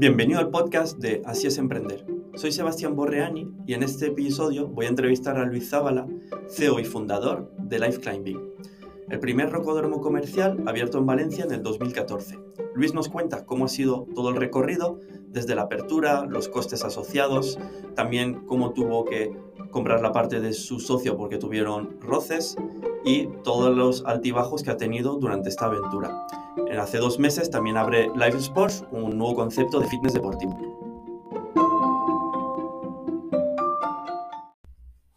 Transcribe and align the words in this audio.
Bienvenido 0.00 0.40
al 0.40 0.48
podcast 0.48 0.96
de 0.96 1.20
Así 1.26 1.46
es 1.46 1.58
Emprender. 1.58 2.06
Soy 2.34 2.52
Sebastián 2.52 2.96
Borreani 2.96 3.52
y 3.66 3.74
en 3.74 3.82
este 3.82 4.06
episodio 4.06 4.66
voy 4.66 4.86
a 4.86 4.88
entrevistar 4.88 5.36
a 5.36 5.44
Luis 5.44 5.68
Zábala, 5.68 6.08
CEO 6.48 6.80
y 6.80 6.86
fundador 6.86 7.52
de 7.58 7.78
Life 7.78 8.00
Climbing, 8.00 8.40
el 9.10 9.20
primer 9.20 9.50
rocódromo 9.50 10.00
comercial 10.00 10.56
abierto 10.64 10.96
en 10.96 11.04
Valencia 11.04 11.44
en 11.44 11.52
el 11.52 11.62
2014. 11.62 12.38
Luis 12.74 12.94
nos 12.94 13.10
cuenta 13.10 13.44
cómo 13.44 13.66
ha 13.66 13.68
sido 13.68 14.06
todo 14.14 14.30
el 14.30 14.36
recorrido, 14.36 15.00
desde 15.28 15.54
la 15.54 15.64
apertura, 15.64 16.24
los 16.24 16.48
costes 16.48 16.82
asociados, 16.82 17.58
también 17.94 18.46
cómo 18.46 18.72
tuvo 18.72 19.04
que 19.04 19.36
comprar 19.70 20.00
la 20.00 20.12
parte 20.12 20.40
de 20.40 20.54
su 20.54 20.80
socio 20.80 21.18
porque 21.18 21.36
tuvieron 21.36 22.00
roces 22.00 22.56
y 23.04 23.28
todos 23.44 23.76
los 23.76 24.04
altibajos 24.04 24.62
que 24.62 24.70
ha 24.70 24.76
tenido 24.76 25.16
durante 25.16 25.48
esta 25.48 25.66
aventura. 25.66 26.26
Hace 26.78 26.98
dos 26.98 27.18
meses 27.18 27.50
también 27.50 27.76
abre 27.76 28.08
Live 28.14 28.38
Sports, 28.38 28.84
un 28.90 29.16
nuevo 29.16 29.34
concepto 29.34 29.80
de 29.80 29.86
fitness 29.86 30.14
deportivo. 30.14 30.58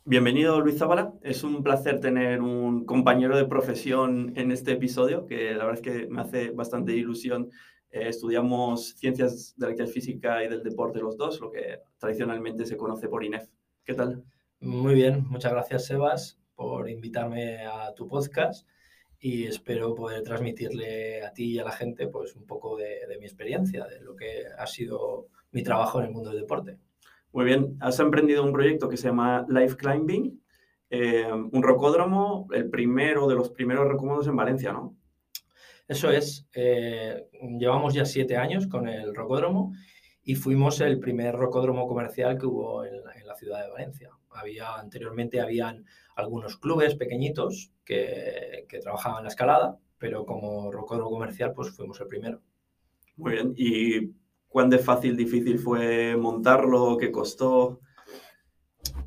Bienvenido 0.05 0.61
Luis 0.61 0.77
Zabala, 0.77 1.13
es 1.23 1.43
un 1.43 1.63
placer 1.63 1.99
tener 1.99 2.41
un 2.41 2.85
compañero 2.85 3.35
de 3.35 3.45
profesión 3.45 4.33
en 4.35 4.51
este 4.51 4.73
episodio, 4.73 5.25
que 5.25 5.53
la 5.53 5.65
verdad 5.65 5.73
es 5.73 5.81
que 5.81 6.07
me 6.07 6.21
hace 6.21 6.51
bastante 6.51 6.95
ilusión. 6.95 7.49
Eh, 7.89 8.09
estudiamos 8.09 8.89
ciencias 8.95 9.55
de 9.57 9.65
la 9.65 9.71
actividad 9.71 9.91
física 9.91 10.43
y 10.43 10.49
del 10.49 10.61
deporte 10.61 10.99
los 10.99 11.17
dos, 11.17 11.39
lo 11.39 11.49
que 11.49 11.79
tradicionalmente 11.97 12.65
se 12.65 12.77
conoce 12.77 13.07
por 13.07 13.23
INEF. 13.23 13.47
¿Qué 13.83 13.93
tal? 13.95 14.23
Muy 14.59 14.93
bien, 14.93 15.25
muchas 15.29 15.51
gracias 15.51 15.85
Sebas 15.85 16.42
por 16.63 16.89
invitarme 16.89 17.65
a 17.65 17.93
tu 17.93 18.07
podcast 18.07 18.65
y 19.19 19.43
espero 19.47 19.93
poder 19.93 20.23
transmitirle 20.23 21.21
a 21.21 21.33
ti 21.33 21.55
y 21.55 21.59
a 21.59 21.65
la 21.65 21.73
gente 21.73 22.07
pues 22.07 22.37
un 22.37 22.45
poco 22.45 22.77
de, 22.77 23.01
mi 23.19 23.25
experiencia, 23.25 23.85
de 23.85 23.99
lo 23.99 24.15
que 24.15 24.43
ha 24.57 24.65
sido 24.65 25.27
mi 25.51 25.61
trabajo 25.61 25.99
en 25.99 26.05
el 26.05 26.11
mundo 26.13 26.29
del 26.29 26.39
deporte. 26.39 26.77
Muy 27.33 27.43
bien, 27.43 27.75
has 27.81 27.99
emprendido 27.99 28.45
un 28.45 28.53
proyecto 28.53 28.87
que 28.87 28.95
se 28.95 29.09
llama 29.09 29.45
Life 29.49 29.75
Climbing, 29.75 30.41
eh, 30.89 31.29
un 31.29 31.61
rocódromo, 31.61 32.47
el 32.53 32.69
primero 32.69 33.27
de 33.27 33.35
los 33.35 33.49
primeros 33.49 33.85
rocódromos 33.89 34.27
en 34.27 34.37
Valencia, 34.37 34.71
¿no? 34.71 34.95
Eso 35.85 36.09
es, 36.11 36.47
eh, 36.53 37.27
llevamos 37.59 37.93
ya 37.93 38.05
siete 38.05 38.37
años 38.37 38.67
con 38.67 38.87
el 38.87 39.13
rocódromo 39.13 39.73
y 40.23 40.35
fuimos 40.35 40.79
el 40.79 40.99
primer 40.99 41.35
rocódromo 41.35 41.87
comercial 41.87 42.37
que 42.37 42.45
hubo 42.45 42.85
en 42.85 43.03
la, 43.03 43.35
ciudad 43.35 43.63
de 43.63 43.71
Valencia. 43.71 44.09
Había, 44.31 44.75
anteriormente 44.75 45.41
habían 45.41 45.85
algunos 46.15 46.57
clubes 46.57 46.95
pequeñitos 46.95 47.71
que, 47.85 48.65
que 48.69 48.79
trabajaban 48.79 49.23
la 49.23 49.29
escalada, 49.29 49.79
pero 49.97 50.25
como 50.25 50.71
rocódromo 50.71 51.11
comercial 51.11 51.53
pues 51.53 51.71
fuimos 51.71 51.99
el 52.01 52.07
primero. 52.07 52.41
Muy 53.15 53.33
bien, 53.33 53.53
¿y 53.55 54.11
cuán 54.47 54.69
de 54.69 54.79
fácil, 54.79 55.15
difícil 55.15 55.59
fue 55.59 56.15
montarlo? 56.17 56.97
¿Qué 56.97 57.11
costó? 57.11 57.79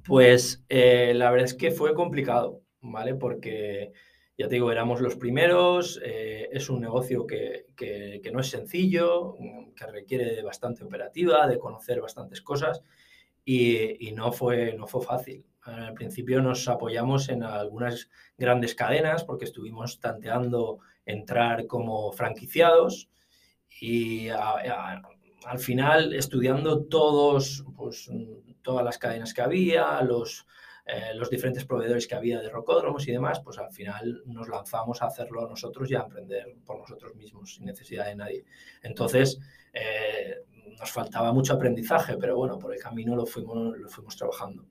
Pues 0.07 0.65
eh, 0.69 1.13
la 1.15 1.31
verdad 1.31 1.47
es 1.47 1.55
que 1.55 1.71
fue 1.71 1.95
complicado, 1.95 2.63
¿vale? 2.81 3.15
Porque 3.15 3.93
ya 4.39 4.49
te 4.49 4.55
digo, 4.55 4.71
éramos 4.71 5.01
los 5.01 5.17
primeros, 5.17 6.01
eh, 6.05 6.49
es 6.53 6.69
un 6.69 6.81
negocio 6.81 7.27
que, 7.27 7.67
que, 7.77 8.31
no 8.33 8.41
es 8.41 8.49
sencillo, 8.49 9.35
que 9.75 9.87
requiere 9.87 10.43
bastante 10.43 10.85
operativa, 10.85 11.47
de 11.49 11.59
conocer 11.59 12.01
bastantes 12.01 12.43
cosas 12.43 12.83
y, 13.45 14.09
y, 14.09 14.13
no, 14.13 14.33
fue, 14.33 14.75
no 14.75 14.87
fue 14.87 15.03
fácil. 15.03 15.47
Al 15.67 15.95
principio 15.95 16.41
nos 16.41 16.69
apoyamos 16.69 17.29
en 17.29 17.43
algunas 17.43 18.09
grandes 18.39 18.75
cadenas 18.75 19.25
porque 19.25 19.47
estuvimos 19.47 19.99
tanteando 19.99 20.79
entrar 21.05 21.67
como 21.67 22.13
franquiciados 22.13 23.09
y 23.81 24.29
al 24.29 25.59
final 25.59 26.15
estudiando 26.15 26.85
todos, 26.85 27.65
pues, 27.77 28.09
todas 28.63 28.85
las 28.85 28.99
cadenas 28.99 29.35
que 29.35 29.43
había, 29.43 30.01
los, 30.03 30.47
eh, 30.87 31.15
los 31.15 31.31
diferentes 31.31 31.65
proveedores 31.65 32.07
que 32.07 32.15
había 32.15 32.41
de 32.41 32.49
rocódromos 32.49 33.07
y 33.09 33.13
demás, 33.13 33.41
pues 33.41 33.59
al 33.59 33.73
final 33.73 34.23
nos 34.27 34.49
lanzamos 34.49 35.03
a 35.03 35.07
hacerlo 35.07 35.49
nosotros 35.49 35.91
y 35.91 35.97
a 35.97 36.03
emprender 36.03 36.57
por 36.65 36.79
nosotros 36.79 37.17
mismos 37.17 37.55
sin 37.55 37.65
necesidad 37.65 38.07
de 38.07 38.15
nadie. 38.15 38.45
Entonces, 38.83 39.41
eh, 39.73 40.45
nos 40.79 40.91
faltaba 40.93 41.33
mucho 41.33 41.55
aprendizaje, 41.55 42.17
pero 42.17 42.37
bueno, 42.37 42.57
por 42.57 42.73
el 42.73 42.81
camino 42.81 43.17
lo 43.17 43.27
fuimos, 43.27 43.77
lo 43.77 43.89
fuimos 43.89 44.17
trabajando. 44.17 44.65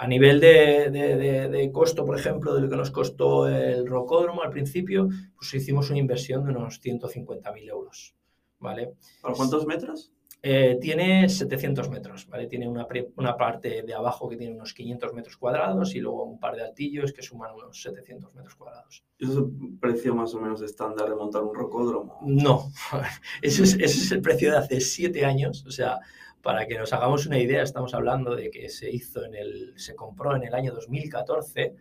A 0.00 0.06
nivel 0.06 0.38
de, 0.38 0.90
de, 0.90 1.72
costo, 1.72 2.04
por 2.04 2.16
ejemplo, 2.16 2.54
de 2.54 2.60
lo 2.60 2.68
que 2.68 2.76
nos 2.76 2.92
costó 2.92 3.48
el 3.48 3.84
rocódromo 3.86 4.42
al 4.42 4.50
principio, 4.50 5.08
pues 5.36 5.52
hicimos 5.54 5.90
una 5.90 5.98
inversión 5.98 6.44
de 6.44 6.52
unos 6.52 6.80
150.000 6.80 7.68
euros. 7.68 8.14
¿Vale? 8.60 8.94
¿Por 9.20 9.36
cuántos 9.36 9.66
metros? 9.66 10.12
Eh, 10.40 10.78
tiene 10.80 11.28
700 11.28 11.90
metros, 11.90 12.28
¿vale? 12.28 12.46
Tiene 12.46 12.68
una, 12.68 12.86
una, 13.16 13.36
parte 13.36 13.82
de 13.82 13.92
abajo 13.94 14.28
que 14.28 14.36
tiene 14.36 14.54
unos 14.54 14.72
500 14.72 15.12
metros 15.12 15.36
cuadrados 15.36 15.96
y 15.96 15.98
luego 15.98 16.22
un 16.22 16.38
par 16.38 16.54
de 16.54 16.62
altillos 16.62 17.12
que 17.12 17.22
suman 17.22 17.52
unos 17.56 17.82
700 17.82 18.36
metros 18.36 18.54
cuadrados. 18.54 19.04
¿Eso 19.18 19.32
es 19.32 19.38
el 19.38 19.78
precio 19.80 20.14
más 20.14 20.32
o 20.34 20.40
menos 20.40 20.62
estándar 20.62 21.08
de 21.08 21.16
montar 21.16 21.42
un 21.42 21.52
rocódromo? 21.52 22.20
No, 22.22 22.70
ese 23.42 23.64
es, 23.64 23.74
ese 23.74 23.84
es 23.84 24.12
el 24.12 24.22
precio 24.22 24.52
de 24.52 24.58
hace 24.58 24.80
7 24.80 25.24
años, 25.24 25.64
o 25.66 25.72
sea, 25.72 25.98
para 26.48 26.66
que 26.66 26.78
nos 26.78 26.94
hagamos 26.94 27.26
una 27.26 27.38
idea, 27.38 27.62
estamos 27.62 27.92
hablando 27.92 28.34
de 28.34 28.50
que 28.50 28.70
se 28.70 28.90
hizo 28.90 29.22
en 29.22 29.34
el, 29.34 29.74
se 29.76 29.94
compró 29.94 30.34
en 30.34 30.44
el 30.44 30.54
año 30.54 30.72
2014, 30.72 31.74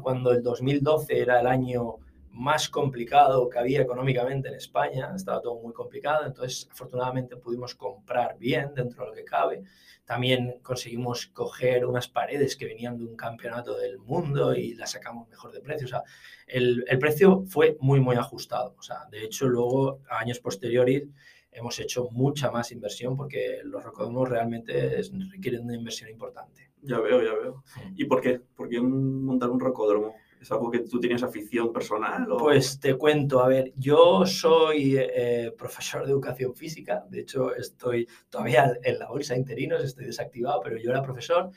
cuando 0.00 0.30
el 0.30 0.44
2012 0.44 1.18
era 1.18 1.40
el 1.40 1.48
año 1.48 1.96
más 2.30 2.68
complicado 2.68 3.48
que 3.48 3.58
había 3.58 3.80
económicamente 3.80 4.46
en 4.46 4.54
España, 4.54 5.10
estaba 5.16 5.40
todo 5.40 5.60
muy 5.60 5.72
complicado, 5.72 6.24
entonces 6.24 6.68
afortunadamente 6.70 7.36
pudimos 7.36 7.74
comprar 7.74 8.38
bien 8.38 8.72
dentro 8.76 9.02
de 9.02 9.10
lo 9.10 9.16
que 9.16 9.24
cabe. 9.24 9.64
También 10.04 10.60
conseguimos 10.62 11.26
coger 11.26 11.84
unas 11.84 12.06
paredes 12.06 12.54
que 12.54 12.66
venían 12.66 12.96
de 12.98 13.04
un 13.04 13.16
campeonato 13.16 13.76
del 13.76 13.98
mundo 13.98 14.54
y 14.54 14.74
las 14.74 14.92
sacamos 14.92 15.28
mejor 15.30 15.50
de 15.50 15.62
precio. 15.62 15.86
O 15.86 15.90
sea, 15.90 16.04
el, 16.46 16.84
el 16.86 16.98
precio 17.00 17.42
fue 17.48 17.76
muy, 17.80 17.98
muy 17.98 18.14
ajustado. 18.14 18.76
O 18.78 18.82
sea, 18.82 18.98
de 19.10 19.24
hecho, 19.24 19.48
luego, 19.48 19.98
a 20.08 20.20
años 20.20 20.38
posteriores, 20.38 21.08
hemos 21.52 21.78
hecho 21.78 22.08
mucha 22.10 22.50
más 22.50 22.72
inversión 22.72 23.16
porque 23.16 23.60
los 23.64 23.84
rocódromos 23.84 24.28
realmente 24.28 25.00
requieren 25.30 25.64
una 25.64 25.76
inversión 25.76 26.10
importante. 26.10 26.70
Ya 26.80 26.98
veo, 26.98 27.22
ya 27.22 27.34
veo. 27.34 27.62
¿Y 27.94 28.06
por 28.06 28.20
qué? 28.20 28.40
¿Por 28.40 28.68
qué 28.68 28.80
montar 28.80 29.50
un 29.50 29.60
rocódromo? 29.60 30.16
¿Es 30.40 30.50
algo 30.50 30.72
que 30.72 30.80
tú 30.80 30.98
tienes 30.98 31.22
afición 31.22 31.72
personal? 31.72 32.26
Pues 32.36 32.80
te 32.80 32.96
cuento, 32.96 33.40
a 33.40 33.46
ver, 33.46 33.72
yo 33.76 34.26
soy 34.26 34.96
eh, 34.98 35.54
profesor 35.56 36.04
de 36.04 36.10
educación 36.10 36.52
física, 36.56 37.04
de 37.08 37.20
hecho 37.20 37.54
estoy 37.54 38.08
todavía 38.28 38.72
en 38.82 38.98
la 38.98 39.08
bolsa 39.08 39.34
de 39.34 39.40
interinos, 39.40 39.84
estoy 39.84 40.06
desactivado, 40.06 40.60
pero 40.60 40.78
yo 40.78 40.90
era 40.90 41.00
profesor 41.00 41.50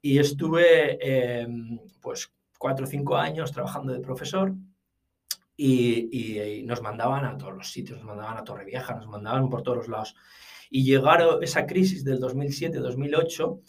y 0.00 0.18
estuve 0.18 0.98
em, 1.40 1.78
pues 2.00 2.32
cuatro 2.58 2.86
o 2.86 2.88
cinco 2.88 3.16
años 3.16 3.52
trabajando 3.52 3.92
de 3.92 4.00
profesor 4.00 4.54
y, 5.64 6.62
nos 6.64 6.82
mandaban 6.82 7.24
a 7.24 7.36
todos 7.38 7.54
los 7.54 7.70
sitios, 7.70 7.98
nos 7.98 8.06
mandaban 8.06 8.36
a 8.36 8.44
Torrevieja, 8.44 8.94
nos 8.94 9.06
mandaban 9.06 9.48
por 9.48 9.62
todos 9.62 9.78
los 9.78 9.88
lados. 9.88 10.16
Y 10.70 10.84
llegaron 10.84 11.42
esa 11.42 11.66
crisis 11.66 12.04
del 12.04 12.20
2007-2008 12.20 13.60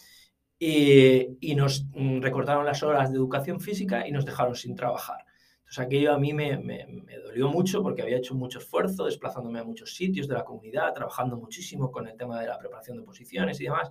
y, 0.58 1.54
nos 1.54 1.84
mm, 1.94 2.20
recortaron 2.20 2.64
las 2.64 2.82
horas 2.82 3.10
de 3.10 3.16
educación 3.16 3.60
física 3.60 4.06
y 4.08 4.12
nos 4.12 4.24
dejaron 4.24 4.56
sin 4.56 4.74
trabajar. 4.74 5.24
Entonces 5.58 5.78
aquello 5.78 6.12
a 6.12 6.18
mí 6.18 6.32
me, 6.32 6.58
me, 6.58 6.86
dolió 7.24 7.48
mucho 7.48 7.82
porque 7.82 8.02
había 8.02 8.18
hecho 8.18 8.34
mucho 8.34 8.58
esfuerzo 8.58 9.06
desplazándome 9.06 9.60
a 9.60 9.64
muchos 9.64 9.94
sitios 9.94 10.28
de 10.28 10.34
la 10.34 10.44
comunidad, 10.44 10.92
trabajando 10.92 11.36
muchísimo 11.36 11.90
con 11.90 12.06
el 12.06 12.16
tema 12.16 12.40
de 12.40 12.48
la 12.48 12.58
preparación 12.58 12.98
de 12.98 13.04
posiciones 13.04 13.60
y 13.60 13.64
demás. 13.64 13.90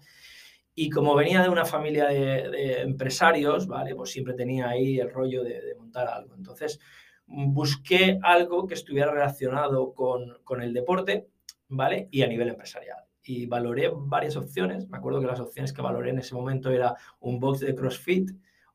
Y 0.76 0.90
como 0.90 1.16
venía 1.16 1.42
de 1.44 1.50
una 1.50 1.66
familia 1.66 2.08
de, 2.08 2.82
empresarios, 2.82 3.68
¿vale? 3.68 3.96
Pues 3.96 4.12
siempre 4.12 4.34
tenía 4.34 4.70
ahí 4.70 5.00
el 5.00 5.10
rollo 5.12 5.44
de, 5.44 5.62
de, 5.62 5.76
montar 5.76 6.08
algo. 6.08 6.34
Entonces 6.36 6.80
busqué 7.26 8.20
algo 8.22 8.68
que 8.68 8.74
estuviera 8.74 9.12
relacionado 9.12 9.94
con, 9.94 10.38
con 10.44 10.62
el 10.62 10.74
deporte, 10.74 11.28
¿vale? 11.68 12.08
Y 12.12 12.22
a 12.22 12.28
nivel 12.28 12.50
empresarial 12.50 13.04
y 13.24 13.46
valoré 13.46 13.90
varias 13.94 14.36
opciones. 14.36 14.90
Me 14.90 14.98
acuerdo 14.98 15.22
que 15.22 15.28
las 15.28 15.40
opciones 15.40 15.74
que 15.74 15.82
valoré 15.82 16.12
en 16.12 16.20
ese 16.20 16.36
momento 16.36 16.70
era 16.70 16.96
un 17.20 17.40
box 17.40 17.62
de 17.62 17.76
CrossFit 17.76 18.32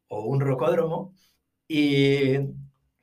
o 0.09 0.25
un 0.25 0.41
rocódromo 0.41 1.15
y 1.67 2.39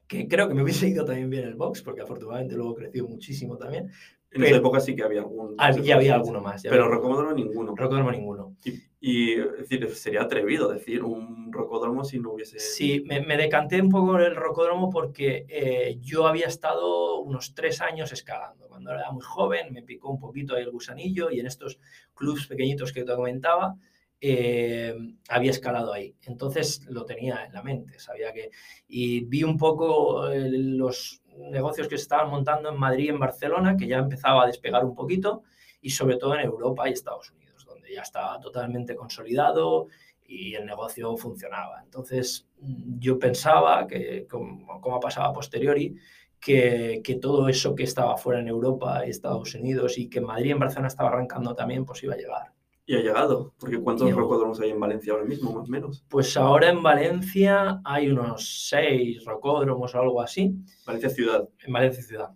que 0.08 0.28
creo 0.28 0.48
que 0.48 0.56
me 0.56 0.64
hubiese 0.64 0.88
ido 0.88 1.06
también 1.06 1.30
bien 1.30 1.46
el 1.46 1.56
box 1.56 1.82
porque 1.82 2.02
afortunadamente 2.02 2.56
luego 2.56 2.76
creció 2.76 3.08
muchísimo 3.08 3.58
también. 3.58 3.92
En 4.36 4.44
esa 4.44 4.58
época 4.58 4.80
sí 4.82 4.96
que 4.96 5.04
había 5.04 5.22
algún. 5.22 5.56
Ya 5.82 5.96
había 5.96 6.16
alguno 6.16 6.42
más. 6.42 6.62
pero 6.64 6.88
rocódromo 6.90 7.34
ninguno. 7.34 7.74
Rocódromo 7.76 8.12
ninguno. 8.12 8.56
Y, 9.00 9.34
es 9.34 9.70
decir, 9.70 9.90
sería 9.96 10.24
atrevido 10.24 10.68
decir 10.68 11.04
un 11.04 11.54
rocódromo 11.54 12.04
si 12.04 12.20
no 12.20 12.34
hubiese. 12.34 12.60
Sí, 12.60 13.04
me, 13.06 13.22
me 13.22 13.38
decanté 13.38 13.80
un 13.80 13.90
poco 13.90 14.18
el 14.18 14.36
rocódromo 14.36 14.90
porque 14.90 15.46
eh, 15.48 15.98
yo 16.02 16.28
había 16.28 16.48
estado 16.48 17.20
unos 17.22 17.54
tres 17.54 17.82
años 17.82 18.12
escalando. 18.12 18.68
Cuando 18.68 18.92
era 18.92 19.12
muy 19.12 19.24
joven 19.24 19.72
me 19.72 19.84
picó 19.84 20.10
un 20.10 20.20
poquito 20.20 20.56
ahí 20.56 20.64
el 20.64 20.72
gusanillo 20.72 21.30
y 21.32 21.40
en 21.40 21.48
estos 21.48 21.80
clubs 22.14 22.48
pequeñitos 22.48 22.92
que 22.92 23.04
te 23.04 23.16
comentaba. 23.16 23.76
Eh, 24.20 24.96
había 25.30 25.52
escalado 25.52 25.94
ahí. 25.94 26.16
Entonces 26.24 26.84
lo 26.88 27.06
tenía 27.06 27.46
en 27.46 27.54
la 27.54 27.62
mente, 27.62 28.00
sabía 28.00 28.34
que... 28.34 28.50
Y 28.88 29.26
vi 29.26 29.44
un 29.44 29.58
poco 29.58 30.30
eh, 30.32 30.50
los 30.50 31.22
negocios 31.38 31.88
que 31.88 31.98
se 31.98 32.04
estaban 32.04 32.30
montando 32.30 32.70
en 32.70 32.78
Madrid 32.78 33.06
y 33.06 33.10
en 33.10 33.20
Barcelona, 33.20 33.76
que 33.78 33.88
ya 33.88 33.98
empezaba 33.98 34.44
a 34.44 34.48
despegar 34.48 34.84
un 34.86 34.96
poquito, 34.96 35.44
y 35.82 35.90
sobre 35.90 36.18
todo 36.18 36.36
en 36.36 36.42
Europa 36.42 36.90
y 36.90 36.94
Estados 36.94 37.32
Unidos, 37.32 37.66
donde 37.66 37.94
ya 37.94 38.02
estaba 38.02 38.40
totalmente 38.40 38.96
consolidado 38.96 39.88
y 40.24 40.56
el 40.56 40.66
negocio 40.66 41.16
funcionaba. 41.18 41.82
Entonces, 41.84 42.48
yo 42.58 43.20
pensaba 43.20 43.86
que, 43.86 44.26
como, 44.28 44.82
como 44.82 44.96
ha 44.96 45.00
pasado 45.00 45.28
a 45.28 45.34
posteriori, 45.34 45.96
que, 46.40 47.02
que, 47.04 47.16
todo 47.16 47.48
eso 47.50 47.76
que 47.76 47.84
estaba 47.84 48.18
fuera 48.18 48.40
en 48.40 48.48
Europa 48.48 49.06
y 49.06 49.10
Estados 49.10 49.54
Unidos 49.56 49.98
y 49.98 50.10
que 50.10 50.22
Madrid 50.22 50.50
y 50.50 50.52
en 50.52 50.60
Barcelona 50.60 50.88
estaba 50.88 51.10
arrancando 51.10 51.56
también, 51.56 51.86
pues 51.86 52.04
iba 52.04 52.14
a 52.14 52.18
llegar. 52.18 52.55
Y 52.88 52.96
ha 52.96 53.00
llegado, 53.00 53.56
porque 53.60 53.80
¿cuántos 53.80 54.12
rocódromos 54.12 54.60
hay 54.60 54.70
en 54.70 54.80
Valencia 54.80 55.14
ahora 55.14 55.26
mismo, 55.26 55.52
más 55.52 55.68
o 55.68 55.72
menos? 55.72 56.06
Pues 56.08 56.38
ahora 56.38 56.70
en 56.70 56.84
Valencia 56.84 57.82
hay 57.84 58.10
unos 58.10 58.68
seis 58.70 59.26
rocódromos 59.26 59.96
o 59.96 60.00
algo 60.00 60.22
así. 60.22 60.56
Valencia 60.86 61.10
ciudad. 61.10 61.50
En 61.66 61.74
Valencia 61.74 62.04
ciudad. 62.04 62.30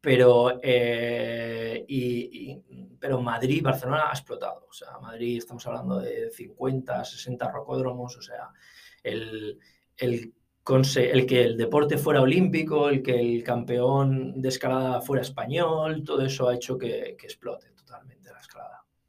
Pero, 0.00 0.58
eh, 0.60 1.84
y, 1.86 2.96
pero 2.98 3.22
Madrid, 3.22 3.62
Barcelona 3.62 4.08
ha 4.08 4.12
explotado. 4.12 4.66
O 4.68 4.72
sea, 4.72 4.98
Madrid 5.00 5.38
estamos 5.38 5.64
hablando 5.68 6.00
de 6.00 6.30
50, 6.32 7.04
60 7.04 7.50
rocódromos. 7.52 8.16
O 8.16 8.22
sea, 8.22 8.50
el, 9.04 9.60
el, 9.96 10.34
el 10.66 11.26
que 11.26 11.42
el 11.44 11.56
deporte 11.56 11.96
fuera 11.96 12.22
olímpico, 12.22 12.88
el 12.88 13.04
que 13.04 13.20
el 13.20 13.44
campeón 13.44 14.42
de 14.42 14.48
escalada 14.48 15.00
fuera 15.00 15.22
español, 15.22 16.02
todo 16.02 16.22
eso 16.22 16.48
ha 16.48 16.56
hecho 16.56 16.76
que, 16.76 17.16
que 17.16 17.26
explote. 17.26 17.73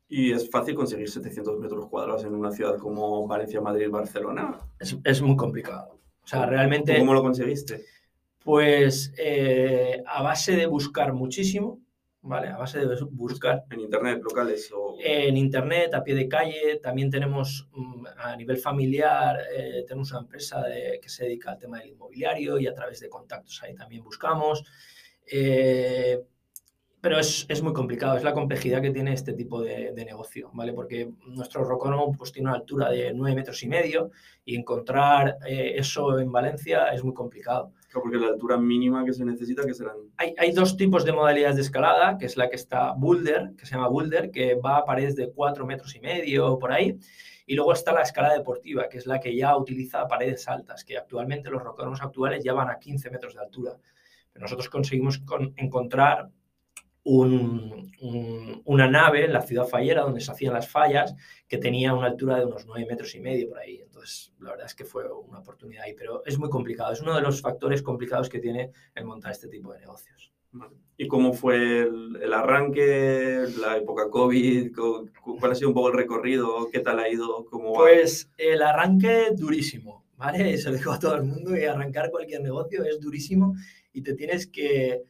¿Y 0.08 0.32
es 0.32 0.50
fácil 0.50 0.76
conseguir 0.76 1.10
700 1.10 1.60
metros 1.60 1.88
cuadrados 1.88 2.24
en 2.26 2.36
una 2.36 2.52
ciudad 2.52 2.78
como 2.78 3.28
Valencia, 3.28 3.60
Madrid, 3.62 3.90
Barcelona? 3.90 4.58
Es, 4.80 4.98
es 5.04 5.22
muy 5.22 5.36
complicado. 5.36 6.00
O 6.24 6.28
sea, 6.28 6.46
realmente... 6.46 6.98
¿Cómo 6.98 7.14
lo 7.14 7.22
conseguiste? 7.22 7.86
Pues 8.44 9.14
eh, 9.18 10.04
a 10.06 10.22
base 10.22 10.56
de 10.56 10.68
buscar 10.68 11.14
muchísimo, 11.14 11.82
¿vale? 12.22 12.50
A 12.50 12.58
base 12.58 12.80
de 12.80 12.96
buscar. 13.10 13.64
¿En 13.72 13.80
internet, 13.80 14.22
locales? 14.24 14.72
O... 14.72 14.98
En 15.00 15.36
internet, 15.36 15.94
a 15.96 16.04
pie 16.04 16.14
de 16.14 16.28
calle. 16.28 16.80
También 16.82 17.10
tenemos, 17.10 17.68
mm, 17.74 18.06
a 18.18 18.36
nivel 18.36 18.58
familiar, 18.58 19.40
eh, 19.56 19.84
tenemos 19.88 20.12
una 20.12 20.22
empresa 20.22 20.62
de, 20.62 21.00
que 21.02 21.10
se 21.10 21.26
dedica 21.26 21.52
al 21.52 21.58
tema 21.58 21.80
del 21.80 21.90
inmobiliario 21.90 22.60
y 22.60 22.68
a 22.68 22.74
través 22.74 23.00
de 23.00 23.10
contactos 23.10 23.62
ahí 23.64 23.74
también 23.74 24.04
buscamos. 24.04 24.64
Eh, 25.26 26.22
pero 27.06 27.20
es, 27.20 27.46
es, 27.50 27.62
muy 27.62 27.72
complicado, 27.72 28.18
es 28.18 28.24
la 28.24 28.34
complejidad 28.34 28.82
que 28.82 28.90
tiene 28.90 29.14
este 29.14 29.34
tipo 29.34 29.62
de, 29.62 29.92
de 29.94 30.06
negocio, 30.06 30.50
¿vale? 30.54 30.74
Porque 30.74 31.08
nuestro 31.28 31.64
rocódromo 31.64 32.12
pues, 32.18 32.32
tiene 32.32 32.50
una 32.50 32.58
altura 32.58 32.90
de 32.90 33.14
9 33.14 33.36
metros 33.36 33.62
y 33.62 33.68
medio 33.68 34.10
y 34.44 34.56
encontrar 34.56 35.38
eh, 35.48 35.76
eso 35.78 36.18
en 36.18 36.32
Valencia 36.32 36.88
es 36.88 37.04
muy 37.04 37.14
complicado. 37.14 37.74
Claro, 37.92 38.02
porque 38.02 38.18
la 38.18 38.30
altura 38.30 38.58
mínima 38.58 39.06
que 39.06 39.14
se 39.14 39.24
necesita, 39.24 39.64
que 39.68 39.76
serán? 39.76 39.98
Hay, 40.18 40.34
hay, 40.36 40.52
dos 40.52 40.78
tipos 40.78 41.06
de 41.06 41.12
modalidades 41.12 41.58
de 41.58 41.62
escalada, 41.62 42.18
que 42.18 42.26
es 42.26 42.38
la 42.38 42.50
que 42.50 42.56
está 42.56 42.94
boulder, 42.94 43.52
que 43.56 43.68
se 43.68 43.76
llama 43.76 43.88
boulder, 43.88 44.32
que 44.32 44.56
va 44.56 44.78
a 44.78 44.86
paredes 44.86 45.16
de 45.16 45.32
4 45.32 45.64
metros 45.64 45.96
y 45.96 46.00
medio 46.00 46.58
por 46.58 46.72
ahí. 46.72 46.98
Y 47.46 47.54
luego 47.54 47.72
está 47.72 47.94
la 47.94 48.02
escalada 48.02 48.34
deportiva, 48.34 48.90
que 48.90 48.98
es 48.98 49.06
la 49.06 49.20
que 49.20 49.36
ya 49.36 49.56
utiliza 49.56 50.08
paredes 50.08 50.48
altas, 50.48 50.84
que 50.84 50.98
actualmente 50.98 51.52
los 51.52 51.62
rocódromos 51.62 52.02
actuales 52.02 52.44
ya 52.44 52.54
van 52.54 52.72
a 52.72 52.80
15 52.80 53.12
metros 53.12 53.36
de 53.36 53.42
altura. 53.42 53.78
Pero 54.34 54.46
nosotros 54.46 54.70
conseguimos 54.70 55.20
con, 55.20 55.54
encontrar 55.56 56.32
un, 57.06 57.92
un, 58.02 58.62
una 58.66 58.90
nave 58.90 59.26
en 59.26 59.34
la 59.34 59.42
ciudad 59.42 59.68
fallera 59.68 60.02
donde 60.02 60.22
se 60.22 60.32
hacían 60.32 60.54
las 60.54 60.68
fallas 60.68 61.16
que 61.48 61.60
tenía 61.60 61.94
una 61.94 62.08
altura 62.08 62.38
de 62.38 62.46
unos 62.46 62.66
9 62.66 62.88
metros 62.90 63.14
y 63.14 63.20
medio 63.20 63.50
por 63.50 63.60
ahí. 63.60 63.80
Entonces, 63.82 64.34
la 64.40 64.52
verdad 64.52 64.66
es 64.66 64.74
que 64.74 64.86
fue 64.86 65.04
una 65.12 65.40
oportunidad 65.40 65.84
ahí, 65.84 65.94
pero 65.94 66.24
es 66.26 66.40
muy 66.40 66.50
complicado. 66.50 66.92
Es 66.92 67.02
uno 67.02 67.16
de 67.16 67.22
los 67.22 67.42
factores 67.42 67.84
complicados 67.84 68.28
que 68.28 68.40
tiene 68.40 68.72
el 68.96 69.06
montar 69.06 69.32
este 69.32 69.48
tipo 69.48 69.72
de 69.72 69.80
negocios. 69.80 70.34
¿Y 70.98 71.08
cómo 71.08 71.34
fue 71.34 71.84
el, 71.84 72.18
el 72.22 72.34
arranque, 72.34 73.46
la 73.60 73.78
época 73.78 74.10
COVID? 74.10 74.72
¿Cuál 75.40 75.52
ha 75.52 75.56
sido 75.56 75.70
un 75.70 75.76
poco 75.76 75.90
el 75.90 75.98
recorrido? 75.98 76.70
¿Qué 76.72 76.80
tal 76.80 77.00
ha 77.00 77.10
ido? 77.10 77.46
¿Cómo 77.46 77.74
pues 77.74 78.32
el 78.38 78.64
arranque 78.64 79.28
durísimo, 79.36 80.06
¿vale? 80.16 80.58
Se 80.58 80.72
lo 80.72 80.78
digo 80.78 80.92
a 80.92 81.00
todo 81.00 81.16
el 81.16 81.24
mundo 81.24 81.56
y 81.56 81.66
arrancar 81.66 82.10
cualquier 82.10 82.42
negocio 82.42 82.84
es 82.84 83.00
durísimo 83.00 83.54
y 83.94 84.02
te 84.02 84.14
tienes 84.14 84.48
que 84.48 85.04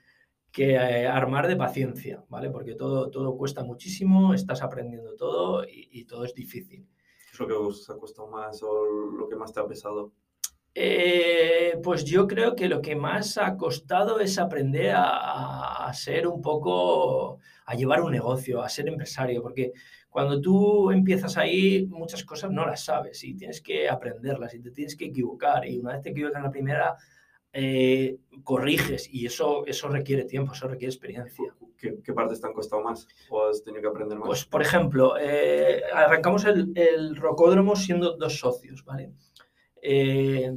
que 0.56 0.76
eh, 0.76 1.06
armar 1.06 1.50
de 1.50 1.58
paciencia, 1.58 2.24
¿vale? 2.30 2.50
Porque 2.50 2.76
todo, 2.76 3.12
todo 3.12 3.36
cuesta 3.36 3.62
muchísimo, 3.62 4.34
estás 4.34 4.62
aprendiendo 4.62 5.14
todo 5.16 5.66
y, 5.66 5.90
y, 5.92 6.06
todo 6.06 6.24
es 6.24 6.34
difícil. 6.34 6.88
¿Qué 7.26 7.32
es 7.34 7.40
lo 7.42 7.48
que 7.48 7.54
os 7.54 7.90
ha 7.90 7.98
costado 7.98 8.30
más 8.30 8.64
o 8.64 8.86
lo 8.86 9.28
que 9.28 9.36
más 9.36 9.52
te 9.52 9.60
ha 9.60 9.68
pesado? 9.68 10.14
Eh, 10.74 11.78
pues 11.84 12.06
yo 12.06 12.26
creo 12.26 12.56
que 12.56 12.70
lo 12.70 12.82
que 12.82 12.96
más 12.96 13.38
ha 13.38 13.58
costado 13.58 14.22
es 14.22 14.40
aprender 14.40 14.92
a, 14.92 15.88
a, 15.88 15.94
ser 15.94 16.26
un 16.26 16.42
poco, 16.42 17.40
a 17.66 17.76
llevar 17.76 18.02
un 18.02 18.14
negocio, 18.14 18.62
a 18.62 18.70
ser 18.70 18.88
empresario, 18.88 19.42
porque 19.42 19.74
cuando 20.10 20.40
tú 20.40 20.90
empiezas 20.90 21.36
ahí, 21.36 21.86
muchas 21.88 22.24
cosas 22.24 22.50
no 22.50 22.66
las 22.66 22.86
sabes 22.86 23.22
y 23.26 23.36
tienes 23.36 23.60
que 23.60 23.90
aprenderlas 23.90 24.54
y 24.54 24.62
te 24.62 24.72
tienes 24.72 24.96
que 24.96 25.08
equivocar 25.08 25.68
y 25.68 25.80
una 25.80 25.94
vez 25.94 26.02
te 26.02 26.12
equivocas 26.12 26.38
en 26.38 26.44
la 26.44 26.52
primera, 26.52 26.96
eh, 27.58 28.18
corriges 28.44 29.08
y 29.10 29.26
eso, 29.26 29.66
eso 29.66 29.88
requiere 29.88 30.26
tiempo, 30.26 30.52
eso 30.52 30.68
requiere 30.68 30.92
experiencia. 30.92 31.56
¿Qué, 31.78 31.96
¿Qué, 32.04 32.12
partes 32.12 32.42
te 32.42 32.48
han 32.48 32.54
costado 32.54 32.82
más 32.84 33.08
o 33.30 33.48
has 33.48 33.64
tenido 33.64 33.82
que 33.82 33.88
aprender 33.88 34.18
más? 34.18 34.28
Pues, 34.28 34.44
por 34.44 34.62
ejemplo, 34.62 35.16
eh, 35.18 35.82
arrancamos 35.94 36.44
el, 36.44 36.74
el, 36.76 37.16
rocódromo 37.16 37.78
siendo 37.78 38.18
dos 38.18 38.40
socios, 38.40 38.84
¿vale? 38.84 39.14
Eh, 39.82 40.52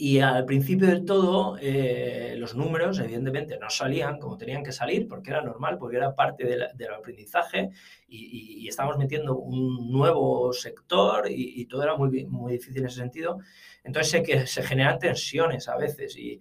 y 0.00 0.20
al 0.20 0.44
principio 0.44 0.86
del 0.86 1.04
todo, 1.04 1.58
eh, 1.60 2.36
los 2.38 2.54
números, 2.54 3.00
evidentemente, 3.00 3.58
no 3.58 3.68
salían 3.68 4.20
como 4.20 4.38
tenían 4.38 4.62
que 4.62 4.70
salir, 4.70 5.08
porque 5.08 5.30
era 5.30 5.42
normal, 5.42 5.76
porque 5.76 5.96
era 5.96 6.14
parte 6.14 6.46
del, 6.46 6.68
del 6.74 6.94
aprendizaje, 6.94 7.70
y, 8.06 8.16
y, 8.16 8.64
y, 8.64 8.68
estábamos 8.68 8.96
metiendo 8.96 9.36
un 9.36 9.90
nuevo 9.90 10.52
sector, 10.52 11.28
y, 11.28 11.60
y, 11.60 11.66
todo 11.66 11.82
era 11.82 11.96
muy, 11.96 12.26
muy 12.26 12.52
difícil 12.52 12.82
en 12.82 12.86
ese 12.86 13.00
sentido. 13.00 13.40
Entonces, 13.82 14.12
sé 14.12 14.22
que 14.22 14.46
se 14.46 14.62
generan 14.62 15.00
tensiones 15.00 15.68
a 15.68 15.76
veces, 15.76 16.16
y, 16.16 16.38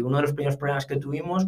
uno 0.00 0.16
de 0.16 0.22
los 0.22 0.32
primeros 0.32 0.56
problemas 0.56 0.86
que 0.86 0.96
tuvimos 0.96 1.46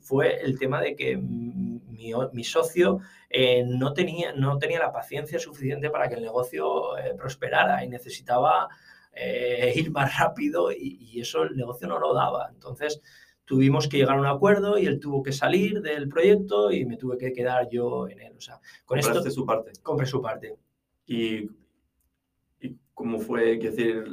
fue 0.00 0.40
el 0.44 0.56
tema 0.60 0.80
de 0.80 0.94
que 0.94 1.16
mi, 1.16 2.12
mi 2.32 2.44
socio 2.44 3.00
eh, 3.28 3.64
no, 3.66 3.92
tenía, 3.92 4.32
no 4.32 4.58
tenía 4.58 4.78
la 4.78 4.92
paciencia 4.92 5.40
suficiente 5.40 5.90
para 5.90 6.08
que 6.08 6.14
el 6.14 6.22
negocio 6.22 6.96
eh, 6.96 7.14
prosperara, 7.16 7.84
y 7.84 7.88
necesitaba 7.88 8.68
eh, 9.16 9.72
ir 9.76 9.90
más 9.90 10.18
rápido 10.18 10.72
y, 10.72 10.98
y, 11.00 11.20
eso 11.20 11.42
el 11.42 11.56
negocio 11.56 11.88
no 11.88 11.98
lo 11.98 12.14
daba. 12.14 12.48
Entonces 12.52 13.00
tuvimos 13.44 13.88
que 13.88 13.98
llegar 13.98 14.16
a 14.16 14.20
un 14.20 14.26
acuerdo 14.26 14.78
y 14.78 14.86
él 14.86 15.00
tuvo 15.00 15.22
que 15.22 15.32
salir 15.32 15.80
del 15.82 16.08
proyecto 16.08 16.72
y 16.72 16.84
me 16.84 16.96
tuve 16.96 17.18
que 17.18 17.32
quedar 17.32 17.68
yo 17.68 18.08
en 18.08 18.20
él. 18.20 18.34
O 18.36 18.40
sea, 18.40 18.60
con 18.84 18.98
esto 18.98 19.22
su 19.30 19.44
parte. 19.44 19.72
Compré 19.82 20.06
su 20.06 20.20
parte. 20.20 20.56
¿Y, 21.06 21.50
y 22.60 22.76
cómo 22.92 23.18
fue? 23.18 23.58
¿Qué 23.58 23.70
decir? 23.70 24.04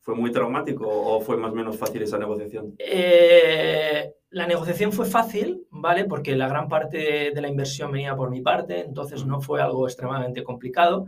¿Fue 0.00 0.14
muy 0.14 0.30
traumático 0.30 0.86
o 0.86 1.20
fue 1.20 1.36
más 1.38 1.52
o 1.52 1.54
menos 1.54 1.78
fácil 1.78 2.02
esa 2.02 2.18
negociación? 2.18 2.74
Eh, 2.78 4.12
la 4.30 4.46
negociación 4.46 4.92
ffue 4.92 5.06
fácil, 5.06 5.66
¿vale? 5.70 6.04
Porque 6.04 6.36
la 6.36 6.46
gran 6.46 6.68
parte 6.68 7.30
de 7.34 7.40
la 7.40 7.48
inversión 7.48 7.90
venía 7.90 8.14
por 8.14 8.30
mi 8.30 8.42
parte, 8.42 8.80
entonces 8.80 9.24
no 9.24 9.40
fue 9.40 9.62
algo 9.62 9.86
extremadamente 9.86 10.44
complicado. 10.44 11.06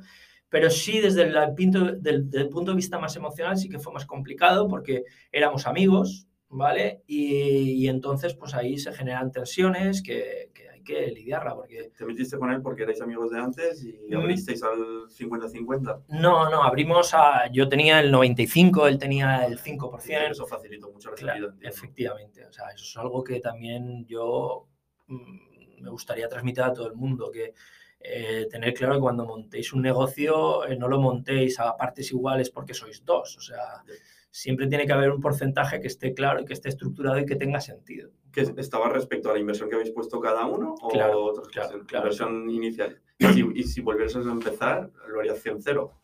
Pero 0.49 0.71
sí, 0.71 1.01
desde 1.01 1.23
el 1.23 1.55
punto, 1.55 1.93
del, 1.93 2.49
punto 2.49 2.71
de 2.71 2.77
vista 2.77 2.99
más 2.99 3.17
emocional, 3.17 3.57
sí 3.57 3.69
que 3.69 3.79
fue 3.79 3.93
más 3.93 4.07
complicado 4.07 4.69
porque 4.69 5.05
éramos 5.33 5.67
amigos, 5.67 6.29
¿vale? 6.49 7.03
Y, 7.07 7.85
y, 7.85 7.89
entonces, 7.89 8.35
pues 8.35 8.55
ahí 8.55 8.79
se 8.79 8.93
generan 8.93 9.33
tensiones 9.33 10.03
que, 10.03 10.51
que, 10.55 10.69
hay 10.69 10.83
que 10.83 11.09
lidiarla, 11.09 11.57
porque... 11.57 11.91
¿Te 11.97 12.05
metiste 12.05 12.39
con 12.39 12.53
él 12.53 12.63
porque 12.63 12.85
erais 12.85 13.01
amigos 13.01 13.31
de 13.31 13.41
antes 13.41 13.85
y 13.85 14.15
abristeis 14.15 14.63
al 14.63 15.09
50-50? 15.09 16.05
No, 16.09 16.49
no, 16.49 16.63
abrimos 16.63 17.13
a... 17.13 17.51
Yo 17.51 17.69
tenía 17.69 17.99
el 17.99 18.13
95, 18.13 18.87
él 18.87 18.99
tenía 18.99 19.45
el 19.47 19.59
5%. 19.59 20.01
Sí, 20.01 20.13
eso 20.13 20.47
facilitó 20.47 20.91
mucho 20.91 21.11
la 21.11 21.17
claro, 21.17 21.55
Efectivamente, 21.61 22.47
o 22.47 22.53
sea, 22.53 22.69
eso 22.69 22.85
es 22.85 22.97
algo 22.97 23.25
que 23.25 23.41
también 23.41 24.07
yo 24.07 24.69
mmm, 25.09 25.83
me 25.83 25.91
gustaría 25.91 26.29
transmitir 26.29 26.63
a 26.63 26.73
todo 26.73 26.89
el 26.89 26.95
mundo, 26.95 27.31
que 27.31 27.55
eh, 28.01 28.47
tener 28.51 28.75
claro 28.75 28.95
que 28.95 29.01
cuando 29.01 29.25
montéis 29.25 29.73
un 29.73 29.83
negocio 29.83 30.65
eh, 30.67 30.77
no 30.77 30.89
lo 30.89 31.01
montéis 31.01 31.59
a 31.59 31.77
partes 31.77 32.11
iguales 32.13 32.51
porque 32.51 32.75
sois 32.75 33.05
dos, 33.05 33.37
o 33.37 33.41
sea, 33.41 33.83
siempre 34.31 34.67
tiene 34.67 34.87
que 34.87 34.93
haber 34.93 35.11
un 35.11 35.21
porcentaje 35.21 35.81
que 35.81 35.89
esté 35.89 36.15
claro 36.15 36.41
y 36.41 36.45
que 36.45 36.53
esté 36.53 36.69
estructurado 36.69 37.19
y 37.19 37.27
que 37.27 37.37
tenga 37.37 37.61
sentido. 37.61 38.11
¿Que 38.33 38.43
estaba 38.43 38.91
respecto 38.91 39.31
a 39.31 39.33
la 39.33 39.39
inversión 39.39 39.69
que 39.69 39.77
habéis 39.77 39.93
puesto 39.93 40.21
cada 40.21 40.45
uno 40.47 40.75
o 40.81 40.89
claro, 40.89 41.25
otras 41.25 41.49
claro, 41.49 41.87
claro. 41.87 42.05
inversión 42.05 42.51
inicial? 42.51 43.01
Y 43.19 43.27
si, 43.29 43.51
y 43.55 43.63
si 43.65 43.81
volvieses 43.81 44.27
a 44.27 44.31
empezar, 44.31 44.91
lo 45.09 45.21
harías 45.21 45.41
100 45.41 45.63
cero. 45.63 45.95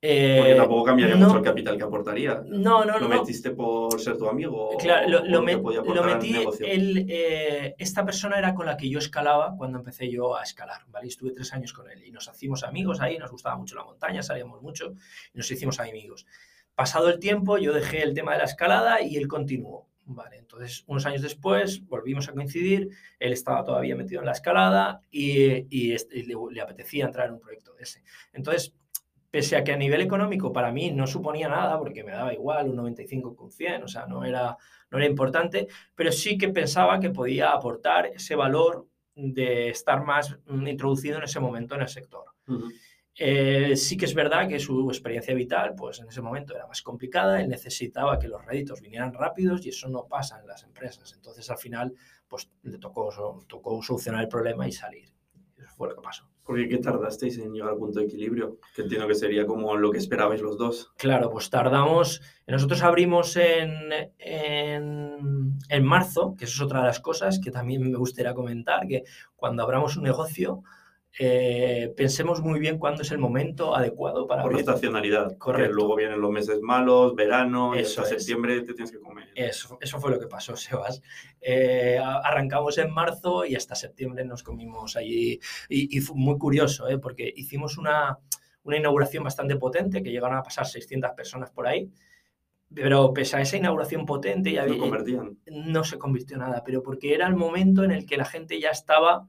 Eh, 0.00 0.36
Porque 0.38 0.54
tampoco 0.54 0.84
cambiaría 0.84 1.16
no, 1.16 1.26
mucho 1.26 1.38
el 1.38 1.44
capital 1.44 1.76
que 1.76 1.82
aportaría. 1.82 2.40
No, 2.46 2.84
no, 2.84 3.00
¿Lo 3.00 3.08
no. 3.08 3.20
metiste 3.20 3.50
por 3.50 4.00
ser 4.00 4.16
tu 4.16 4.28
amigo? 4.28 4.76
Claro, 4.78 5.08
lo, 5.08 5.24
lo, 5.24 5.42
me, 5.42 5.54
lo 5.54 6.04
metí. 6.04 6.36
El, 6.60 7.06
eh, 7.08 7.74
esta 7.78 8.04
persona 8.04 8.38
era 8.38 8.54
con 8.54 8.66
la 8.66 8.76
que 8.76 8.88
yo 8.88 9.00
escalaba 9.00 9.56
cuando 9.56 9.78
empecé 9.78 10.08
yo 10.08 10.36
a 10.36 10.44
escalar, 10.44 10.82
¿vale? 10.88 11.08
Estuve 11.08 11.32
tres 11.32 11.52
años 11.52 11.72
con 11.72 11.90
él 11.90 12.04
y 12.04 12.12
nos 12.12 12.28
hicimos 12.28 12.62
amigos 12.62 13.00
ahí, 13.00 13.18
nos 13.18 13.32
gustaba 13.32 13.56
mucho 13.56 13.74
la 13.74 13.82
montaña, 13.82 14.22
salíamos 14.22 14.62
mucho 14.62 14.92
y 15.34 15.38
nos 15.38 15.50
hicimos 15.50 15.80
amigos. 15.80 16.26
Pasado 16.76 17.08
el 17.08 17.18
tiempo, 17.18 17.58
yo 17.58 17.72
dejé 17.72 18.04
el 18.04 18.14
tema 18.14 18.32
de 18.32 18.38
la 18.38 18.44
escalada 18.44 19.02
y 19.02 19.16
él 19.16 19.26
continuó, 19.26 19.88
Vale, 20.10 20.38
entonces 20.38 20.84
unos 20.86 21.04
años 21.04 21.20
después 21.20 21.86
volvimos 21.86 22.30
a 22.30 22.32
coincidir, 22.32 22.88
él 23.18 23.32
estaba 23.34 23.62
todavía 23.62 23.94
metido 23.94 24.20
en 24.20 24.26
la 24.26 24.32
escalada 24.32 25.02
y, 25.10 25.66
y, 25.68 25.92
este, 25.92 26.22
le, 26.22 26.34
le, 26.50 26.60
apetecía 26.62 27.04
entrar 27.04 27.26
en 27.26 27.34
un 27.34 27.40
proyecto 27.40 27.74
de 27.74 27.82
ese. 27.82 28.02
Entonces, 28.32 28.74
pese 29.30 29.56
a 29.56 29.64
que 29.64 29.72
a 29.72 29.76
nivel 29.76 30.00
económico 30.00 30.52
para 30.52 30.72
mí 30.72 30.90
no 30.90 31.06
suponía 31.06 31.48
nada, 31.48 31.78
porque 31.78 32.04
me 32.04 32.12
daba 32.12 32.32
igual 32.32 32.70
un 32.70 32.76
95 32.76 33.36
con 33.36 33.50
100, 33.50 33.82
o 33.82 33.88
sea, 33.88 34.06
no 34.06 34.24
era, 34.24 34.56
no 34.90 34.98
era 34.98 35.06
importante, 35.06 35.68
pero 35.94 36.12
sí 36.12 36.38
que 36.38 36.48
pensaba 36.48 36.98
que 36.98 37.10
podía 37.10 37.52
aportar 37.52 38.06
ese 38.06 38.34
valor 38.34 38.86
de 39.14 39.70
estar 39.70 40.04
más 40.04 40.38
mm, 40.46 40.66
introducido 40.66 41.18
en 41.18 41.24
ese 41.24 41.40
momento 41.40 41.74
en 41.74 41.82
el 41.82 41.88
sector. 41.88 42.24
Eh, 43.20 43.74
sí 43.76 43.96
que 43.96 44.04
es 44.04 44.14
verdad 44.14 44.48
que 44.48 44.60
su 44.60 44.88
experiencia 44.88 45.34
vital, 45.34 45.74
pues 45.76 45.98
en 45.98 46.08
ese 46.08 46.22
momento 46.22 46.54
era 46.54 46.68
más 46.68 46.82
complicada, 46.82 47.40
él 47.40 47.48
necesitaba 47.48 48.16
que 48.18 48.28
los 48.28 48.44
réditos 48.46 48.80
vinieran 48.80 49.12
rápidos 49.12 49.66
y 49.66 49.70
eso 49.70 49.88
no 49.88 50.06
pasa 50.06 50.38
en 50.38 50.46
las 50.46 50.62
empresas. 50.62 51.12
Entonces 51.14 51.50
al 51.50 51.58
final, 51.58 51.92
pues 52.28 52.48
le 52.62 52.78
tocó, 52.78 53.44
tocó 53.48 53.82
solucionar 53.82 54.22
el 54.22 54.28
problema 54.28 54.68
y 54.68 54.72
salir. 54.72 55.12
Eso 55.56 55.74
fue 55.76 55.88
lo 55.88 55.96
que 55.96 56.02
pasó. 56.02 56.30
¿Por 56.48 56.66
qué 56.66 56.78
tardasteis 56.78 57.36
en 57.36 57.52
llegar 57.52 57.68
al 57.68 57.76
punto 57.76 57.98
de 57.98 58.06
equilibrio? 58.06 58.56
Que 58.74 58.80
entiendo 58.80 59.06
que 59.06 59.14
sería 59.14 59.44
como 59.44 59.76
lo 59.76 59.90
que 59.90 59.98
esperabais 59.98 60.40
los 60.40 60.56
dos. 60.56 60.90
Claro, 60.96 61.28
pues 61.28 61.50
tardamos. 61.50 62.22
Nosotros 62.46 62.82
abrimos 62.82 63.36
en, 63.36 63.92
en, 64.18 65.58
en 65.68 65.84
marzo, 65.84 66.34
que 66.38 66.46
eso 66.46 66.54
es 66.54 66.60
otra 66.62 66.80
de 66.80 66.86
las 66.86 67.00
cosas 67.00 67.38
que 67.38 67.50
también 67.50 67.82
me 67.90 67.98
gustaría 67.98 68.32
comentar, 68.32 68.86
que 68.88 69.04
cuando 69.36 69.62
abramos 69.62 69.98
un 69.98 70.04
negocio, 70.04 70.62
eh, 71.20 71.92
pensemos 71.96 72.40
muy 72.40 72.60
bien 72.60 72.78
cuándo 72.78 73.02
es 73.02 73.10
el 73.10 73.18
momento 73.18 73.74
adecuado 73.74 74.28
para 74.28 74.42
Por 74.42 74.52
la 74.52 74.60
estacionalidad. 74.60 75.36
Correcto. 75.36 75.72
luego 75.74 75.96
vienen 75.96 76.20
los 76.20 76.30
meses 76.30 76.60
malos, 76.60 77.16
verano, 77.16 77.74
eso 77.74 78.02
y 78.02 78.06
septiembre 78.06 78.60
te 78.62 78.72
tienes 78.72 78.92
que 78.92 79.00
comer. 79.00 79.28
Eso, 79.34 79.78
eso 79.80 79.98
fue 79.98 80.12
lo 80.12 80.20
que 80.20 80.28
pasó, 80.28 80.56
Sebas. 80.56 81.02
Eh, 81.40 81.98
arrancamos 82.00 82.78
en 82.78 82.92
marzo 82.92 83.44
y 83.44 83.56
hasta 83.56 83.74
septiembre 83.74 84.24
nos 84.24 84.44
comimos 84.44 84.96
allí. 84.96 85.40
Y, 85.68 86.00
fue 86.00 86.16
muy 86.16 86.38
curioso, 86.38 86.88
¿eh? 86.88 86.98
porque 86.98 87.32
hicimos 87.34 87.78
una, 87.78 88.18
una 88.62 88.76
inauguración 88.76 89.24
bastante 89.24 89.56
potente, 89.56 90.02
que 90.04 90.12
llegaron 90.12 90.38
a 90.38 90.42
pasar 90.44 90.66
600 90.66 91.10
personas 91.16 91.50
por 91.50 91.66
ahí. 91.66 91.90
Pero 92.72 93.12
pese 93.12 93.38
a 93.38 93.40
esa 93.40 93.56
inauguración 93.56 94.06
potente, 94.06 94.52
ya 94.52 94.66
¿No 94.66 94.78
convertían? 94.78 95.38
no 95.46 95.82
se 95.82 95.98
convirtió 95.98 96.36
en 96.36 96.42
nada, 96.42 96.62
pero 96.64 96.82
porque 96.82 97.14
era 97.14 97.26
el 97.26 97.34
momento 97.34 97.82
en 97.82 97.90
el 97.90 98.06
que 98.06 98.18
la 98.18 98.26
gente 98.26 98.60
ya 98.60 98.70
estaba 98.70 99.26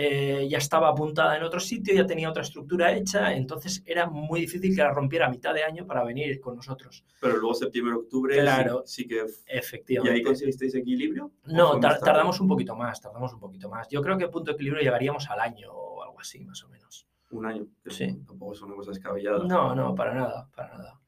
eh, 0.00 0.46
ya 0.48 0.58
estaba 0.58 0.90
apuntada 0.90 1.36
en 1.36 1.42
otro 1.42 1.58
sitio, 1.58 1.92
ya 1.92 2.06
tenía 2.06 2.30
otra 2.30 2.44
estructura 2.44 2.92
hecha, 2.92 3.34
entonces 3.34 3.82
era 3.84 4.06
muy 4.06 4.42
difícil 4.42 4.72
que 4.72 4.80
la 4.80 4.92
rompiera 4.92 5.26
a 5.26 5.28
mitad 5.28 5.52
de 5.52 5.64
año 5.64 5.88
para 5.88 6.04
venir 6.04 6.38
con 6.38 6.54
nosotros. 6.54 7.04
Pero 7.20 7.36
luego 7.38 7.52
septiembre, 7.52 7.96
octubre, 7.96 8.38
claro, 8.38 8.84
sí, 8.86 9.08
que... 9.08 9.26
Efectivamente. 9.44 10.16
¿Y 10.16 10.20
ahí 10.20 10.24
conseguisteis 10.24 10.76
equilibrio? 10.76 11.32
No, 11.46 11.80
tardamos 11.80 12.38
un 12.38 12.46
poquito 12.46 12.76
más, 12.76 13.00
tardamos 13.00 13.32
un 13.32 13.40
poquito 13.40 13.68
más. 13.68 13.88
Yo 13.88 14.00
creo 14.00 14.16
que 14.16 14.28
punto 14.28 14.52
de 14.52 14.54
equilibrio 14.54 14.84
llegaríamos 14.84 15.28
al 15.30 15.40
año 15.40 15.72
o 15.72 16.04
algo 16.04 16.20
así, 16.20 16.44
más 16.44 16.62
o 16.62 16.68
menos. 16.68 17.08
Un 17.32 17.46
año. 17.46 17.66
Sí. 17.88 18.22
Tampoco 18.24 18.52
es 18.52 18.62
una 18.62 18.76
cosa 18.76 18.92
descabellada. 18.92 19.44
No, 19.48 19.74
no, 19.74 19.96
para 19.96 20.14
nada, 20.14 20.48
para 20.54 20.78
nada. 20.78 21.00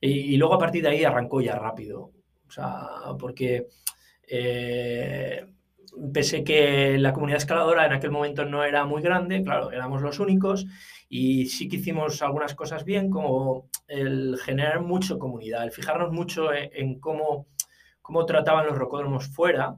Y, 0.00 0.10
y 0.10 0.36
luego 0.36 0.54
a 0.54 0.58
partir 0.60 0.84
de 0.84 0.90
ahí 0.90 1.02
arrancó 1.02 1.40
ya 1.40 1.56
rápido. 1.56 2.12
O 2.46 2.50
sea, 2.52 2.86
porque... 3.18 3.66
Eh, 4.28 5.44
pese 6.12 6.44
que 6.44 6.98
la 6.98 7.12
comunidad 7.12 7.38
escaladora 7.38 7.86
en 7.86 7.92
aquel 7.92 8.10
momento 8.10 8.44
no 8.44 8.64
era 8.64 8.84
muy 8.84 9.02
grande, 9.02 9.42
claro, 9.42 9.70
éramos 9.70 10.02
los 10.02 10.18
únicos 10.18 10.66
y 11.08 11.46
sí 11.46 11.68
que 11.68 11.76
hicimos 11.76 12.20
algunas 12.22 12.54
cosas 12.54 12.84
bien, 12.84 13.10
como 13.10 13.68
el 13.86 14.38
generar 14.38 14.82
mucho 14.82 15.18
comunidad, 15.18 15.64
el 15.64 15.72
fijarnos 15.72 16.12
mucho 16.12 16.50
en, 16.52 17.00
cómo, 17.00 17.46
cómo 18.02 18.26
trataban 18.26 18.66
los 18.66 18.76
rocódromos 18.76 19.28
fuera, 19.28 19.76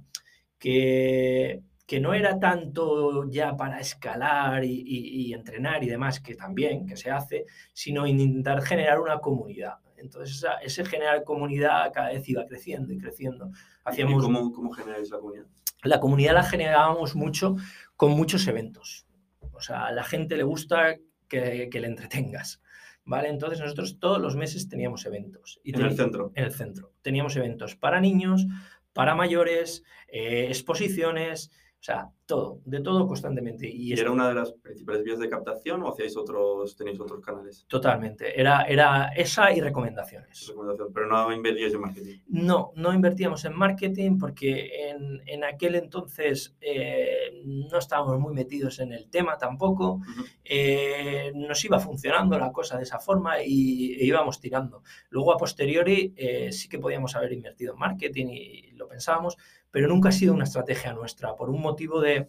que, 0.59 1.63
que 1.87 2.01
no 2.01 2.15
era 2.15 2.39
tanto 2.39 3.29
ya 3.29 3.57
para 3.57 3.81
escalar 3.81 4.65
y, 4.65 5.33
entrenar 5.33 5.83
y 5.85 5.89
demás, 5.89 6.21
que 6.21 6.35
también, 6.35 6.87
que 6.87 6.97
se 6.97 7.11
hace, 7.11 7.47
sino 7.73 8.07
intentar 8.07 8.63
generar 8.63 9.01
una 9.01 9.19
comunidad. 9.19 9.75
Entonces, 9.97 10.45
ese 10.63 10.85
generar 10.85 11.25
comunidad 11.25 11.93
cada 11.93 12.09
vez 12.09 12.29
iba 12.29 12.47
creciendo 12.47 12.93
y 12.93 12.99
creciendo. 12.99 13.51
Hacíamos... 13.85 14.23
¿Y 14.23 14.27
cómo, 14.27 14.53
cómo 14.53 14.71
generáis 14.71 15.11
la 15.11 15.19
comunidad? 15.19 15.47
La 15.83 16.01
comunidad 16.01 16.35
la 16.35 16.43
generábamos 16.43 17.15
mucho 17.15 17.57
con 17.97 18.13
muchos 18.13 18.47
eventos. 18.47 19.07
O 19.53 19.61
sea, 19.61 19.87
a 19.87 19.93
la 19.93 20.05
gente 20.05 20.37
le 20.37 20.43
gusta 20.43 20.97
que, 21.29 21.69
le 21.73 21.87
entretengas. 21.87 22.63
¿Vale? 23.05 23.29
Entonces 23.29 23.61
nosotros 23.61 23.99
todos 23.99 24.21
los 24.21 24.37
meses 24.37 24.69
teníamos 24.69 25.05
eventos. 25.07 25.61
Y 25.65 25.75
¿En 25.75 25.83
el 25.83 25.97
centro? 25.97 26.33
En 26.35 26.45
el 26.45 26.53
centro. 26.53 26.93
Teníamos 27.03 27.35
eventos 27.37 27.75
para 27.75 28.01
niños, 28.01 28.47
para 28.93 29.15
mayores, 29.15 29.83
eh, 30.09 30.47
exposiciones, 30.49 31.51
o 31.81 31.83
sea, 31.83 32.11
todo, 32.27 32.61
de 32.67 32.81
todo 32.81 33.07
constantemente. 33.09 33.67
¿Y, 33.67 33.95
era 33.95 34.11
una 34.11 34.29
de 34.29 34.35
las 34.35 34.53
principales 34.53 35.03
vías 35.03 35.19
de 35.19 35.31
captación 35.31 35.83
o 35.83 35.89
hacíais 35.89 36.15
otros, 36.15 36.77
tenéis 36.77 37.01
otros 37.01 37.25
canales? 37.25 37.65
Totalmente. 37.69 38.39
Era, 38.39 38.65
era 38.65 39.09
esa 39.17 39.51
y 39.51 39.63
recomendaciones. 39.63 40.47
Recomendación, 40.49 40.93
pero 40.93 41.07
no 41.07 41.33
invertíais 41.33 41.73
en 41.73 41.81
marketing. 41.81 42.19
No, 42.29 42.73
no 42.77 42.93
invertíamos 42.93 43.47
en 43.47 43.57
marketing 43.57 44.19
porque 44.19 44.91
en, 44.91 45.23
en 45.27 45.43
aquel 45.43 45.75
entonces 45.75 46.55
eh, 46.61 47.41
no 47.47 47.79
estábamos 47.79 48.21
muy 48.21 48.35
metidos 48.35 48.79
en 48.81 48.93
el 48.93 49.09
tema 49.09 49.39
tampoco. 49.39 50.03
Eh, 50.45 51.33
nos 51.35 51.65
iba 51.65 51.81
funcionando 51.81 52.39
la 52.39 52.53
cosa 52.53 52.77
de 52.77 52.83
esa 52.83 52.99
forma 52.99 53.43
y 53.43 53.95
e 53.95 54.05
íbamos 54.05 54.39
tirando. 54.39 54.83
Luego, 55.09 55.33
a 55.33 55.39
posteriori, 55.39 56.13
eh, 56.15 56.53
sí 56.53 56.69
que 56.69 56.79
podíamos 56.79 57.17
haber 57.17 57.33
invertido 57.33 57.73
en 57.73 57.79
marketing 57.79 58.27
y 58.27 58.73
lo 58.73 58.87
pensábamos, 58.87 59.37
pero 59.71 59.89
nunca 59.89 60.09
ha 60.09 60.13
sido 60.13 60.35
una 60.35 60.45
estrategia 60.45 60.93
nuestra, 60.93 61.37
por 61.37 61.51
un 61.51 61.61
motivo 61.61 62.01
de, 62.01 62.29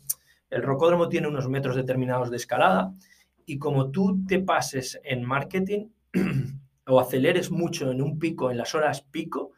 el 0.50 0.64
rocódromo 0.64 1.10
tiene 1.10 1.28
unos 1.28 1.50
metros 1.50 1.76
determinados 1.76 2.30
de 2.30 2.38
escalada 2.38 2.94
y 3.46 3.58
como 3.58 3.92
tú 3.92 4.26
te 4.28 4.40
pases 4.40 5.00
en 5.04 5.24
marketing 5.24 5.90
o 6.88 7.00
aceleres 7.00 7.52
mucho 7.52 7.92
en 7.92 8.02
un 8.02 8.20
pico, 8.20 8.52
en 8.52 8.58
las 8.58 8.76
horas 8.76 9.02
pico, 9.02 9.52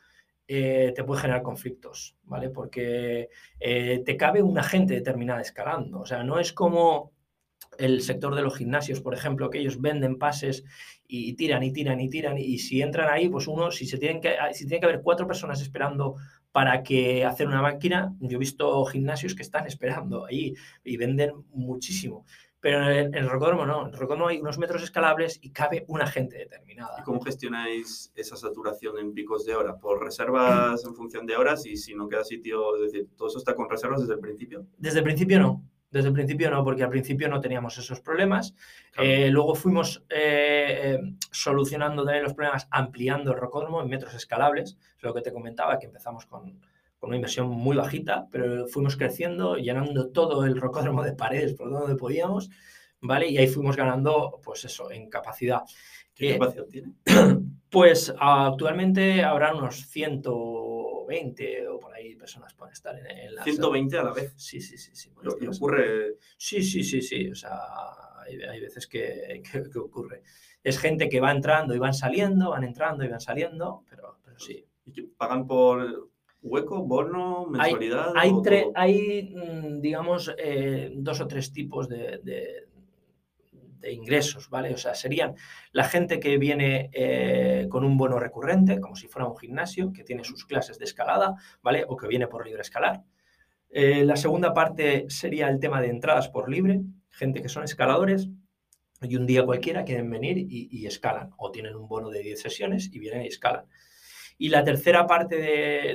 eh, 0.47 0.91
te 0.95 1.03
puede 1.03 1.21
generar 1.21 1.41
conflictos, 1.41 2.15
¿vale? 2.23 2.49
Porque 2.49 3.29
eh, 3.59 4.03
te 4.05 4.17
cabe 4.17 4.41
una 4.41 4.61
gente 4.61 4.93
determinada 4.93 5.41
escalando, 5.41 6.01
o 6.01 6.05
sea, 6.05 6.23
no 6.23 6.39
es 6.39 6.53
como 6.53 7.13
el 7.77 8.01
sector 8.01 8.35
de 8.35 8.41
los 8.41 8.55
gimnasios, 8.55 9.01
por 9.01 9.13
ejemplo, 9.13 9.49
que 9.49 9.59
ellos 9.59 9.81
venden 9.81 10.19
pases 10.19 10.63
y 11.07 11.33
tiran 11.33 11.63
y 11.63 11.71
tiran 11.71 11.99
y 11.99 12.09
tiran 12.09 12.37
y 12.37 12.59
si 12.59 12.81
entran 12.81 13.09
ahí, 13.09 13.29
pues 13.29 13.47
uno, 13.47 13.71
si 13.71 13.85
se 13.85 13.97
tienen 13.97 14.21
que, 14.21 14.35
si 14.51 14.67
tiene 14.67 14.79
que 14.79 14.85
haber 14.85 15.01
cuatro 15.01 15.25
personas 15.25 15.61
esperando 15.61 16.15
para 16.53 16.83
que 16.83 17.25
hacer 17.25 17.47
una 17.47 17.63
máquina, 17.63 18.15
yo 18.19 18.37
he 18.37 18.39
visto 18.39 18.85
gimnasios 18.85 19.33
que 19.33 19.41
están 19.41 19.65
esperando 19.65 20.25
ahí 20.25 20.53
y 20.83 20.97
venden 20.97 21.31
muchísimo. 21.51 22.25
Pero 22.59 22.89
en 22.89 23.13
el, 23.13 23.27
rocódromo 23.27 23.65
no, 23.65 23.87
en 23.87 23.93
el 23.93 23.99
rocódromo 23.99 24.27
hay 24.29 24.39
unos 24.39 24.59
metros 24.59 24.83
escalables 24.83 25.39
y 25.41 25.49
cabe 25.49 25.83
una 25.87 26.05
gente 26.05 26.37
determinada. 26.37 26.97
¿Y 26.99 27.03
cómo 27.03 27.19
gestionáis 27.19 28.13
esa 28.15 28.37
saturación 28.37 28.99
en 28.99 29.13
picos 29.13 29.45
de 29.45 29.55
hora? 29.55 29.77
¿Por 29.77 30.01
reservas 30.01 30.85
en 30.85 30.95
función 30.95 31.25
de 31.25 31.35
horas 31.35 31.65
y 31.65 31.75
si 31.75 31.95
no 31.95 32.07
queda 32.07 32.23
sitio? 32.23 32.77
Es 32.77 32.93
decir, 32.93 33.09
¿todo 33.17 33.29
eso 33.29 33.39
está 33.39 33.55
con 33.55 33.67
reservas 33.67 34.01
desde 34.01 34.13
el 34.13 34.19
principio? 34.19 34.67
Desde 34.77 34.99
el 34.99 35.03
principio 35.03 35.39
no. 35.39 35.63
Desde 35.93 36.07
el 36.07 36.13
principio 36.15 36.49
no, 36.49 36.63
porque 36.63 36.81
al 36.81 36.89
principio 36.89 37.29
no 37.29 37.39
teníamos 37.39 37.77
esos 37.77 38.01
problemas. 38.01 38.55
Eh, 38.97 39.29
luego 39.29 39.53
fuimos 39.53 40.03
eh, 40.09 40.97
solucionando 41.29 42.03
también 42.03 42.23
los 42.23 42.33
problemas 42.33 42.67
ampliando 42.71 43.31
el 43.31 43.37
rocódromo 43.37 43.79
en 43.79 43.89
metros 43.89 44.15
escalables. 44.15 44.75
Es 44.97 45.03
lo 45.03 45.13
que 45.13 45.21
te 45.21 45.31
comentaba, 45.31 45.77
que 45.77 45.85
empezamos 45.85 46.25
con, 46.25 46.59
con 46.97 47.09
una 47.09 47.17
inversión 47.17 47.47
muy 47.47 47.77
bajita, 47.77 48.25
pero 48.31 48.65
fuimos 48.65 48.97
creciendo, 48.97 49.55
llenando 49.57 50.09
todo 50.09 50.43
el 50.45 50.59
rocódromo 50.59 51.03
de 51.03 51.13
paredes 51.13 51.53
por 51.53 51.69
donde 51.69 51.95
podíamos, 51.95 52.49
¿vale? 52.99 53.29
Y 53.29 53.37
ahí 53.37 53.47
fuimos 53.47 53.75
ganando, 53.75 54.41
pues 54.43 54.65
eso, 54.65 54.89
en 54.89 55.11
capacidad. 55.11 55.61
¿Qué 56.15 56.31
eh, 56.31 56.39
capacidad 56.39 56.65
tiene? 56.65 56.93
Pues 57.69 58.13
actualmente 58.19 59.23
habrá 59.23 59.55
unos 59.55 59.87
100 59.87 60.21
120 61.13 61.67
o 61.67 61.79
por 61.79 61.93
ahí 61.93 62.15
personas 62.15 62.53
pueden 62.53 62.73
estar 62.73 62.95
en, 62.97 63.35
la 63.35 63.43
120 63.43 63.97
a 63.97 64.03
la 64.03 64.13
vez. 64.13 64.33
Sí, 64.37 64.59
sí, 64.59 64.77
sí. 64.77 64.91
sí 64.93 65.11
¿Y 65.41 65.47
ocurre? 65.47 66.17
Sí, 66.37 66.63
sí, 66.63 66.83
sí, 66.83 67.01
sí. 67.01 67.29
O 67.29 67.35
sea, 67.35 67.59
hay, 68.21 68.59
veces 68.59 68.87
que, 68.87 69.41
que, 69.51 69.79
ocurre. 69.79 70.23
Es 70.63 70.79
gente 70.79 71.09
que 71.09 71.19
va 71.19 71.31
entrando 71.31 71.75
y 71.75 71.79
van 71.79 71.93
saliendo, 71.93 72.51
van 72.51 72.63
entrando 72.63 73.03
y 73.03 73.09
van 73.09 73.21
saliendo, 73.21 73.83
pero, 73.89 74.17
pero 74.23 74.39
sí. 74.39 74.65
¿Y 74.85 75.01
pagan 75.03 75.45
por 75.47 76.09
hueco, 76.41 76.83
bono, 76.83 77.45
mensualidad? 77.47 78.13
Hay, 78.15 78.31
hay, 78.45 78.71
hay 78.75 79.33
mm, 79.33 79.81
digamos, 79.81 80.33
eh, 80.37 80.91
dos 80.95 81.21
o 81.21 81.27
tres 81.27 81.51
tipos 81.51 81.87
de, 81.87 82.19
de 82.23 82.67
ingresos, 83.91 84.49
¿vale? 84.49 84.73
O 84.73 84.77
sea, 84.77 84.95
serían 84.95 85.35
la 85.71 85.83
gente 85.83 86.19
que 86.19 86.37
viene 86.37 86.89
eh, 86.93 87.67
con 87.69 87.83
un 87.83 87.97
bono 87.97 88.19
recurrente, 88.19 88.79
como 88.79 88.95
si 88.95 89.07
fuera 89.07 89.27
un 89.27 89.37
gimnasio, 89.37 89.91
que 89.91 90.03
tiene 90.03 90.23
sus 90.23 90.45
clases 90.45 90.79
de 90.79 90.85
escalada, 90.85 91.35
¿vale? 91.61 91.83
O 91.87 91.97
que 91.97 92.07
viene 92.07 92.27
por 92.27 92.45
libre 92.45 92.61
escalar. 92.61 93.03
Eh, 93.69 94.05
la 94.05 94.15
segunda 94.15 94.53
parte 94.53 95.05
sería 95.09 95.49
el 95.49 95.59
tema 95.59 95.81
de 95.81 95.89
entradas 95.89 96.29
por 96.29 96.47
libre, 96.47 96.81
gente 97.09 97.41
que 97.41 97.49
son 97.49 97.63
escaladores 97.63 98.29
y 99.01 99.15
un 99.15 99.25
día 99.25 99.43
cualquiera 99.43 99.83
quieren 99.83 100.09
venir 100.11 100.37
y, 100.37 100.85
escalan, 100.85 101.31
o 101.37 101.51
tienen 101.51 101.75
un 101.75 101.87
bono 101.87 102.09
de 102.09 102.21
10 102.21 102.39
sesiones 102.39 102.89
y 102.93 102.99
vienen 102.99 103.23
y 103.23 103.27
escalan. 103.27 103.65
Y 104.37 104.49
la 104.49 104.63
tercera 104.63 105.07
parte 105.07 105.37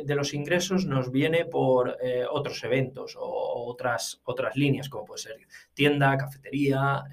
de, 0.05 0.15
los 0.15 0.35
ingresos 0.35 0.87
nos 0.87 1.11
viene 1.11 1.45
por 1.45 1.97
eh, 2.03 2.25
otros 2.29 2.63
eventos 2.65 3.17
o 3.17 3.67
otras, 3.67 4.21
otras 4.25 4.57
líneas, 4.57 4.89
como 4.89 5.05
puede 5.05 5.23
ser 5.23 5.37
tienda, 5.73 6.17
cafetería, 6.17 7.05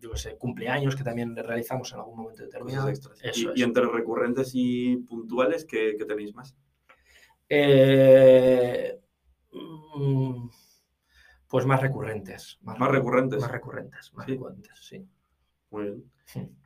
yo 0.00 0.10
qué 0.10 0.18
sé, 0.18 0.36
cumpleaños 0.36 0.94
que 0.96 1.04
también 1.04 1.34
realizamos 1.34 1.92
en 1.92 1.98
algún 1.98 2.18
momento 2.18 2.42
determinado. 2.42 2.90
y, 3.54 3.62
entre 3.62 3.86
recurrentes 3.86 4.50
y 4.54 4.96
puntuales, 4.98 5.64
¿qué, 5.64 5.96
tenéis 6.06 6.34
más? 6.34 6.56
Mm, 9.52 10.48
pues 11.48 11.66
más 11.66 11.80
recurrentes. 11.80 12.58
Más, 12.62 12.78
recurrentes. 12.78 13.40
Más 13.40 13.50
recurrentes, 13.50 14.12
más 14.14 14.26
recurrentes, 14.26 14.78
sí. 14.80 15.06
Muy 15.70 15.84
bien. 15.84 16.56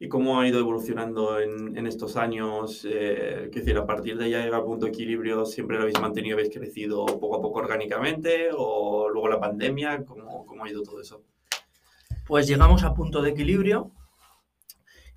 ¿Y 0.00 0.08
cómo 0.08 0.38
ha 0.38 0.46
ido 0.46 0.60
evolucionando 0.60 1.40
en, 1.40 1.86
estos 1.86 2.16
años? 2.16 2.86
Eh, 2.88 3.50
decir, 3.52 3.76
a 3.76 3.86
partir 3.86 4.16
de 4.16 4.30
ya 4.30 4.44
llegar 4.44 4.60
a 4.60 4.64
punto 4.64 4.86
de 4.86 4.92
equilibrio, 4.92 5.44
¿siempre 5.44 5.76
lo 5.76 5.82
habéis 5.82 6.00
mantenido, 6.00 6.36
habéis 6.36 6.54
crecido 6.54 7.04
poco 7.06 7.36
a 7.36 7.42
poco 7.42 7.58
orgánicamente? 7.58 8.50
¿O 8.56 9.08
luego 9.08 9.28
la 9.28 9.40
pandemia? 9.40 10.04
¿Cómo, 10.04 10.46
cómo 10.46 10.64
ha 10.64 10.70
ido 10.70 10.82
todo 10.82 11.00
eso? 11.00 11.24
Pues 12.28 12.46
llegamos 12.46 12.84
a 12.84 12.92
punto 12.92 13.22
de 13.22 13.30
equilibrio 13.30 13.90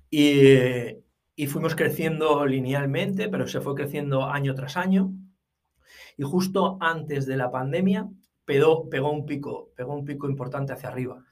y, 0.08 0.56
y 1.36 1.46
fuimos 1.46 1.74
creciendo 1.74 2.46
linealmente, 2.46 3.28
pero 3.28 3.46
se 3.46 3.60
fue 3.60 3.74
creciendo 3.74 4.24
año 4.24 4.54
tras 4.54 4.78
año. 4.78 5.12
Y 6.16 6.22
justo 6.22 6.78
antes 6.80 7.26
de 7.26 7.36
la 7.36 7.50
pandemia 7.50 8.08
pegó, 8.46 8.88
pegó 8.88 9.10
un 9.10 9.26
pico, 9.26 9.72
pegó 9.76 9.92
un 9.92 10.06
pico 10.06 10.26
importante 10.26 10.72
hacia 10.72 10.88
arriba. 10.88 11.22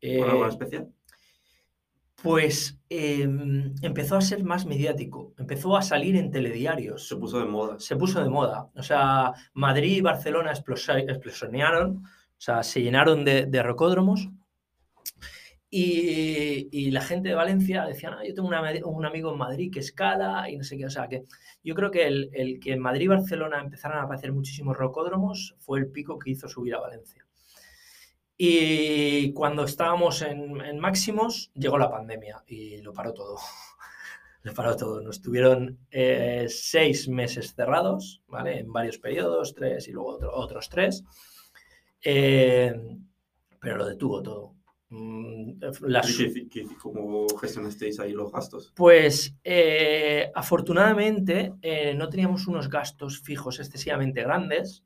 ¿Por 0.00 0.28
algo 0.28 0.44
eh, 0.44 0.48
especial? 0.48 0.92
Pues 2.20 2.80
em, 2.88 3.76
empezó 3.80 4.16
a 4.16 4.22
ser 4.22 4.42
más 4.42 4.66
mediático, 4.66 5.34
empezó 5.38 5.76
a 5.76 5.82
salir 5.82 6.16
en 6.16 6.32
telediarios. 6.32 7.06
Se 7.06 7.14
puso 7.14 7.38
de 7.38 7.44
moda. 7.44 7.78
Se 7.78 7.94
puso 7.94 8.20
de 8.20 8.28
moda. 8.28 8.70
O 8.74 8.82
sea, 8.82 9.32
Madrid 9.54 9.98
y 9.98 10.00
Barcelona 10.00 10.50
explosionaron, 10.50 11.98
o 11.98 12.40
sea, 12.44 12.64
se 12.64 12.82
llenaron 12.82 13.24
de, 13.24 13.46
de 13.46 13.62
rocódromos 13.62 14.28
y, 15.74 16.90
la 16.90 17.00
gente 17.00 17.30
de 17.30 17.34
Valencia 17.34 17.86
decía, 17.86 18.10
no, 18.10 18.22
yo 18.22 18.34
tengo 18.34 18.48
un 18.48 19.06
amigo 19.06 19.32
en 19.32 19.38
Madrid 19.38 19.72
que 19.72 19.80
escala 19.80 20.50
y 20.50 20.58
no 20.58 20.64
sé 20.64 20.76
qué. 20.76 20.84
O 20.84 20.90
sea, 20.90 21.08
que 21.08 21.24
yo 21.64 21.74
creo 21.74 21.90
que 21.90 22.06
el, 22.06 22.60
que 22.60 22.72
en 22.72 22.80
Madrid 22.80 23.06
y 23.06 23.08
Barcelona 23.08 23.58
empezaran 23.58 23.98
a 23.98 24.02
aparecer 24.02 24.32
muchísimos 24.32 24.76
rocódromos 24.76 25.56
fue 25.60 25.78
el 25.78 25.90
pico 25.90 26.18
que 26.18 26.32
hizo 26.32 26.46
subir 26.46 26.74
a 26.74 26.80
Valencia. 26.80 27.26
Y 28.36 29.32
cuando 29.32 29.64
estábamos 29.64 30.20
en, 30.20 30.78
máximos, 30.78 31.50
llegó 31.54 31.78
la 31.78 31.90
pandemia 31.90 32.44
y 32.46 32.82
lo 32.82 32.92
paró 32.92 33.14
todo. 33.14 33.38
lo 34.42 34.52
paró 34.52 34.76
todo. 34.76 35.00
Nos 35.00 35.22
tuvieron 35.22 35.78
eh, 35.90 36.48
seis 36.50 37.08
meses 37.08 37.54
cerrados, 37.54 38.22
¿vale? 38.28 38.58
En 38.58 38.70
varios 38.70 38.98
periodos, 38.98 39.54
tres 39.54 39.88
y 39.88 39.92
luego 39.92 40.18
otros 40.34 40.68
tres. 40.68 41.02
Eh, 42.04 42.74
pero 43.58 43.78
lo 43.78 43.86
detuvo 43.86 44.22
todo. 44.22 44.61
Mm, 44.94 45.54
¿Cómo 46.78 47.26
gestionasteis 47.40 47.98
ahí 47.98 48.12
los 48.12 48.30
gastos? 48.30 48.72
Pues 48.76 49.34
eh, 49.42 50.30
afortunadamente 50.34 51.54
eh, 51.62 51.94
no 51.94 52.10
teníamos 52.10 52.46
unos 52.46 52.68
gastos 52.68 53.22
fijos 53.22 53.58
excesivamente 53.58 54.22
grandes, 54.22 54.84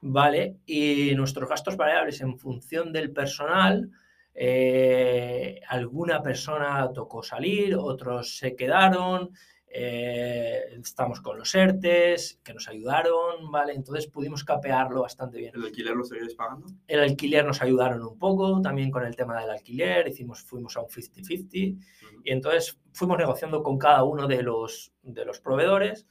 ¿vale? 0.00 0.56
Y 0.66 1.14
nuestros 1.14 1.48
gastos 1.48 1.76
variables 1.76 2.20
en 2.22 2.36
función 2.40 2.92
del 2.92 3.12
personal, 3.12 3.88
eh, 4.34 5.60
alguna 5.68 6.20
persona 6.20 6.90
tocó 6.92 7.22
salir, 7.22 7.76
otros 7.76 8.36
se 8.38 8.56
quedaron, 8.56 9.30
eh, 9.68 10.78
estamos 10.80 11.20
con 11.20 11.38
los 11.38 11.54
ERTES, 11.54 12.40
que 12.42 12.54
nos 12.54 12.68
ayudaron, 12.68 13.50
¿vale? 13.50 13.74
Entonces 13.74 14.06
pudimos 14.06 14.44
capearlo 14.44 15.02
bastante 15.02 15.38
bien. 15.38 15.52
¿El 15.54 15.64
alquiler 15.64 15.94
lo 15.94 16.04
seguís 16.04 16.34
pagando? 16.34 16.66
El 16.86 17.00
alquiler 17.00 17.44
nos 17.44 17.60
ayudaron 17.60 18.02
un 18.02 18.18
poco, 18.18 18.60
también 18.62 18.90
con 18.90 19.04
el 19.04 19.16
tema 19.16 19.40
del 19.40 19.50
alquiler, 19.50 20.08
hicimos, 20.08 20.42
fuimos 20.42 20.76
a 20.76 20.82
un 20.82 20.88
50-50 20.88 21.78
y 22.24 22.32
entonces 22.32 22.78
fuimos 22.92 23.18
negociando 23.18 23.62
con 23.62 23.78
cada 23.78 24.02
uno 24.04 24.26
de 24.26 24.42
los, 24.42 24.92
de 25.02 25.24
los 25.24 25.40
proveedores 25.40 26.06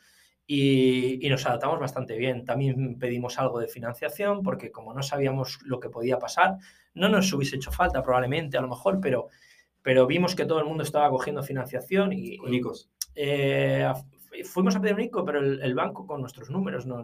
y, 0.45 1.25
y, 1.25 1.29
nos 1.29 1.45
adaptamos 1.45 1.79
bastante 1.79 2.17
bien. 2.17 2.45
También 2.45 2.99
pedimos 2.99 3.39
algo 3.39 3.59
de 3.59 3.67
financiación 3.67 4.43
porque 4.43 4.71
como 4.71 4.93
no 4.93 5.01
sabíamos 5.01 5.59
lo 5.63 5.79
que 5.79 5.89
podía 5.89 6.19
pasar, 6.19 6.57
no 6.93 7.09
nos 7.09 7.31
hubiese 7.33 7.55
hecho 7.55 7.71
falta 7.71 8.03
probablemente 8.03 8.57
a 8.57 8.61
lo 8.61 8.69
mejor, 8.69 8.99
pero, 9.01 9.27
pero 9.81 10.07
vimos 10.07 10.35
que 10.35 10.45
todo 10.45 10.59
el 10.59 10.65
mundo 10.65 10.83
estaba 10.83 11.09
cogiendo 11.09 11.43
financiación 11.43 12.13
y... 12.13 12.39
Únicos. 12.39 12.89
Eh, 13.15 13.91
fuimos 14.43 14.75
a 14.75 14.81
pedir 14.81 14.95
un 14.95 15.01
ICO, 15.01 15.23
pero 15.23 15.39
el, 15.39 15.73
banco 15.73 16.05
con 16.05 16.21
nuestros 16.21 16.49
números 16.49 16.85
no, 16.85 17.03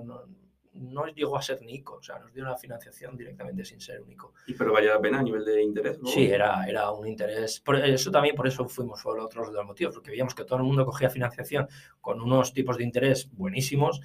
no, 0.74 1.06
llegó 1.08 1.38
a 1.38 1.42
ser 1.42 1.62
ni 1.62 1.76
ICO, 1.76 1.96
o 1.96 2.04
sea, 2.04 2.20
nos 2.20 2.34
dio 2.34 2.44
una 2.44 2.58
financiación 2.58 3.18
directamente 3.18 3.64
sin 3.64 3.80
ser 3.80 4.02
un 4.02 4.12
ICO. 4.12 4.34
¿Y 4.48 4.54
pero 4.54 4.74
valía 4.74 4.96
la 4.96 5.02
pena 5.02 5.20
a 5.20 5.24
nivel 5.24 5.46
de 5.46 5.62
interés? 5.62 6.00
Sí, 6.06 6.26
era, 6.26 6.66
era 6.68 6.92
un 6.92 7.08
interés. 7.08 7.60
Por 7.62 7.78
eso 7.78 8.12
también, 8.12 8.36
por 8.36 8.48
eso 8.48 8.68
fuimos 8.68 9.02
por 9.02 9.20
otros 9.20 9.48
de 9.50 9.54
los 9.54 9.66
motivos, 9.66 9.96
porque 9.96 10.12
veíamos 10.12 10.36
que 10.36 10.44
todo 10.44 10.58
el 10.58 10.66
mundo 10.66 10.86
cogía 10.86 11.10
financiación 11.10 11.68
con 12.00 12.22
unos 12.22 12.54
tipos 12.54 12.78
de 12.78 12.84
interés 12.84 13.30
buenísimos 13.32 14.02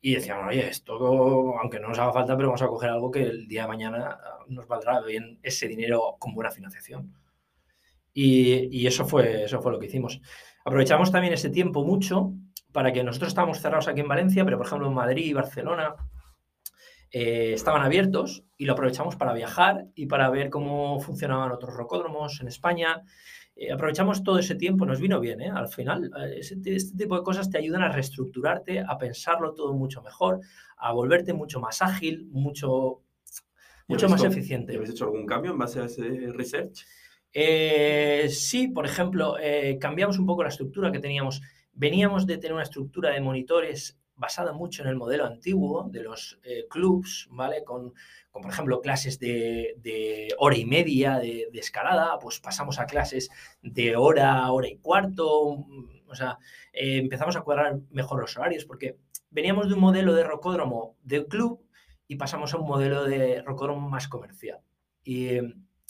y 0.00 0.14
decíamos, 0.14 0.46
oye, 0.48 0.68
esto, 0.68 1.58
aunque 1.58 1.80
no 1.80 1.88
nos 1.88 1.98
haga 1.98 2.12
falta, 2.12 2.36
pero 2.36 2.48
vamos 2.48 2.62
a 2.62 2.68
coger 2.68 2.90
algo 2.90 3.10
que 3.10 3.22
el 3.22 3.48
día 3.48 3.62
de 3.62 3.68
mañana 3.68 4.18
nos 4.48 4.66
valdrá 4.68 5.00
bien 5.00 5.38
ese 5.42 5.66
dinero 5.66 6.16
con 6.18 6.34
buena 6.34 6.50
financiación. 6.50 7.12
Y, 8.12 8.68
y 8.70 8.86
eso, 8.86 9.04
fue, 9.04 9.44
eso 9.44 9.60
fue 9.60 9.72
lo 9.72 9.78
que 9.78 9.86
hicimos. 9.86 10.20
Aprovechamos 10.66 11.12
también 11.12 11.32
ese 11.32 11.48
tiempo 11.48 11.84
mucho 11.84 12.32
para 12.72 12.92
que 12.92 13.04
nosotros 13.04 13.28
estábamos 13.28 13.60
cerrados 13.60 13.86
aquí 13.86 14.00
en 14.00 14.08
Valencia, 14.08 14.44
pero 14.44 14.56
por 14.56 14.66
ejemplo 14.66 14.88
en 14.88 14.94
Madrid 14.94 15.24
y 15.24 15.32
Barcelona 15.32 15.94
eh, 17.12 17.52
estaban 17.52 17.82
abiertos 17.82 18.42
y 18.58 18.64
lo 18.64 18.72
aprovechamos 18.72 19.14
para 19.14 19.32
viajar 19.32 19.86
y 19.94 20.06
para 20.06 20.28
ver 20.28 20.50
cómo 20.50 20.98
funcionaban 20.98 21.52
otros 21.52 21.72
rocódromos 21.72 22.40
en 22.40 22.48
España. 22.48 23.04
Eh, 23.54 23.70
aprovechamos 23.70 24.24
todo 24.24 24.40
ese 24.40 24.56
tiempo, 24.56 24.84
nos 24.86 25.00
vino 25.00 25.20
bien, 25.20 25.40
¿eh? 25.40 25.52
al 25.54 25.68
final. 25.68 26.10
este 26.36 26.96
tipo 26.96 27.16
de 27.16 27.22
cosas 27.22 27.48
te 27.48 27.58
ayudan 27.58 27.82
a 27.82 27.92
reestructurarte, 27.92 28.80
a 28.80 28.98
pensarlo 28.98 29.54
todo 29.54 29.72
mucho 29.72 30.02
mejor, 30.02 30.40
a 30.78 30.92
volverte 30.92 31.32
mucho 31.32 31.60
más 31.60 31.80
ágil, 31.80 32.26
mucho, 32.32 33.02
mucho 33.86 34.08
más 34.08 34.24
eficiente. 34.24 34.74
¿Habéis 34.74 34.90
hecho 34.90 35.04
algún 35.04 35.26
cambio 35.26 35.52
en 35.52 35.58
base 35.58 35.78
a 35.78 35.84
ese 35.84 36.32
research? 36.32 36.84
Eh, 37.38 38.30
sí, 38.30 38.68
por 38.68 38.86
ejemplo, 38.86 39.36
eh, 39.38 39.76
cambiamos 39.78 40.18
un 40.18 40.24
poco 40.24 40.42
la 40.42 40.48
estructura 40.48 40.90
que 40.90 41.00
teníamos. 41.00 41.42
Veníamos 41.74 42.26
de 42.26 42.38
tener 42.38 42.54
una 42.54 42.62
estructura 42.62 43.10
de 43.10 43.20
monitores 43.20 43.98
basada 44.14 44.54
mucho 44.54 44.82
en 44.82 44.88
el 44.88 44.96
modelo 44.96 45.26
antiguo 45.26 45.86
de 45.90 46.02
los 46.02 46.40
eh, 46.44 46.64
clubs, 46.70 47.28
¿vale? 47.30 47.62
Con, 47.62 47.92
por 48.32 48.50
ejemplo, 48.50 48.80
clases 48.80 49.18
de, 49.18 50.34
hora 50.38 50.56
y 50.56 50.64
media 50.64 51.18
de, 51.18 51.50
escalada, 51.52 52.18
pues 52.18 52.40
pasamos 52.40 52.78
a 52.78 52.86
clases 52.86 53.28
de 53.60 53.96
hora, 53.96 54.50
hora 54.50 54.68
y 54.68 54.78
cuarto, 54.78 55.28
o 56.08 56.14
sea, 56.14 56.38
empezamos 56.72 57.36
a 57.36 57.42
cuadrar 57.42 57.80
mejor 57.90 58.18
los 58.18 58.34
horarios 58.38 58.64
porque 58.64 58.96
veníamos 59.28 59.68
de 59.68 59.74
un 59.74 59.80
modelo 59.80 60.14
de 60.14 60.24
rocódromo 60.24 60.96
de 61.02 61.26
club 61.26 61.62
y 62.08 62.16
pasamos 62.16 62.54
a 62.54 62.56
un 62.56 62.66
modelo 62.66 63.04
de 63.04 63.42
rocódromo 63.42 63.90
más 63.90 64.08
comercial. 64.08 64.60
Y 65.04 65.38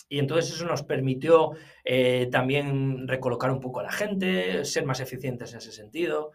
y 0.08 0.18
entonces 0.18 0.54
eso 0.54 0.66
nos 0.66 0.82
permitió 0.82 1.52
eh, 1.84 2.28
también 2.30 3.08
recolocar 3.08 3.50
un 3.50 3.60
poco 3.60 3.80
a 3.80 3.84
la 3.84 3.92
gente, 3.92 4.64
ser 4.64 4.84
más 4.84 5.00
eficientes 5.00 5.52
en 5.52 5.58
ese 5.58 5.72
sentido. 5.72 6.32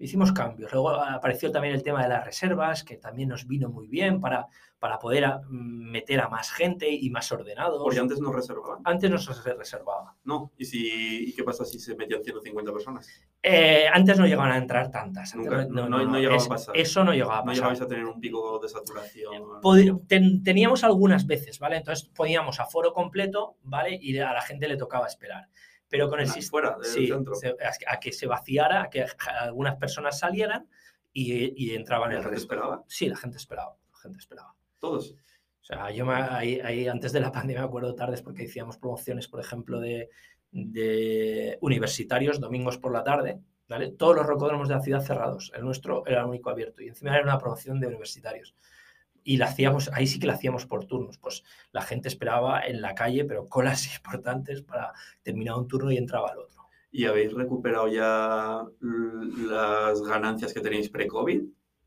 Hicimos 0.00 0.32
cambios. 0.32 0.72
Luego 0.72 0.90
apareció 0.90 1.52
también 1.52 1.74
el 1.74 1.82
tema 1.82 2.02
de 2.02 2.08
las 2.08 2.24
reservas, 2.24 2.84
que 2.84 2.96
también 2.96 3.28
nos 3.28 3.46
vino 3.46 3.68
muy 3.68 3.86
bien 3.86 4.18
para, 4.18 4.48
para 4.78 4.98
poder 4.98 5.26
mm, 5.46 5.90
meter 5.90 6.20
a 6.20 6.28
más 6.30 6.50
gente 6.50 6.90
y 6.90 7.10
más 7.10 7.30
ordenados. 7.30 7.82
Porque 7.82 8.00
antes 8.00 8.18
no 8.18 8.32
reservaban. 8.32 8.80
Antes 8.84 9.10
no 9.10 9.18
se 9.18 9.52
reservaba. 9.52 10.16
No. 10.24 10.52
¿Y, 10.56 10.64
si, 10.64 11.28
¿Y 11.28 11.34
qué 11.34 11.44
pasa 11.44 11.66
si 11.66 11.78
se 11.78 11.94
metían 11.96 12.24
150 12.24 12.72
personas? 12.72 13.08
Eh, 13.42 13.86
antes 13.92 14.18
no 14.18 14.26
llegaban 14.26 14.52
a 14.52 14.56
entrar 14.56 14.90
tantas. 14.90 15.34
Nunca, 15.36 15.66
no, 15.66 15.86
no, 15.86 16.18
llegaba 16.18 16.42
a 16.42 16.48
pasar. 16.48 16.74
Eso 16.74 17.04
no 17.04 17.12
llegaba 17.12 17.34
a 17.34 17.44
pasar. 17.44 17.46
No 17.46 17.52
llegabais 17.52 17.80
a 17.82 17.86
tener 17.86 18.06
un 18.06 18.18
pico 18.18 18.58
de 18.58 18.68
saturación. 18.70 20.40
teníamos 20.42 20.82
algunas 20.82 21.26
veces, 21.26 21.58
¿vale? 21.58 21.76
Entonces 21.76 22.08
poníamos 22.08 22.58
a 22.58 22.64
foro 22.64 22.94
completo, 22.94 23.56
¿vale? 23.64 23.98
Y 24.00 24.18
a 24.18 24.32
la 24.32 24.40
gente 24.40 24.66
le 24.66 24.78
tocaba 24.78 25.06
esperar 25.06 25.50
pero 25.90 26.08
con 26.08 26.20
el 26.20 26.28
sistema 26.28 26.78
sí, 26.82 27.10
a 27.86 28.00
que 28.00 28.12
se 28.12 28.26
vaciara, 28.26 28.84
a 28.84 28.90
que 28.90 29.04
algunas 29.40 29.76
personas 29.76 30.18
salieran 30.18 30.68
y, 31.12 31.74
entraban 31.74 32.12
en 32.12 32.18
el 32.18 32.24
resto. 32.24 32.42
esperaba? 32.42 32.84
Sí, 32.86 33.08
la 33.08 33.16
gente 33.16 33.36
esperaba, 33.36 33.76
la 33.92 33.98
gente 33.98 34.18
esperaba. 34.18 34.54
Todos. 34.78 35.10
O 35.60 35.64
sea, 35.64 35.90
yo 35.90 36.08
ahí, 36.08 36.86
antes 36.86 37.12
de 37.12 37.20
la 37.20 37.32
pandemia 37.32 37.62
me 37.62 37.66
acuerdo 37.66 37.94
tardes 37.96 38.22
porque 38.22 38.44
hacíamos 38.44 38.78
promociones, 38.78 39.26
por 39.26 39.40
ejemplo, 39.40 39.80
de, 39.80 40.08
universitarios 41.60 42.38
domingos 42.38 42.78
por 42.78 42.92
la 42.92 43.02
tarde, 43.02 43.40
¿vale? 43.68 43.90
Todos 43.90 44.14
los 44.14 44.26
rocódromos 44.26 44.68
de 44.68 44.76
la 44.76 44.80
ciudad 44.80 45.00
cerrados. 45.00 45.50
El 45.56 45.64
nuestro 45.64 46.06
era 46.06 46.20
el 46.20 46.28
único 46.28 46.50
abierto 46.50 46.82
y 46.82 46.88
encima 46.88 47.14
era 47.14 47.24
una 47.24 47.38
promoción 47.38 47.80
de 47.80 47.88
universitarios. 47.88 48.54
Y 49.22 49.36
la 49.36 49.46
hacíamos, 49.46 49.90
ahí 49.92 50.06
sí 50.06 50.18
que 50.18 50.26
la 50.26 50.34
hacíamos 50.34 50.66
por 50.66 50.84
turnos. 50.86 51.18
Pues 51.18 51.44
la 51.72 51.82
gente 51.82 52.08
esperaba 52.08 52.60
en 52.60 52.80
la 52.80 52.94
calle, 52.94 53.24
pero 53.24 53.48
colas 53.48 53.86
importantes 53.96 54.62
para 54.62 54.92
terminar 55.22 55.56
un 55.56 55.68
turno 55.68 55.90
y 55.90 55.96
entraba 55.96 56.32
el 56.32 56.38
otro. 56.38 56.60
¿Y 56.92 57.04
habéis 57.04 57.32
recuperado 57.32 57.88
ya 57.88 58.64
las 58.80 60.02
ganancias 60.02 60.52
que 60.52 60.60
tenéis 60.60 60.90
pre-COVID? 60.90 61.42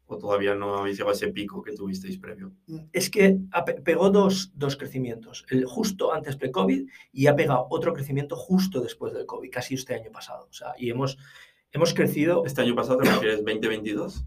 ¿O 0.06 0.18
todavía 0.18 0.54
no 0.54 0.78
habéis 0.78 0.98
llegado 0.98 1.12
a 1.12 1.16
ese 1.16 1.30
pico 1.30 1.62
que 1.62 1.74
tuvisteis 1.74 2.18
previo? 2.18 2.54
Es 2.92 3.10
que 3.10 3.40
pegó 3.84 4.10
dos, 4.10 4.52
dos 4.54 4.76
crecimientos, 4.76 5.46
el 5.50 5.66
justo 5.66 6.14
antes 6.14 6.36
pre-COVID 6.36 6.88
y 7.12 7.28
ha 7.28 7.36
pegado 7.36 7.68
otro 7.70 7.94
crecimiento 7.94 8.36
justo 8.36 8.82
después 8.82 9.14
del 9.14 9.26
COVID, 9.26 9.50
casi 9.50 9.76
este 9.76 9.94
año 9.94 10.12
pasado. 10.12 10.48
O 10.50 10.54
sea, 10.54 10.74
y 10.78 10.90
hemos, 10.90 11.18
hemos 11.72 11.94
crecido... 11.94 12.44
¿Este 12.46 12.62
año 12.62 12.76
pasado 12.76 13.00
te 13.00 13.10
refieres 13.10 13.38
2022? 13.38 14.26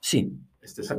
Sí. 0.00 0.32
Este 0.60 0.82
es... 0.82 0.90
O 0.90 0.98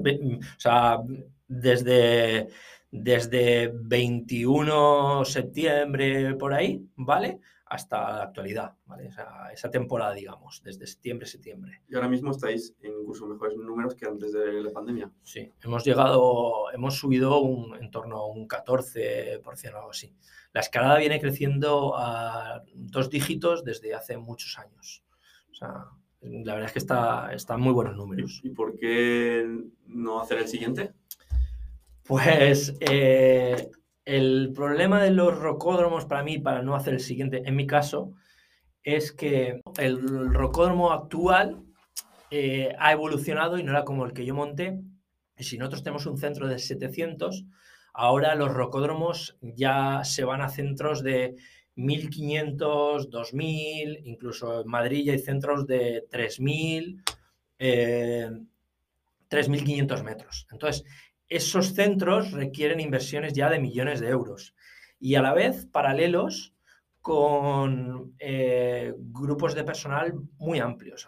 sea, 0.57 0.99
desde, 1.47 2.47
desde 2.91 3.71
21 3.73 5.25
septiembre 5.25 6.35
por 6.35 6.53
ahí, 6.53 6.85
¿vale? 6.95 7.39
hasta 7.69 7.97
la 8.01 8.23
actualidad, 8.23 8.73
¿vale? 8.85 9.11
esa 9.53 9.69
temporada, 9.69 10.13
digamos, 10.13 10.61
desde 10.63 10.87
septiembre, 10.87 11.27
septiembre. 11.27 11.83
Y 11.87 11.95
ahora 11.95 12.09
mismo 12.09 12.31
estáis 12.31 12.75
en 12.81 12.93
incluso 12.99 13.27
mejores 13.27 13.55
números 13.57 13.93
que 13.93 14.07
antes 14.07 14.33
de 14.33 14.63
la 14.63 14.71
pandemia. 14.71 15.11
Sí, 15.23 15.51
hemos 15.61 15.85
llegado, 15.85 16.71
hemos 16.73 16.95
subido 16.95 17.39
un, 17.41 17.75
en 17.75 17.91
torno 17.91 18.17
a 18.17 18.27
un 18.27 18.47
14% 18.47 19.43
o 19.45 19.77
algo 19.77 19.91
así. 19.91 20.15
La 20.51 20.61
escalada 20.61 20.97
viene 20.97 21.21
creciendo 21.21 21.93
a 21.95 22.63
dos 22.73 23.11
dígitos 23.11 23.63
desde 23.63 23.93
hace 23.93 24.17
muchos 24.17 24.57
años. 24.57 25.03
O 25.51 25.53
sea, 25.53 25.85
la 26.21 26.53
verdad 26.53 26.67
es 26.67 26.73
que 26.73 26.79
está, 26.79 27.33
están 27.33 27.61
muy 27.61 27.73
buenos 27.73 27.95
números. 27.95 28.41
¿Y 28.43 28.49
por 28.49 28.77
qué 28.77 29.47
no 29.87 30.21
hacer 30.21 30.39
el 30.39 30.47
siguiente? 30.47 30.91
Pues 32.03 32.75
eh, 32.79 33.69
el 34.05 34.51
problema 34.55 35.01
de 35.01 35.11
los 35.11 35.37
rocódromos 35.37 36.05
para 36.05 36.23
mí, 36.23 36.39
para 36.39 36.61
no 36.61 36.75
hacer 36.75 36.93
el 36.93 36.99
siguiente, 36.99 37.43
en 37.45 37.55
mi 37.55 37.67
caso, 37.67 38.13
es 38.83 39.11
que 39.11 39.61
el 39.77 40.33
rocódromo 40.33 40.91
actual 40.91 41.63
eh, 42.31 42.73
ha 42.79 42.91
evolucionado 42.91 43.57
y 43.57 43.63
no 43.63 43.71
era 43.71 43.85
como 43.85 44.05
el 44.05 44.13
que 44.13 44.25
yo 44.25 44.35
monté. 44.35 44.79
Y 45.37 45.43
si 45.43 45.57
nosotros 45.57 45.83
tenemos 45.83 46.05
un 46.05 46.17
centro 46.17 46.47
de 46.47 46.59
700, 46.59 47.45
ahora 47.93 48.35
los 48.35 48.53
rocódromos 48.53 49.37
ya 49.41 50.01
se 50.03 50.25
van 50.25 50.41
a 50.41 50.49
centros 50.49 51.01
de 51.01 51.35
1500, 51.79 53.09
2000, 53.09 54.01
incluso 54.05 54.61
en 54.61 54.67
Madrid 54.67 55.09
hay 55.09 55.19
centros 55.19 55.65
de 55.65 56.05
3000, 56.09 57.01
3500 57.57 59.99
eh, 59.99 60.03
metros. 60.03 60.47
Entonces, 60.51 60.83
esos 61.27 61.73
centros 61.73 62.31
requieren 62.31 62.79
inversiones 62.79 63.33
ya 63.33 63.49
de 63.49 63.59
millones 63.59 63.99
de 63.99 64.09
euros 64.09 64.55
y 64.99 65.15
a 65.15 65.21
la 65.21 65.33
vez 65.33 65.65
paralelos 65.67 66.53
con 67.01 68.13
eh, 68.19 68.93
grupos 68.97 69.55
de 69.55 69.63
personal 69.63 70.13
muy 70.37 70.59
amplios, 70.59 71.07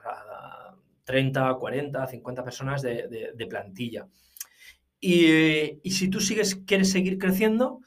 30, 1.03 1.53
40, 1.55 2.07
50 2.07 2.43
personas 2.43 2.81
de, 2.81 3.47
plantilla. 3.49 4.07
Y, 4.99 5.79
si 5.89 6.09
tú 6.09 6.21
sigues, 6.21 6.55
quieres 6.55 6.91
seguir 6.91 7.17
creciendo, 7.17 7.81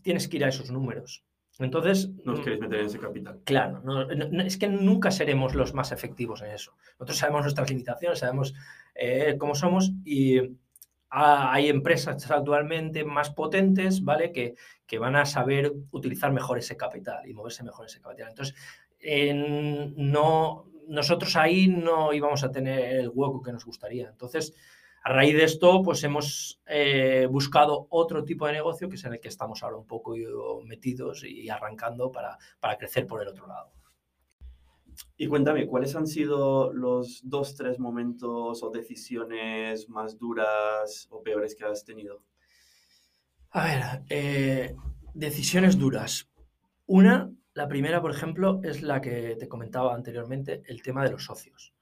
tienes 0.00 0.28
que 0.28 0.38
ir 0.38 0.44
a 0.44 0.48
esos 0.48 0.70
números. 0.70 1.24
Entonces... 1.64 2.10
No 2.24 2.34
os 2.34 2.40
queréis 2.40 2.60
meter 2.60 2.80
en 2.80 2.86
ese 2.86 2.98
capital. 2.98 3.40
Claro, 3.44 3.82
es 4.44 4.56
que 4.56 4.68
nunca 4.68 5.10
seremos 5.10 5.54
los 5.54 5.74
más 5.74 5.92
efectivos 5.92 6.42
en 6.42 6.50
eso. 6.50 6.74
Nosotros 6.98 7.18
sabemos 7.18 7.42
nuestras 7.42 7.70
limitaciones, 7.70 8.18
sabemos 8.18 8.54
eh, 8.94 9.36
cómo 9.38 9.54
somos 9.54 9.92
y, 10.04 10.40
hay 11.14 11.68
empresas 11.68 12.30
actualmente 12.30 13.04
más 13.04 13.28
potentes, 13.28 14.02
¿vale? 14.02 14.32
Que, 14.32 14.54
que, 14.86 14.98
van 14.98 15.14
a 15.14 15.26
saber 15.26 15.70
utilizar 15.90 16.32
mejor 16.32 16.56
ese 16.56 16.78
capital 16.78 17.28
y 17.28 17.34
moverse 17.34 17.62
mejor 17.62 17.84
ese 17.84 18.00
capital. 18.00 18.30
Entonces, 18.30 18.54
no, 19.96 20.64
nosotros 20.88 21.36
ahí 21.36 21.68
no 21.68 22.14
íbamos 22.14 22.44
a 22.44 22.50
tener 22.50 22.96
el 22.96 23.10
hueco 23.12 23.42
que 23.42 23.52
nos 23.52 23.66
gustaría. 23.66 24.08
Entonces, 24.08 24.54
a 25.04 25.12
raíz 25.12 25.34
de 25.34 25.44
esto, 25.44 25.82
pues 25.82 26.04
hemos 26.04 26.60
eh, 26.66 27.26
buscado 27.30 27.86
otro 27.90 28.24
tipo 28.24 28.46
de 28.46 28.52
negocio 28.52 28.88
que 28.88 28.94
es 28.94 29.04
en 29.04 29.14
el 29.14 29.20
que 29.20 29.28
estamos 29.28 29.62
ahora 29.62 29.76
un 29.76 29.86
poco 29.86 30.14
metidos 30.64 31.24
y 31.24 31.48
arrancando 31.48 32.12
para, 32.12 32.38
para 32.60 32.78
crecer 32.78 33.06
por 33.06 33.20
el 33.20 33.28
otro 33.28 33.46
lado. 33.46 33.72
Y 35.16 35.26
cuéntame, 35.26 35.66
¿cuáles 35.66 35.96
han 35.96 36.06
sido 36.06 36.72
los 36.72 37.20
dos, 37.24 37.54
tres 37.54 37.78
momentos 37.78 38.62
o 38.62 38.70
decisiones 38.70 39.88
más 39.88 40.18
duras 40.18 41.08
o 41.10 41.22
peores 41.22 41.56
que 41.56 41.64
has 41.64 41.84
tenido? 41.84 42.22
A 43.50 43.64
ver, 43.64 44.02
eh, 44.08 44.76
decisiones 45.14 45.78
duras. 45.78 46.30
Una, 46.86 47.32
la 47.54 47.68
primera, 47.68 48.00
por 48.00 48.10
ejemplo, 48.10 48.60
es 48.62 48.82
la 48.82 49.00
que 49.00 49.36
te 49.38 49.48
comentaba 49.48 49.94
anteriormente, 49.94 50.62
el 50.66 50.82
tema 50.82 51.04
de 51.04 51.10
los 51.10 51.24
socios. 51.24 51.74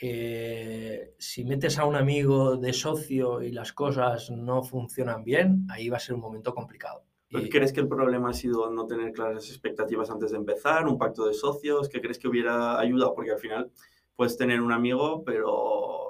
Eh, 0.00 1.14
si 1.18 1.44
metes 1.44 1.78
a 1.78 1.84
un 1.84 1.96
amigo 1.96 2.56
de 2.56 2.72
socio 2.72 3.42
y 3.42 3.50
las 3.50 3.72
cosas 3.72 4.30
no 4.30 4.62
funcionan 4.62 5.24
bien, 5.24 5.66
ahí 5.70 5.88
va 5.88 5.96
a 5.96 6.00
ser 6.00 6.14
un 6.14 6.20
momento 6.20 6.54
complicado. 6.54 7.04
¿Crees 7.30 7.72
que 7.72 7.80
el 7.80 7.88
problema 7.88 8.30
ha 8.30 8.34
sido 8.34 8.70
no 8.70 8.86
tener 8.86 9.12
claras 9.12 9.48
expectativas 9.50 10.10
antes 10.10 10.30
de 10.30 10.38
empezar, 10.38 10.86
un 10.86 10.96
pacto 10.96 11.26
de 11.26 11.34
socios? 11.34 11.88
¿Qué 11.88 12.00
crees 12.00 12.18
que 12.18 12.28
hubiera 12.28 12.78
ayudado? 12.78 13.14
Porque 13.14 13.32
al 13.32 13.38
final 13.38 13.70
puedes 14.16 14.36
tener 14.38 14.62
un 14.62 14.72
amigo, 14.72 15.24
pero 15.24 16.07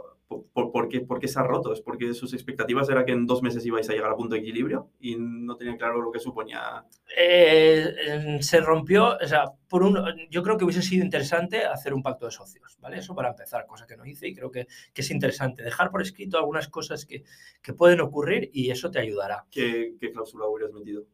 ¿por, 0.53 0.89
qué, 0.89 1.01
¿por, 1.01 1.19
qué, 1.19 1.29
se 1.29 1.39
ha 1.39 1.43
roto? 1.43 1.73
¿Es 1.73 1.81
porque 1.81 2.13
sus 2.15 2.33
expectativas 2.35 2.89
era 2.89 3.05
que 3.05 3.13
en 3.13 3.27
dos 3.27 3.43
meses 3.43 3.65
ibais 3.65 3.89
a 3.89 3.93
llegar 3.93 4.11
a 4.11 4.17
punto 4.17 4.35
de 4.35 4.41
equilibrio 4.41 4.91
y 5.01 5.17
no 5.19 5.57
tenía 5.57 5.77
claro 5.77 6.01
lo 6.01 6.11
que 6.11 6.19
suponía? 6.19 6.85
Eh, 7.17 8.39
se 8.41 8.61
rompió, 8.61 9.17
o 9.17 9.27
sea, 9.27 9.45
por 9.69 9.83
un, 9.83 9.99
yo 10.31 10.43
creo 10.43 10.57
que 10.57 10.65
hubiese 10.65 10.83
sido 10.83 11.05
interesante 11.05 11.65
hacer 11.65 11.95
un 11.95 12.03
pacto 12.03 12.27
de 12.27 12.33
socios, 12.33 12.77
¿vale? 12.81 12.99
Eso 12.99 13.15
para 13.15 13.31
empezar, 13.31 13.67
cosa 13.67 13.87
que 13.87 13.97
no 13.97 14.07
hice 14.07 14.29
y 14.29 14.35
creo 14.35 14.51
que, 14.51 14.67
que 14.93 15.01
es 15.03 15.11
interesante. 15.11 15.63
Dejar 15.63 15.91
por 15.91 16.03
escrito 16.03 16.39
algunas 16.39 16.69
cosas 16.69 17.05
que, 17.05 17.25
que, 17.63 17.73
pueden 17.73 18.01
ocurrir 18.01 18.51
y 18.53 18.71
eso 18.71 18.91
te 18.91 18.99
ayudará. 18.99 19.45
¿Qué, 19.51 19.95
qué 20.01 20.11
cláusula 20.11 20.47
hubieras 20.47 20.73
metido? 20.73 21.05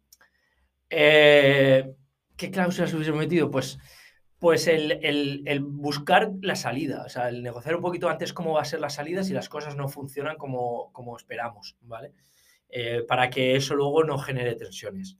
Eh, 0.90 1.94
¿Qué 2.36 2.50
cláusulas 2.50 2.92
hubiese 2.94 3.12
metido? 3.12 3.50
Pues 3.50 3.78
pues 4.44 4.68
el, 4.68 5.62
buscar 5.62 6.32
la 6.42 6.54
salida, 6.54 7.04
o 7.06 7.08
sea, 7.08 7.30
el 7.30 7.42
negociar 7.42 7.76
un 7.76 7.80
poquito 7.80 8.10
antes 8.10 8.34
cómo 8.34 8.52
va 8.52 8.60
a 8.60 8.66
ser 8.66 8.78
la 8.78 8.90
salida 8.90 9.24
si 9.24 9.32
las 9.32 9.48
cosas 9.48 9.74
no 9.74 9.88
funcionan 9.88 10.36
como, 10.36 10.92
como 10.92 11.16
esperamos, 11.16 11.78
¿vale? 11.80 12.12
Eh, 12.68 13.04
para 13.08 13.30
que 13.30 13.56
eso 13.56 13.74
luego 13.74 14.04
no 14.04 14.18
genere 14.18 14.54
tensiones. 14.54 15.16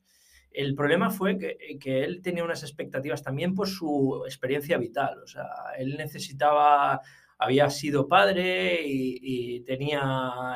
El 0.51 0.75
problema 0.75 1.09
fue 1.09 1.39
que, 1.39 1.79
que, 1.81 2.05
él 2.05 2.21
tenía 2.21 2.45
unas 2.45 2.65
expectativas 2.65 3.23
también 3.23 3.55
por 3.55 3.67
su 3.67 4.25
experiencia 4.27 4.77
vital, 4.77 5.23
o 5.23 5.27
sea, 5.27 5.47
él 5.79 5.97
necesitaba, 5.97 7.01
había 7.39 7.71
sido 7.71 8.07
padre 8.07 8.83
y, 8.85 9.61
tenía 9.61 10.03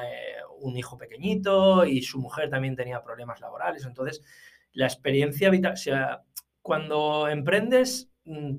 eh, 0.05 0.43
un 0.61 0.77
hijo 0.77 0.99
pequeñito 0.99 1.87
y 1.87 2.03
su 2.03 2.21
mujer 2.21 2.51
también 2.51 2.77
tenía 2.77 3.03
problemas 3.03 3.41
laborales, 3.41 3.87
entonces 3.87 4.23
la 4.73 4.85
experiencia 4.85 5.49
vital, 5.49 5.73
o 5.73 5.77
sea, 5.77 6.23
cuando 6.61 7.29
emprendes 7.29 8.11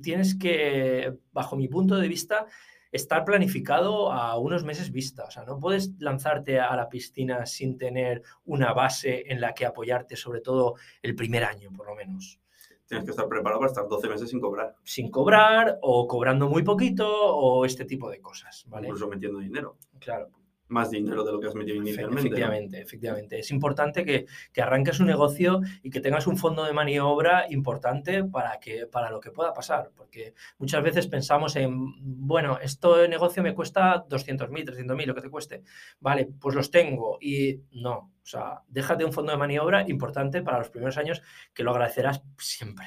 tienes 0.02 0.36
que, 0.36 1.14
bajo 1.32 1.56
mi 1.56 1.68
punto 1.68 1.96
de 1.96 2.08
vista, 2.08 2.48
estar 2.92 3.24
planificado 3.26 4.12
a 4.12 4.38
unos 4.38 4.64
meses 4.64 4.92
vista. 4.92 5.26
O 5.26 5.32
sea, 5.32 5.44
no 5.44 5.60
puedes 5.60 5.92
lanzarte 6.00 6.60
a 6.60 6.76
la 6.76 6.90
piscina 6.90 7.46
sin 7.46 7.78
tener 7.78 8.24
una 8.46 8.74
base 8.74 9.32
en 9.32 9.42
la 9.42 9.54
que 9.54 9.66
apoyarte, 9.66 10.16
sobre 10.16 10.42
todo 10.42 10.76
el 11.02 11.16
primer 11.16 11.44
año, 11.44 11.72
por 11.72 11.88
lo 11.88 11.96
menos. 11.96 12.40
Tienes 12.88 13.06
que 13.06 13.12
estar 13.12 13.28
preparado 13.28 13.60
para 13.60 13.70
estar 13.70 13.88
12 13.88 14.10
meses 14.10 14.30
sin 14.30 14.40
cobrar. 14.40 14.76
Sin 14.84 15.12
cobrar 15.12 15.78
o 15.84 16.08
cobrando 16.08 16.50
muy 16.50 16.64
poquito 16.64 17.08
o 17.08 17.64
este 17.66 17.86
tipo 17.86 18.10
de 18.10 18.20
cosas, 18.20 18.66
¿vale? 18.68 18.88
Incluso 18.88 19.08
metiendo 19.08 19.38
dinero. 19.38 19.78
Claro 20.00 20.32
más 20.70 20.92
dinero 20.92 21.24
de 21.24 21.32
lo 21.32 21.40
que 21.40 21.48
has 21.48 21.56
metido 21.56 21.78
inicialmente. 21.78 22.28
Efectivamente, 22.28 22.82
efectivamente. 22.82 23.40
Es 23.40 23.52
importante 23.52 24.06
que, 24.06 24.26
que, 24.54 24.62
arranques 24.62 25.00
un 25.00 25.08
negocio 25.08 25.62
y 25.84 25.90
que 25.90 26.00
tengas 26.00 26.28
un 26.28 26.38
fondo 26.38 26.64
de 26.64 26.74
maniobra 26.74 27.46
importante 27.50 28.24
para, 28.24 28.60
que, 28.60 28.88
para 28.88 29.10
lo 29.10 29.20
que 29.20 29.32
pueda 29.32 29.54
pasar. 29.54 29.92
Porque 29.96 30.34
muchas 30.58 30.84
veces 30.84 31.08
pensamos 31.08 31.56
en, 31.56 32.28
bueno, 32.28 32.60
esto 32.62 33.08
negocio 33.08 33.44
me 33.44 33.54
cuesta 33.54 34.06
200.000, 34.08 34.50
300.000, 34.50 35.06
lo 35.06 35.16
que 35.16 35.22
te 35.22 35.30
cueste. 35.30 35.64
Vale, 36.00 36.30
pues 36.40 36.56
los 36.56 36.72
tengo. 36.72 37.18
Y 37.20 37.62
no, 37.72 38.14
o 38.24 38.26
sea, 38.26 38.62
déjate 38.68 39.06
un 39.06 39.14
fondo 39.14 39.32
de 39.32 39.38
maniobra 39.38 39.90
importante 39.90 40.42
para 40.44 40.60
los 40.60 40.70
primeros 40.70 40.98
años 40.98 41.22
que 41.54 41.64
lo 41.64 41.72
agradecerás 41.72 42.22
siempre. 42.38 42.86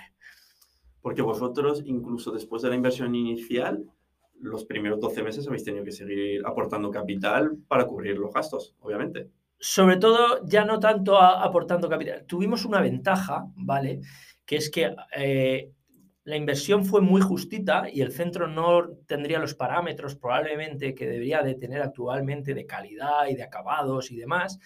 Porque 1.00 1.20
vosotros, 1.20 1.82
incluso 1.84 2.30
después 2.30 2.62
de 2.62 2.68
la 2.68 2.76
inversión 2.76 3.14
inicial, 3.16 3.84
los 4.42 4.64
primeros 4.64 5.00
12 5.00 5.22
meses 5.22 5.46
habéis 5.46 5.64
tenido 5.64 5.84
que 5.84 5.92
seguir 5.92 6.42
aportando 6.44 6.90
capital 6.90 7.56
para 7.68 7.86
cubrir 7.86 8.18
los 8.18 8.32
gastos, 8.32 8.74
obviamente. 8.80 9.28
Sobre 9.58 9.96
todo, 9.96 10.44
ya 10.44 10.64
no 10.64 10.80
tanto 10.80 11.18
aportando 11.20 11.88
capital. 11.88 12.24
Tuvimos 12.26 12.64
una 12.64 12.80
ventaja, 12.80 13.46
¿vale? 13.54 14.00
Que 14.44 14.56
es 14.56 14.70
que 14.70 14.94
eh, 15.16 15.70
la 16.24 16.36
inversión 16.36 16.84
fue 16.84 17.00
muy 17.00 17.20
justita 17.20 17.84
y 17.92 18.00
el 18.00 18.12
centro 18.12 18.48
no 18.48 18.88
tendría 19.06 19.38
los 19.38 19.54
parámetros 19.54 20.16
probablemente 20.16 20.94
que 20.94 21.06
debería 21.06 21.42
de 21.42 21.54
tener 21.54 21.80
actualmente 21.80 22.54
de 22.54 22.66
calidad 22.66 23.26
y 23.28 23.34
de 23.34 23.44
acabados 23.44 24.10
y 24.10 24.16
demás, 24.16 24.58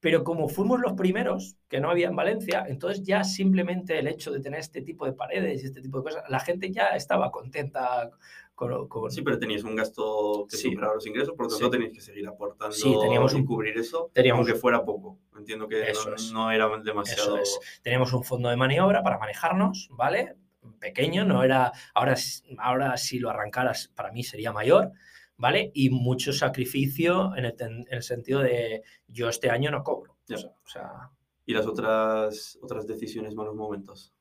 Pero 0.00 0.22
como 0.22 0.48
fuimos 0.48 0.80
los 0.80 0.92
primeros, 0.92 1.56
que 1.68 1.80
no 1.80 1.90
había 1.90 2.08
en 2.08 2.16
Valencia, 2.16 2.66
entonces 2.68 3.02
ya 3.04 3.24
simplemente 3.24 3.98
el 3.98 4.06
hecho 4.06 4.32
de 4.32 4.40
tener 4.40 4.60
este 4.60 4.82
tipo 4.82 5.06
de 5.06 5.14
paredes 5.14 5.62
y 5.62 5.66
este 5.66 5.80
tipo 5.80 5.98
de 5.98 6.04
cosas, 6.04 6.24
la 6.28 6.40
gente 6.40 6.70
ya 6.70 6.88
estaba 6.88 7.30
contenta 7.30 8.10
con... 8.54 8.88
con... 8.88 9.10
Sí, 9.10 9.22
pero 9.22 9.38
teníais 9.38 9.64
un 9.64 9.74
gasto 9.76 10.46
que 10.48 10.56
Sí. 10.56 10.70
superaba 10.70 10.94
los 10.94 11.06
ingresos, 11.06 11.34
por 11.34 11.46
lo 11.46 11.50
tanto 11.50 11.64
Sí. 11.66 11.70
tenéis 11.70 11.92
que 11.92 12.00
seguir 12.00 12.26
aportando 12.28 12.74
Sí, 12.74 12.94
teníamos 13.00 13.34
y 13.34 13.44
cubrir 13.44 13.76
eso, 13.78 14.10
teníamos- 14.14 14.46
aunque 14.46 14.60
fuera 14.60 14.84
poco. 14.84 15.18
Entiendo 15.36 15.66
que 15.68 15.92
no, 15.92 16.14
es. 16.14 16.32
no 16.32 16.50
era 16.50 16.68
demasiado... 16.82 17.38
Eso 17.38 17.60
es. 17.60 17.80
Tenemos 17.82 18.12
un 18.12 18.22
fondo 18.24 18.48
de 18.48 18.56
maniobra 18.56 19.02
para 19.02 19.18
manejarnos, 19.18 19.88
¿vale? 19.92 20.36
Pequeño, 20.80 21.24
no 21.24 21.42
era. 21.42 21.72
Ahora, 21.94 22.14
ahora 22.58 22.96
si 22.96 23.18
lo 23.18 23.28
arrancaras, 23.30 23.88
para 23.94 24.12
mí 24.12 24.22
sería 24.22 24.50
mayor, 24.52 24.92
¿vale? 25.36 25.70
Y 25.74 25.90
mucho 25.90 26.32
sacrificio 26.32 27.36
en 27.36 27.44
el, 27.44 27.54
ten- 27.56 27.84
en 27.88 27.96
el 27.96 28.02
sentido 28.02 28.40
de 28.40 28.82
yo 29.08 29.28
este 29.28 29.50
año 29.50 29.70
no 29.70 29.82
cobro. 29.82 30.16
Ya. 30.26 30.36
O 30.36 30.38
sea, 30.38 30.50
o 30.50 30.68
sea, 30.68 30.90
¿Y 31.46 31.52
las 31.52 31.66
otras, 31.66 32.58
otras 32.62 32.86
decisiones, 32.86 33.34
malos 33.34 33.54
momentos? 33.54 34.14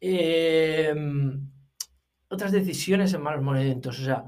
Em, 0.00 1.46
otras 2.30 2.52
decisiones 2.52 3.12
en 3.12 3.22
malos 3.22 3.42
momentos. 3.42 4.00
O 4.00 4.04
sea, 4.04 4.24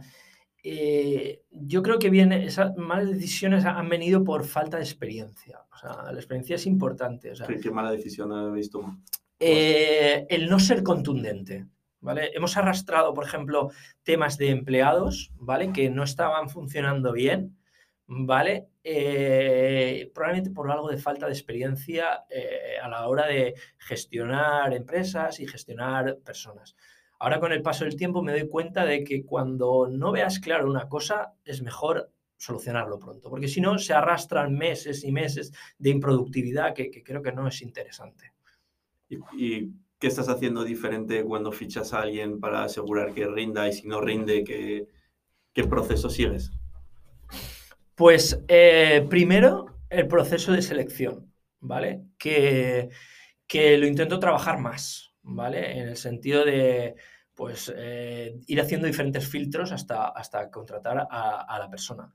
eh, 0.64 1.42
yo 1.50 1.82
creo 1.82 1.98
que 1.98 2.10
viene, 2.10 2.44
esas 2.44 2.76
malas 2.76 3.10
decisiones 3.10 3.64
han 3.64 3.88
venido 3.88 4.22
por 4.24 4.44
falta 4.44 4.76
de 4.76 4.82
experiencia. 4.82 5.60
O 5.72 5.76
sea, 5.76 6.12
la 6.12 6.18
experiencia 6.18 6.56
es 6.56 6.66
importante. 6.66 7.30
O 7.30 7.36
sea, 7.36 7.46
¿Qué, 7.46 7.58
qué 7.58 7.70
mala 7.70 7.90
decisión 7.90 8.32
habéis 8.32 8.70
tomado? 8.70 8.98
eh, 9.40 10.26
el 10.28 10.48
no 10.48 10.58
ser 10.58 10.82
contundente. 10.82 11.66
¿Vale? 12.00 12.32
Hemos 12.34 12.56
arrastrado, 12.56 13.14
por 13.14 13.24
ejemplo, 13.24 13.70
temas 14.02 14.36
de 14.36 14.50
empleados, 14.50 15.30
¿vale? 15.36 15.72
Que 15.72 15.88
no 15.88 16.02
estaban 16.02 16.48
funcionando 16.48 17.12
bien, 17.12 17.56
¿vale? 18.08 18.66
Eh, 18.82 20.10
probablemente 20.12 20.50
por 20.50 20.68
algo 20.68 20.88
de 20.90 20.96
falta 20.96 21.26
de 21.26 21.32
experiencia 21.32 22.24
a 22.82 22.88
la 22.88 23.06
hora 23.06 23.28
de 23.28 23.54
gestionar 23.78 24.74
empresas 24.74 25.38
y 25.38 25.46
gestionar 25.46 26.18
personas. 26.24 26.74
Ahora 27.22 27.38
con 27.38 27.52
el 27.52 27.62
paso 27.62 27.84
del 27.84 27.94
tiempo 27.94 28.20
me 28.20 28.32
doy 28.32 28.48
cuenta 28.48 28.84
de 28.84 29.04
que 29.04 29.24
cuando 29.24 29.86
no 29.88 30.10
veas 30.10 30.40
claro 30.40 30.68
una 30.68 30.88
cosa 30.88 31.34
es 31.44 31.62
mejor 31.62 32.10
solucionarlo 32.36 32.98
pronto, 32.98 33.30
porque 33.30 33.46
si 33.46 33.60
no 33.60 33.78
se 33.78 33.92
arrastran 33.94 34.58
meses 34.58 35.04
y 35.04 35.12
meses 35.12 35.52
de 35.78 35.90
improductividad 35.90 36.74
que, 36.74 36.90
que 36.90 37.04
creo 37.04 37.22
que 37.22 37.30
no 37.30 37.46
es 37.46 37.62
interesante. 37.62 38.32
¿Y, 39.08 39.18
y 39.36 39.72
qué 40.00 40.08
estás 40.08 40.28
haciendo 40.28 40.64
diferente 40.64 41.22
cuando 41.22 41.52
fichas 41.52 41.92
a 41.92 42.00
alguien 42.00 42.40
para 42.40 42.64
asegurar 42.64 43.14
que 43.14 43.28
rinda 43.28 43.68
y 43.68 43.72
si 43.72 43.86
no 43.86 44.00
rinde, 44.00 44.42
qué, 44.42 44.88
qué 45.52 45.62
proceso 45.62 46.10
sigues? 46.10 46.50
Pues 47.94 48.42
eh, 48.48 49.06
primero 49.08 49.78
el 49.90 50.08
proceso 50.08 50.50
de 50.50 50.62
selección, 50.62 51.32
¿vale? 51.60 52.02
Que, 52.18 52.88
que 53.46 53.78
lo 53.78 53.86
intento 53.86 54.18
trabajar 54.18 54.58
más, 54.58 55.14
¿vale? 55.22 55.78
En 55.78 55.86
el 55.86 55.96
sentido 55.96 56.44
de, 56.44 56.96
pues, 57.34 57.72
eh, 57.76 58.36
ir 58.46 58.60
haciendo 58.60 58.86
diferentes 58.86 59.26
filtros 59.26 59.72
hasta, 59.72 60.08
hasta 60.08 60.50
contratar 60.50 61.06
a, 61.10 61.40
a 61.40 61.58
la 61.58 61.68
persona. 61.70 62.12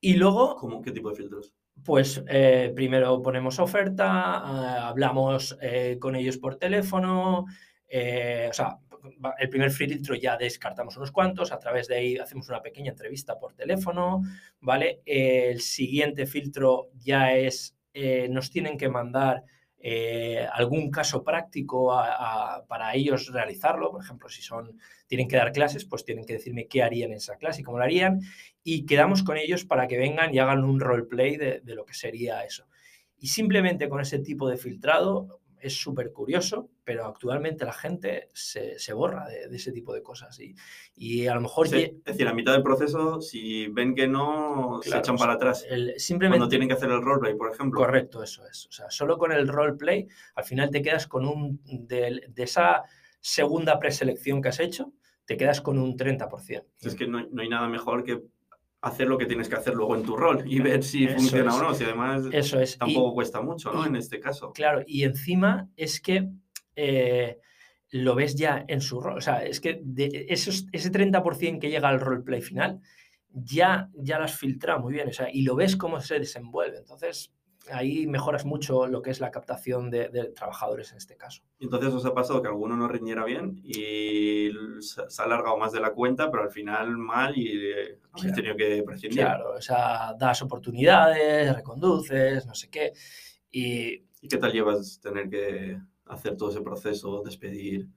Y 0.00 0.14
luego, 0.14 0.56
¿Cómo, 0.56 0.82
¿Qué 0.82 0.90
tipo 0.92 1.10
de 1.10 1.16
filtros? 1.16 1.54
pues, 1.84 2.22
eh, 2.28 2.72
primero 2.74 3.22
ponemos 3.22 3.58
oferta, 3.58 4.42
eh, 4.44 4.78
hablamos 4.82 5.56
eh, 5.60 5.96
con 5.98 6.14
ellos 6.16 6.38
por 6.38 6.56
teléfono, 6.56 7.40
o 7.40 8.52
sea, 8.52 8.78
el 9.38 9.48
primer 9.48 9.70
filtro 9.70 10.14
ya 10.14 10.36
descartamos 10.36 10.96
unos 10.96 11.12
cuantos, 11.12 11.52
a 11.52 11.58
través 11.58 11.88
de 11.88 11.96
ahí 11.96 12.16
hacemos 12.16 12.48
una 12.48 12.62
pequeña 12.62 12.92
entrevista 12.92 13.38
por 13.38 13.52
teléfono, 13.54 14.22
¿vale? 14.60 15.02
El 15.04 15.60
siguiente 15.60 16.26
filtro 16.26 16.88
ya 16.94 17.34
es, 17.34 17.76
nos 18.30 18.50
tienen 18.50 18.78
que 18.78 18.88
mandar 18.88 19.42
eh, 19.84 20.46
algún 20.52 20.90
caso 20.90 21.24
práctico 21.24 21.92
para 22.68 22.94
ellos 22.94 23.32
realizarlo, 23.32 23.90
por 23.90 24.02
ejemplo, 24.02 24.28
si 24.28 24.40
son, 24.40 24.78
tienen 25.08 25.26
que 25.26 25.36
dar 25.36 25.50
clases, 25.50 25.84
pues 25.84 26.04
tienen 26.04 26.24
que 26.24 26.34
decirme 26.34 26.68
qué 26.68 26.82
harían 26.82 27.10
en 27.10 27.16
esa 27.16 27.36
clase 27.36 27.60
y 27.60 27.64
cómo 27.64 27.78
lo 27.78 27.84
harían, 27.84 28.20
y 28.62 28.86
quedamos 28.86 29.24
con 29.24 29.36
ellos 29.36 29.64
para 29.64 29.88
que 29.88 29.98
vengan 29.98 30.32
y 30.32 30.38
hagan 30.38 30.62
un 30.62 30.78
roleplay 30.78 31.36
de 31.36 31.74
lo 31.74 31.84
que 31.84 31.94
sería 31.94 32.44
eso. 32.44 32.66
Y 33.18 33.28
simplemente 33.28 33.88
con 33.88 34.00
ese 34.00 34.18
tipo 34.18 34.48
de 34.48 34.56
filtrado 34.56 35.41
es 35.62 35.74
súper 35.80 36.12
curioso, 36.12 36.68
pero 36.84 37.06
actualmente 37.06 37.64
la 37.64 37.72
gente 37.72 38.28
se, 38.34 38.78
se 38.78 38.92
borra 38.92 39.26
de, 39.28 39.48
de 39.48 39.56
ese 39.56 39.72
tipo 39.72 39.94
de 39.94 40.02
cosas. 40.02 40.38
Y, 40.40 40.54
y 40.94 41.26
a 41.28 41.34
lo 41.34 41.40
mejor 41.42 41.68
Sí, 41.68 41.76
es 41.82 42.04
decir, 42.04 42.26
a 42.28 42.34
mitad 42.34 42.52
del 42.52 42.62
proceso, 42.62 43.20
si 43.20 43.68
ven 43.68 43.94
que 43.94 44.06
no, 44.08 44.80
se 44.82 44.96
echan 44.98 45.16
para 45.16 45.34
atrás. 45.34 45.64
el- 45.68 45.94
simplemente... 45.98 46.38
Cuando 46.38 46.50
tienen 46.50 46.68
que 46.68 46.74
hacer 46.74 46.90
el 46.90 47.00
roleplay, 47.02 47.34
por 47.36 47.52
ejemplo. 47.52 47.80
Correcto, 47.80 48.22
eso 48.22 48.46
es. 48.46 48.66
O 48.66 48.72
sea, 48.72 48.90
solo 48.90 49.16
con 49.18 49.32
el 49.32 49.48
roleplay, 49.48 50.06
al 50.34 50.44
final 50.44 50.70
te 50.70 50.82
quedas 50.82 51.06
con 51.06 51.26
un. 51.26 51.60
De, 51.64 52.22
de 52.28 52.42
esa 52.42 52.82
segunda 53.20 53.78
preselección 53.78 54.42
que 54.42 54.48
has 54.48 54.60
hecho, 54.60 54.92
te 55.24 55.36
quedas 55.36 55.60
con 55.60 55.78
un 55.78 55.96
30%. 55.96 56.64
Es 56.80 56.94
que 56.96 57.06
no, 57.06 57.24
no 57.30 57.42
hay 57.42 57.48
nada 57.48 57.68
mejor 57.68 58.02
que 58.02 58.20
hacer 58.82 59.06
lo 59.08 59.16
que 59.16 59.26
tienes 59.26 59.48
que 59.48 59.54
hacer 59.54 59.74
luego 59.74 59.94
en 59.96 60.02
tu 60.02 60.16
rol 60.16 60.42
y 60.44 60.58
ver 60.60 60.82
si 60.82 61.04
Eso 61.04 61.14
funciona 61.16 61.50
es. 61.52 61.56
o 61.56 61.62
no. 61.62 61.74
Si 61.74 61.84
además 61.84 62.24
Eso 62.32 62.60
es. 62.60 62.74
Y- 62.74 62.78
tampoco 62.78 63.14
cuesta 63.14 63.40
mucho, 63.40 63.72
¿no? 63.72 63.84
y- 63.84 63.88
en 63.88 63.96
este 63.96 64.20
caso. 64.20 64.52
Claro, 64.52 64.82
y 64.86 65.04
encima 65.04 65.68
es 65.76 66.00
que 66.00 66.28
eh, 66.74 67.38
lo 67.90 68.14
ves 68.14 68.34
ya 68.34 68.64
en 68.66 68.80
su 68.80 69.00
rol. 69.00 69.18
O 69.18 69.20
sea, 69.20 69.44
es 69.44 69.60
que 69.60 69.80
de 69.84 70.26
esos, 70.28 70.66
ese 70.72 70.90
30% 70.90 71.60
que 71.60 71.70
llega 71.70 71.88
al 71.88 72.00
roleplay 72.00 72.40
final, 72.42 72.80
ya, 73.30 73.88
ya 73.94 74.18
lo 74.18 74.24
has 74.24 74.36
filtrado 74.36 74.80
muy 74.80 74.94
bien. 74.94 75.08
O 75.08 75.12
sea, 75.12 75.28
y 75.32 75.42
lo 75.42 75.54
ves 75.54 75.76
cómo 75.76 76.00
se 76.00 76.18
desenvuelve. 76.18 76.78
Entonces, 76.78 77.32
ahí 77.70 78.06
mejoras 78.06 78.44
mucho 78.44 78.86
lo 78.88 79.02
que 79.02 79.10
es 79.10 79.20
la 79.20 79.30
captación 79.30 79.90
de, 79.90 80.08
de 80.08 80.24
trabajadores 80.30 80.90
en 80.92 80.98
este 80.98 81.16
caso. 81.16 81.42
Entonces 81.60 81.92
os 81.94 82.04
ha 82.06 82.14
pasado 82.14 82.42
que 82.42 82.48
alguno 82.48 82.76
no 82.76 82.88
rindiera 82.88 83.24
bien 83.24 83.60
y 83.64 84.50
se 84.80 85.00
ha 85.22 85.24
alargado 85.24 85.56
más 85.58 85.72
de 85.72 85.80
la 85.80 85.92
cuenta, 85.92 86.30
pero 86.30 86.42
al 86.42 86.50
final 86.50 86.96
mal 86.96 87.36
y 87.36 87.46
eh, 87.48 87.98
habéis 88.12 88.32
Claro. 88.32 88.34
tenido 88.34 88.56
que 88.56 88.82
prescindir. 88.82 89.20
Claro, 89.20 89.52
o 89.56 89.60
sea, 89.60 90.14
das 90.18 90.42
oportunidades, 90.42 91.54
reconduces, 91.54 92.46
no 92.46 92.54
sé 92.54 92.68
qué. 92.68 92.92
Y 93.50 94.04
¿Y 94.20 94.28
qué 94.28 94.38
tal 94.38 94.52
llevas 94.52 95.00
tener 95.00 95.28
que 95.28 95.78
hacer 96.06 96.36
todo 96.36 96.50
ese 96.50 96.60
proceso, 96.62 97.22
despedir? 97.24 97.88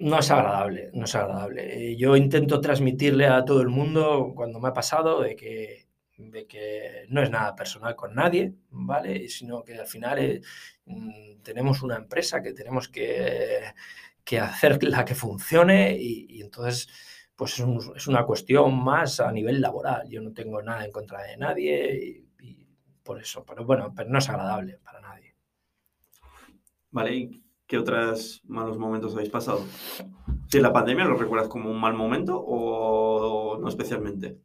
no 0.00 0.20
es 0.20 0.30
agradable, 0.30 0.90
no 0.94 1.06
es 1.06 1.14
agradable. 1.16 1.90
Eh, 1.90 1.96
Yo 1.96 2.14
intento 2.16 2.60
transmitirle 2.60 3.26
a 3.26 3.44
todo 3.44 3.60
el 3.62 3.68
mundo 3.68 4.32
cuando 4.36 4.60
me 4.60 4.68
ha 4.68 4.72
pasado 4.72 5.22
de 5.22 5.34
que, 5.34 5.87
de 6.18 6.46
que 6.46 7.06
no 7.10 7.22
es 7.22 7.30
nada 7.30 7.54
personal 7.56 7.96
con 7.96 8.14
nadie, 8.14 8.54
¿vale? 8.70 9.28
Sino 9.28 9.62
que 9.64 9.74
al 9.78 9.86
final 9.86 10.18
eh, 10.18 10.40
mm, 10.86 11.40
tenemos 11.42 11.82
una 11.82 11.96
empresa 11.96 12.42
que 12.42 12.52
tenemos 12.52 12.88
que, 12.88 13.72
que 14.24 14.38
hacerla 14.40 15.04
que 15.06 15.14
funcione 15.14 15.96
y, 15.98 16.40
entonces 16.42 16.88
pues 17.36 17.54
es, 17.54 17.60
un- 17.60 17.92
es 17.96 18.06
una 18.08 18.24
cuestión 18.26 18.82
más 18.82 19.20
a 19.20 19.30
nivel 19.32 19.60
laboral. 19.60 20.08
Yo 20.08 20.20
no 20.22 20.32
tengo 20.32 20.60
nada 20.62 20.84
en 20.84 20.92
contra 20.92 21.22
de 21.22 21.36
nadie 21.36 22.26
y, 22.40 22.46
y 22.46 22.68
por 23.02 23.20
eso, 23.20 23.44
pero 23.46 23.64
bueno, 23.64 23.92
pero 23.94 24.10
no 24.10 24.18
es 24.18 24.28
agradable 24.28 24.78
para 24.78 25.00
nadie. 25.00 25.36
¿Vale? 26.90 27.14
¿Y 27.14 27.44
qué 27.66 27.78
otros 27.78 28.40
malos 28.46 28.78
momentos 28.78 29.14
habéis 29.14 29.30
pasado? 29.30 29.64
¿Si 30.48 30.60
la 30.60 30.72
pandemia 30.72 31.04
lo 31.04 31.16
recuerdas 31.16 31.48
como 31.48 31.70
un 31.70 31.80
mal 31.80 31.94
momento 31.94 32.38
o 32.40 33.58
no 33.58 33.68
especialmente? 33.68 34.38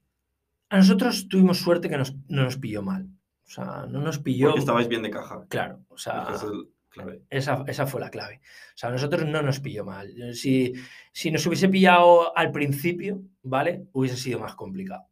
A 0.74 0.78
nosotros 0.78 1.28
tuvimos 1.30 1.60
suerte 1.60 1.88
que 1.88 1.98
nos- 1.98 2.16
no 2.28 2.44
nos 2.44 2.58
pilló 2.58 2.82
mal. 2.82 3.08
O 3.46 3.50
sea, 3.50 3.86
no 3.88 4.02
nos 4.02 4.18
pilló... 4.18 4.48
Porque 4.48 4.62
estabais 4.62 4.88
bien 4.88 5.04
de 5.04 5.12
caja. 5.12 5.46
Claro, 5.48 5.82
o 5.90 5.98
sea, 6.00 6.24
Esa 6.34 6.48
es 6.48 6.52
la 6.52 6.64
clave. 6.90 7.22
esa, 7.30 7.64
esa 7.68 7.86
fue 7.86 8.02
la 8.02 8.10
clave. 8.10 8.42
O 8.44 8.78
sea, 8.78 8.90
a 8.90 8.92
nosotros 8.92 9.28
no 9.28 9.44
nos 9.44 9.60
pilló 9.60 9.86
mal. 9.86 10.12
Si, 10.34 10.74
si 11.12 11.30
nos 11.30 11.46
hubiese 11.46 11.70
pillado 11.70 12.36
al 12.36 12.52
principio, 12.52 13.22
¿vale? 13.44 13.86
Hubiese 13.92 14.18
sido 14.18 14.40
más 14.40 14.56
complicado. 14.56 15.04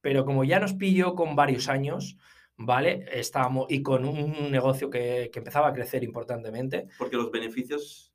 Pero 0.00 0.24
como 0.24 0.44
ya 0.44 0.60
nos 0.60 0.74
pilló 0.74 1.16
con 1.16 1.34
varios 1.34 1.68
años, 1.68 2.16
¿vale? 2.56 3.04
Estábamos, 3.10 3.66
y 3.70 3.82
con 3.82 4.04
un 4.04 4.52
negocio 4.52 4.88
que, 4.88 5.30
que 5.32 5.40
empezaba 5.40 5.66
a 5.68 5.72
crecer 5.72 6.04
importantemente, 6.04 6.86
Porque 6.96 7.16
los 7.16 7.32
beneficios, 7.32 8.11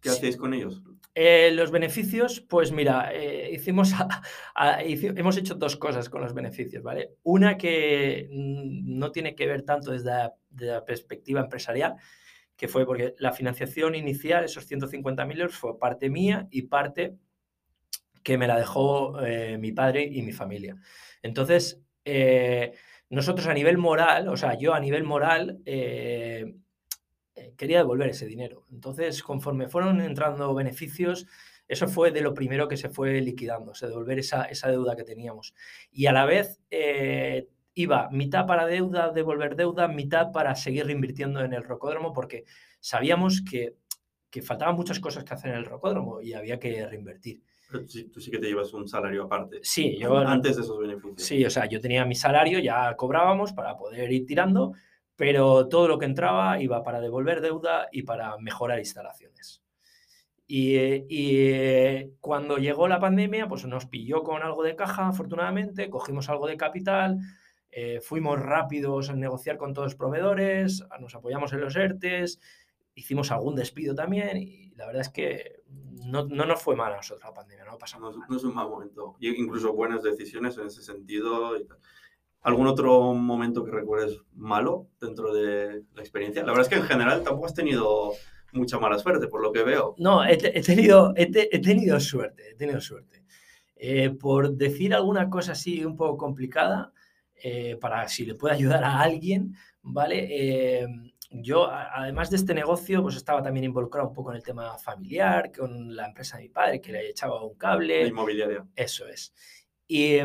¿qué 0.00 0.10
hacéis 0.10 0.36
con 0.36 0.54
ellos? 0.54 0.82
Eh, 1.20 1.50
los 1.50 1.72
beneficios, 1.72 2.40
pues 2.40 2.70
mira, 2.70 3.10
eh, 3.12 3.50
hicimos 3.52 3.92
hemos 4.86 5.36
hecho 5.36 5.56
dos 5.56 5.76
cosas 5.76 6.08
con 6.08 6.20
los 6.20 6.32
beneficios, 6.32 6.80
¿vale? 6.80 7.16
Una 7.24 7.58
que 7.58 8.28
no 8.30 9.10
tiene 9.10 9.34
que 9.34 9.48
ver 9.48 9.62
tanto 9.62 9.90
desde 9.90 10.10
la, 10.10 10.84
perspectiva 10.84 11.40
empresarial, 11.40 11.96
que 12.56 12.68
fue 12.68 12.86
porque 12.86 13.16
la 13.18 13.32
financiación 13.32 13.96
inicial, 13.96 14.44
esos 14.44 14.70
150.000 14.70 15.40
euros, 15.40 15.56
fue 15.56 15.76
parte 15.76 16.08
mía 16.08 16.46
y 16.52 16.62
parte 16.62 17.16
que 18.22 18.38
me 18.38 18.46
la 18.46 18.56
dejó 18.56 19.20
eh, 19.20 19.58
mi 19.58 19.72
padre 19.72 20.04
y 20.04 20.22
mi 20.22 20.30
familia. 20.30 20.76
Entonces, 21.20 21.82
nosotros 23.10 23.48
a 23.48 23.54
nivel 23.54 23.76
moral, 23.76 24.28
o 24.28 24.36
sea, 24.36 24.56
yo 24.56 24.72
a 24.72 24.78
nivel 24.78 25.02
moral, 25.02 25.58
quería 27.56 27.78
devolver 27.78 28.10
ese 28.10 28.26
dinero. 28.26 28.64
Entonces, 28.70 29.22
conforme 29.22 29.68
fueron 29.68 30.00
entrando 30.00 30.54
beneficios, 30.54 31.26
eso 31.68 31.86
fue 31.86 32.10
de 32.10 32.22
lo 32.22 32.34
primero 32.34 32.66
que 32.66 32.76
se 32.76 32.88
fue 32.88 33.20
liquidando, 33.20 33.72
o 33.72 33.74
sea, 33.74 33.88
devolver 33.88 34.18
esa, 34.18 34.44
esa 34.44 34.70
deuda 34.70 34.96
que 34.96 35.04
teníamos. 35.04 35.54
Y 35.92 36.06
a 36.06 36.12
la 36.12 36.24
vez, 36.24 36.60
eh, 36.70 37.48
iba 37.74 38.08
mitad 38.10 38.46
para 38.46 38.66
deuda, 38.66 39.10
devolver 39.10 39.54
deuda, 39.54 39.86
mitad 39.86 40.32
para 40.32 40.54
seguir 40.54 40.86
reinvirtiendo 40.86 41.40
en 41.44 41.52
el 41.52 41.62
rocódromo, 41.62 42.12
porque 42.12 42.44
sabíamos 42.80 43.42
que, 43.42 43.76
que 44.30 44.42
faltaban 44.42 44.74
muchas 44.74 44.98
cosas 44.98 45.24
que 45.24 45.34
hacer 45.34 45.52
en 45.52 45.58
el 45.58 45.64
rocódromo 45.64 46.20
y 46.20 46.32
había 46.32 46.58
que 46.58 46.86
reinvertir. 46.86 47.42
tú 48.12 48.20
sí 48.20 48.30
que 48.30 48.38
te 48.38 48.48
llevas 48.48 48.72
un 48.72 48.88
salario 48.88 49.24
aparte. 49.24 49.60
Sí, 49.62 49.96
yo... 49.96 50.16
Antes 50.18 50.56
de 50.56 50.62
esos 50.62 50.78
beneficios. 50.78 51.22
Sí, 51.22 51.44
o 51.44 51.50
sea, 51.50 51.66
yo 51.66 51.80
tenía 51.80 52.04
mi 52.04 52.14
salario, 52.14 52.58
ya 52.58 52.96
cobrábamos 52.96 53.52
para 53.52 53.76
poder 53.76 54.10
ir 54.10 54.26
tirando, 54.26 54.72
pero 55.18 55.66
todo 55.66 55.88
lo 55.88 55.98
que 55.98 56.06
entraba 56.06 56.62
iba 56.62 56.84
para 56.84 57.00
devolver 57.00 57.40
deuda 57.40 57.88
y 57.90 58.02
para 58.04 58.38
mejorar 58.38 58.78
instalaciones. 58.78 59.64
Y, 60.46 60.76
y, 61.08 62.12
cuando 62.20 62.58
llegó 62.58 62.86
la 62.86 63.00
pandemia, 63.00 63.48
pues 63.48 63.66
nos 63.66 63.86
pilló 63.86 64.22
con 64.22 64.42
algo 64.42 64.62
de 64.62 64.76
caja, 64.76 65.08
afortunadamente, 65.08 65.90
cogimos 65.90 66.28
algo 66.28 66.46
de 66.46 66.56
capital, 66.56 67.18
eh, 67.72 68.00
fuimos 68.00 68.38
rápidos 68.38 69.10
a 69.10 69.16
negociar 69.16 69.56
con 69.56 69.74
todos 69.74 69.86
los 69.86 69.94
proveedores, 69.96 70.84
nos 71.00 71.16
apoyamos 71.16 71.52
en 71.52 71.62
los 71.62 71.74
ERTES, 71.74 72.40
hicimos 72.94 73.32
algún 73.32 73.56
despido 73.56 73.96
también 73.96 74.36
y 74.36 74.70
la 74.76 74.86
verdad 74.86 75.02
es 75.02 75.08
que 75.08 75.62
no, 76.06 76.26
no 76.26 76.46
nos 76.46 76.62
fue 76.62 76.76
mal 76.76 76.92
a 76.92 76.96
nosotros 76.96 77.28
la 77.28 77.34
pandemia, 77.34 77.64
no 77.64 77.76
pasamos 77.76 78.16
no, 78.16 78.24
no, 78.24 78.36
es 78.36 78.44
un 78.44 78.54
mal 78.54 78.68
momento, 78.68 79.16
incluso 79.18 79.72
buenas 79.72 80.04
decisiones 80.04 80.56
en 80.58 80.68
ese 80.68 80.80
sentido. 80.80 81.56
¿Algún 82.42 82.66
otro 82.66 83.14
momento 83.14 83.64
que 83.64 83.70
recuerdes 83.70 84.18
malo 84.34 84.88
dentro 85.00 85.34
de 85.34 85.82
la 85.94 86.00
experiencia? 86.00 86.42
La 86.42 86.52
verdad 86.52 86.66
es 86.66 86.68
que 86.68 86.80
en 86.80 86.88
general 86.88 87.22
tampoco 87.22 87.46
has 87.46 87.54
tenido 87.54 88.12
mucha 88.52 88.78
mala 88.78 88.98
suerte, 88.98 89.26
por 89.26 89.42
lo 89.42 89.52
que 89.52 89.62
veo. 89.62 89.94
No, 89.98 90.24
he, 90.24 90.36
tenido, 90.36 91.12
he, 91.16 91.26
tenido 91.26 92.00
suerte, 92.00 92.50
he 92.50 92.54
tenido 92.54 92.80
suerte. 92.80 93.24
Eh, 93.76 94.10
por 94.10 94.56
decir 94.56 94.94
alguna 94.94 95.28
cosa 95.28 95.52
así 95.52 95.84
un 95.84 95.96
poco 95.96 96.16
complicada, 96.16 96.92
eh, 97.42 97.76
para 97.80 98.08
si 98.08 98.24
le 98.24 98.34
puede 98.34 98.54
ayudar 98.54 98.82
a 98.82 99.00
alguien, 99.00 99.54
¿vale? 99.82 100.26
Eh, 100.30 100.86
yo, 101.30 101.68
además 101.70 102.30
de 102.30 102.36
este 102.36 102.54
negocio, 102.54 103.02
pues 103.02 103.16
estaba 103.16 103.42
también 103.42 103.64
involucrado 103.64 104.08
un 104.08 104.14
poco 104.14 104.30
en 104.30 104.36
el 104.36 104.42
tema 104.42 104.78
familiar, 104.78 105.52
con 105.52 105.94
la 105.94 106.06
empresa 106.06 106.38
de 106.38 106.44
mi 106.44 106.48
padre, 106.48 106.80
que 106.80 106.90
le 106.90 107.10
echaba 107.10 107.44
un 107.44 107.54
cable. 107.56 108.02
La 108.02 108.08
inmobiliaria. 108.08 108.66
Eso 108.74 109.06
es. 109.06 109.34
Y, 109.88 110.18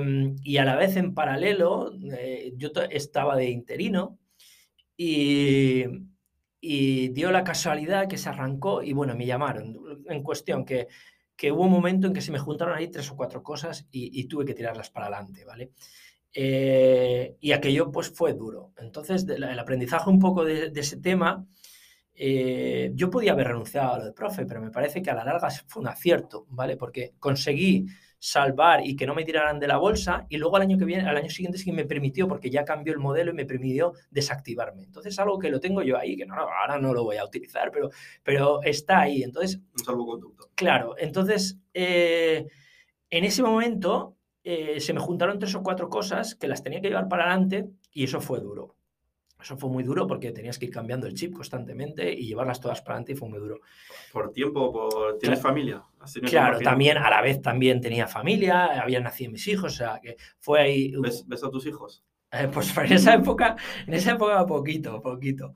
y 0.43 0.57
a 0.57 0.65
la 0.65 0.75
vez, 0.75 0.97
en 0.97 1.13
paralelo, 1.13 1.93
yo 2.57 2.69
estaba 2.91 3.35
de 3.35 3.49
interino 3.49 4.19
y, 4.95 5.85
y 6.59 7.07
dio 7.09 7.31
la 7.31 7.43
casualidad 7.43 8.07
que 8.07 8.17
se 8.17 8.29
arrancó 8.29 8.83
y 8.83 8.93
bueno, 8.93 9.15
me 9.15 9.25
llamaron 9.25 10.03
en 10.07 10.21
cuestión 10.21 10.65
que, 10.65 10.87
que 11.35 11.51
hubo 11.51 11.63
un 11.63 11.71
momento 11.71 12.07
en 12.07 12.13
que 12.13 12.21
se 12.21 12.31
me 12.31 12.39
juntaron 12.39 12.77
ahí 12.77 12.87
tres 12.89 13.09
o 13.11 13.15
cuatro 13.15 13.43
cosas 13.43 13.87
y, 13.91 14.27
tuve 14.27 14.45
que 14.45 14.53
tirarlas 14.53 14.89
para 14.89 15.07
adelante, 15.07 15.43
¿vale? 15.45 15.71
Eh, 16.33 17.35
y 17.39 17.51
aquello 17.51 17.91
pues 17.91 18.09
fue 18.09 18.33
duro. 18.33 18.71
Entonces, 18.77 19.27
el 19.27 19.59
aprendizaje 19.59 20.09
un 20.09 20.19
poco 20.19 20.45
de, 20.45 20.71
ese 20.73 20.97
tema, 20.97 21.45
eh, 22.13 22.91
yo 22.93 23.09
podía 23.09 23.33
haber 23.33 23.47
renunciado 23.47 23.93
a 23.93 23.97
lo 23.99 24.05
de 24.05 24.13
profe, 24.13 24.45
pero 24.45 24.61
me 24.61 24.71
parece 24.71 25.01
que 25.01 25.09
a 25.09 25.15
la 25.15 25.25
larga 25.25 25.49
fue 25.67 25.81
un 25.81 25.89
acierto, 25.89 26.45
¿vale? 26.49 26.77
Porque 26.77 27.13
conseguí 27.19 27.87
salvar 28.23 28.87
y 28.87 28.95
que 28.95 29.05
no 29.05 29.13
me 29.13 29.25
tiraran 29.25 29.59
de 29.59 29.67
la 29.67 29.75
bolsa 29.75 30.25
y 30.29 30.37
luego 30.37 30.55
al 30.55 30.61
año 30.61 30.77
que 30.77 30.85
viene, 30.85 31.05
al 31.05 31.17
año 31.17 31.29
siguiente 31.29 31.57
sí 31.57 31.65
que 31.65 31.73
me 31.73 31.83
permitió 31.83 32.25
porque 32.25 32.49
ya 32.49 32.63
cambió 32.63 32.93
el 32.93 32.99
modelo 32.99 33.31
y 33.31 33.33
me 33.33 33.45
permitió 33.45 33.91
desactivarme. 34.11 34.83
Entonces 34.83 35.19
algo 35.19 35.37
que 35.37 35.49
lo 35.49 35.59
tengo 35.59 35.81
yo 35.81 35.97
ahí, 35.97 36.15
que 36.15 36.25
no, 36.25 36.35
ahora 36.35 36.79
no 36.79 36.93
lo 36.93 37.03
voy 37.03 37.17
a 37.17 37.25
utilizar, 37.25 37.69
pero, 37.69 37.89
pero 38.23 38.63
está 38.63 39.01
ahí. 39.01 39.23
Entonces, 39.23 39.59
un 39.77 39.83
salvoconducto. 39.83 40.51
Claro, 40.55 40.95
entonces 40.97 41.59
eh, 41.73 42.47
en 43.09 43.25
ese 43.25 43.43
momento 43.43 44.15
eh, 44.45 44.79
se 44.79 44.93
me 44.93 45.01
juntaron 45.01 45.37
tres 45.37 45.53
o 45.55 45.61
cuatro 45.61 45.89
cosas 45.89 46.35
que 46.35 46.47
las 46.47 46.63
tenía 46.63 46.79
que 46.79 46.87
llevar 46.87 47.09
para 47.09 47.25
adelante 47.25 47.71
y 47.91 48.05
eso 48.05 48.21
fue 48.21 48.39
duro. 48.39 48.77
Eso 49.43 49.57
fue 49.57 49.69
muy 49.69 49.83
duro 49.83 50.07
porque 50.07 50.31
tenías 50.31 50.57
que 50.57 50.65
ir 50.65 50.71
cambiando 50.71 51.05
el 51.05 51.13
chip 51.13 51.33
constantemente 51.33 52.11
y 52.11 52.27
llevarlas 52.27 52.61
todas 52.61 52.81
para 52.81 52.95
adelante 52.95 53.11
y 53.11 53.15
fue 53.15 53.27
muy 53.27 53.39
duro. 53.39 53.59
¿Por 54.11 54.31
tiempo? 54.31 54.71
Por... 54.71 55.17
¿Tienes 55.17 55.41
familia? 55.41 55.83
Claro, 56.25 56.59
también 56.59 56.97
a 56.97 57.09
la 57.09 57.21
vez 57.21 57.41
también 57.41 57.81
tenía 57.81 58.07
familia, 58.07 58.81
habían 58.81 59.03
nacido 59.03 59.31
mis 59.31 59.47
hijos, 59.47 59.73
o 59.73 59.75
sea, 59.75 59.99
que 60.01 60.15
fue 60.39 60.61
ahí... 60.61 60.93
¿Ves, 60.97 61.25
a 61.43 61.49
tus 61.49 61.65
hijos? 61.65 62.03
Eh, 62.31 62.49
pues 62.51 62.75
en 62.77 62.93
esa 62.93 63.15
época, 63.15 63.57
en 63.85 63.93
esa 63.93 64.13
época 64.13 64.45
poquito, 64.45 65.01
poquito. 65.01 65.53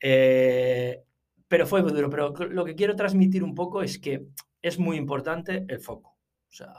Eh, 0.00 1.02
pero 1.46 1.66
fue 1.66 1.82
muy 1.82 1.92
duro. 1.92 2.10
Pero 2.10 2.34
lo 2.48 2.64
que 2.64 2.74
quiero 2.74 2.96
transmitir 2.96 3.44
un 3.44 3.54
poco 3.54 3.82
es 3.82 3.98
que 3.98 4.26
es 4.62 4.78
muy 4.78 4.96
importante 4.96 5.64
el 5.68 5.80
foco. 5.80 6.16
O 6.48 6.52
sea, 6.52 6.72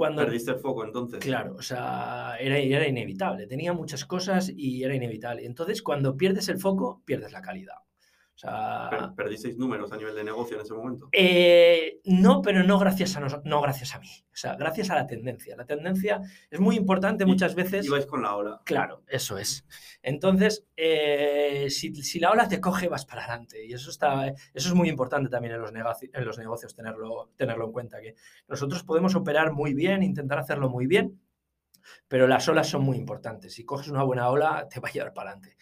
cuando, 0.00 0.22
¿Perdiste 0.22 0.52
el 0.52 0.60
foco 0.60 0.82
entonces? 0.82 1.20
Claro, 1.20 1.56
o 1.58 1.60
sea, 1.60 2.34
era, 2.40 2.56
era 2.56 2.88
inevitable. 2.88 3.46
Tenía 3.46 3.74
muchas 3.74 4.06
cosas 4.06 4.50
y 4.56 4.82
era 4.82 4.94
inevitable. 4.94 5.44
Entonces, 5.44 5.82
cuando 5.82 6.16
pierdes 6.16 6.48
el 6.48 6.58
foco, 6.58 7.02
pierdes 7.04 7.32
la 7.32 7.42
calidad. 7.42 7.74
¿Perdisteis 9.16 9.56
números 9.56 9.92
a 9.92 9.96
nivel 9.96 10.14
de 10.14 10.24
negocio 10.24 10.56
en 10.56 10.62
ese 10.62 10.74
momento? 10.74 11.08
Eh, 11.12 12.00
no, 12.04 12.40
pero 12.40 12.62
no 12.62 12.78
gracias, 12.78 13.16
a 13.16 13.20
no 13.20 13.60
gracias 13.60 13.94
a 13.94 13.98
mí. 13.98 14.08
O 14.32 14.36
sea, 14.36 14.54
gracias 14.56 14.88
a 14.90 14.94
la 14.94 15.06
tendencia. 15.06 15.56
La 15.56 15.66
tendencia 15.66 16.20
es 16.50 16.60
muy 16.60 16.76
importante 16.76 17.26
muchas 17.26 17.54
veces. 17.54 17.84
Y 17.84 17.90
vais 17.90 18.06
con 18.06 18.22
la 18.22 18.36
ola. 18.36 18.62
Claro, 18.64 19.02
eso 19.08 19.36
es. 19.36 19.66
Entonces, 20.02 20.66
eh, 20.76 21.66
si, 21.68 21.94
si, 21.96 22.18
la 22.20 22.30
ola 22.30 22.48
te 22.48 22.60
coge, 22.60 22.88
vas 22.88 23.04
para 23.04 23.24
adelante. 23.24 23.64
Y 23.66 23.74
eso, 23.74 23.90
está, 23.90 24.28
eso 24.28 24.68
es 24.68 24.74
muy 24.74 24.88
importante 24.88 25.28
también 25.28 25.54
en 25.54 25.60
los, 25.60 25.72
negocios, 25.72 26.10
en 26.14 26.24
los 26.24 26.38
negocios 26.38 26.74
tenerlo, 26.74 27.32
tenerlo 27.36 27.66
en 27.66 27.72
cuenta. 27.72 28.00
Que 28.00 28.14
nosotros 28.48 28.82
podemos 28.84 29.14
operar 29.14 29.52
muy 29.52 29.74
bien, 29.74 30.02
intentar 30.02 30.38
hacerlo 30.38 30.70
muy 30.70 30.86
bien, 30.86 31.20
pero 32.08 32.26
las 32.26 32.48
olas 32.48 32.68
son 32.68 32.82
muy 32.82 32.96
importantes. 32.96 33.52
Si 33.54 33.64
coges 33.64 33.88
una 33.88 34.02
buena 34.04 34.30
ola, 34.30 34.68
te 34.70 34.80
va 34.80 34.88
a 34.88 34.92
llevar 34.92 35.12
para 35.12 35.32
adelante. 35.32 35.56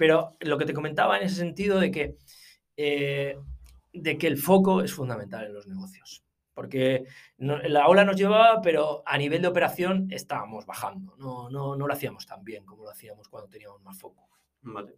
Pero 0.00 0.38
lo 0.40 0.56
que 0.56 0.64
te 0.64 0.72
comentaba 0.72 1.18
en 1.18 1.24
ese 1.24 1.34
sentido 1.34 1.78
de 1.78 1.90
que, 1.90 2.16
eh, 2.74 3.36
de 3.92 4.16
que 4.16 4.28
el 4.28 4.38
foco 4.38 4.80
es 4.80 4.94
fundamental 4.94 5.44
en 5.44 5.52
los 5.52 5.66
negocios. 5.66 6.24
Porque 6.54 7.04
la 7.36 7.86
ola 7.86 8.06
nos 8.06 8.16
llevaba, 8.16 8.62
pero 8.62 9.02
a 9.04 9.18
nivel 9.18 9.42
de 9.42 9.48
operación 9.48 10.06
estábamos 10.10 10.64
bajando. 10.64 11.16
No, 11.18 11.50
no, 11.50 11.76
no 11.76 11.86
lo 11.86 11.92
hacíamos 11.92 12.24
tan 12.24 12.42
bien 12.42 12.64
como 12.64 12.84
lo 12.84 12.90
hacíamos 12.90 13.28
cuando 13.28 13.50
teníamos 13.50 13.82
más 13.82 13.98
foco. 13.98 14.26
Vale. 14.62 14.94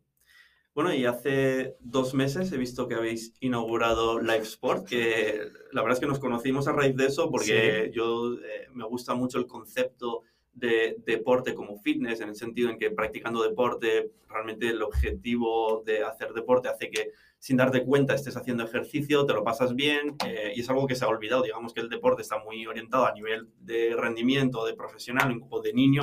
Bueno, 0.72 0.94
y 0.94 1.04
hace 1.04 1.76
dos 1.80 2.14
meses 2.14 2.52
he 2.52 2.56
visto 2.56 2.86
que 2.86 2.94
habéis 2.94 3.34
inaugurado 3.40 4.20
Live 4.20 4.42
Sport, 4.42 4.86
que 4.86 5.40
la 5.72 5.82
verdad 5.82 5.96
es 5.96 6.00
que 6.00 6.06
nos 6.06 6.20
conocimos 6.20 6.68
a 6.68 6.72
raíz 6.74 6.94
de 6.94 7.06
eso 7.06 7.28
porque 7.28 7.90
yo 7.92 8.34
eh, 8.34 8.68
me 8.72 8.84
gusta 8.84 9.14
mucho 9.14 9.38
el 9.38 9.48
concepto 9.48 10.22
de 10.54 10.96
deporte 11.06 11.54
como 11.54 11.78
fitness, 11.78 12.20
en 12.20 12.28
el 12.28 12.36
sentido 12.36 12.70
en 12.70 12.78
que 12.78 12.90
practicando 12.90 13.42
deporte, 13.42 14.10
realmente 14.28 14.68
el 14.68 14.82
objetivo 14.82 15.82
de 15.84 16.04
hacer 16.04 16.32
deporte 16.32 16.68
hace 16.68 16.90
que 16.90 17.12
sin 17.38 17.56
darte 17.56 17.84
cuenta 17.84 18.14
estés 18.14 18.36
haciendo 18.36 18.62
ejercicio, 18.62 19.26
te 19.26 19.32
lo 19.32 19.42
pasas 19.42 19.74
bien 19.74 20.14
eh, 20.24 20.52
y 20.54 20.60
es 20.60 20.70
algo 20.70 20.86
que 20.86 20.94
se 20.94 21.04
ha 21.04 21.08
olvidado. 21.08 21.42
Digamos 21.42 21.74
que 21.74 21.80
el 21.80 21.88
deporte 21.88 22.22
está 22.22 22.38
muy 22.38 22.66
orientado 22.66 23.04
a 23.04 23.12
nivel 23.12 23.48
de 23.60 23.96
rendimiento, 23.96 24.64
de 24.64 24.74
profesional 24.74 25.40
o 25.50 25.60
de 25.60 25.72
niño, 25.72 26.02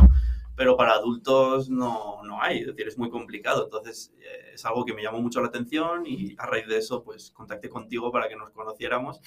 pero 0.60 0.76
para 0.76 0.92
adultos 0.92 1.70
no, 1.70 2.22
no 2.26 2.42
hay, 2.42 2.60
es 2.60 2.68
decir, 2.68 2.86
es 2.86 2.98
muy 2.98 3.10
complicado. 3.10 3.64
Entonces, 3.64 4.14
eh, 4.20 4.56
es 4.56 4.66
algo 4.66 4.84
que 4.84 4.94
me 4.94 5.02
llamó 5.02 5.22
mucho 5.22 5.40
la 5.40 5.48
atención 5.48 6.06
y 6.06 6.36
a 6.38 6.48
raíz 6.48 6.68
de 6.68 6.76
eso, 6.76 7.02
pues 7.02 7.32
contacté 7.32 7.70
contigo 7.70 8.12
para 8.12 8.28
que 8.28 8.36
nos 8.36 8.50
conociéramos 8.50 9.22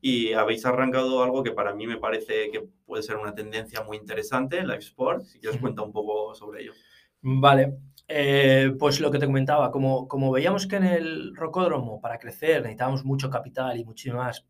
y 0.00 0.32
habéis 0.32 0.66
arrancado 0.66 1.22
algo 1.22 1.44
que 1.44 1.52
para 1.52 1.72
mí 1.72 1.86
me 1.86 1.98
parece 1.98 2.50
que 2.50 2.66
puede 2.84 3.04
ser 3.04 3.14
una 3.14 3.32
tendencia 3.32 3.84
muy 3.84 3.96
interesante, 3.96 4.62
Live 4.62 4.78
Sport. 4.78 5.22
Si 5.22 5.38
quieres, 5.38 5.60
cuenta 5.60 5.82
un 5.82 5.92
poco 5.92 6.34
sobre 6.34 6.62
ello. 6.62 6.72
Vale, 7.20 7.78
eh, 8.08 8.74
pues 8.76 8.98
lo 8.98 9.12
que 9.12 9.20
te 9.20 9.26
comentaba, 9.26 9.70
como, 9.70 10.08
como 10.08 10.32
veíamos 10.32 10.66
que 10.66 10.74
en 10.74 10.84
el 10.84 11.36
rocódromo 11.36 12.00
para 12.00 12.18
crecer 12.18 12.60
necesitábamos 12.62 13.04
mucho 13.04 13.30
capital 13.30 13.78
y 13.78 13.84
muchísimas, 13.84 14.48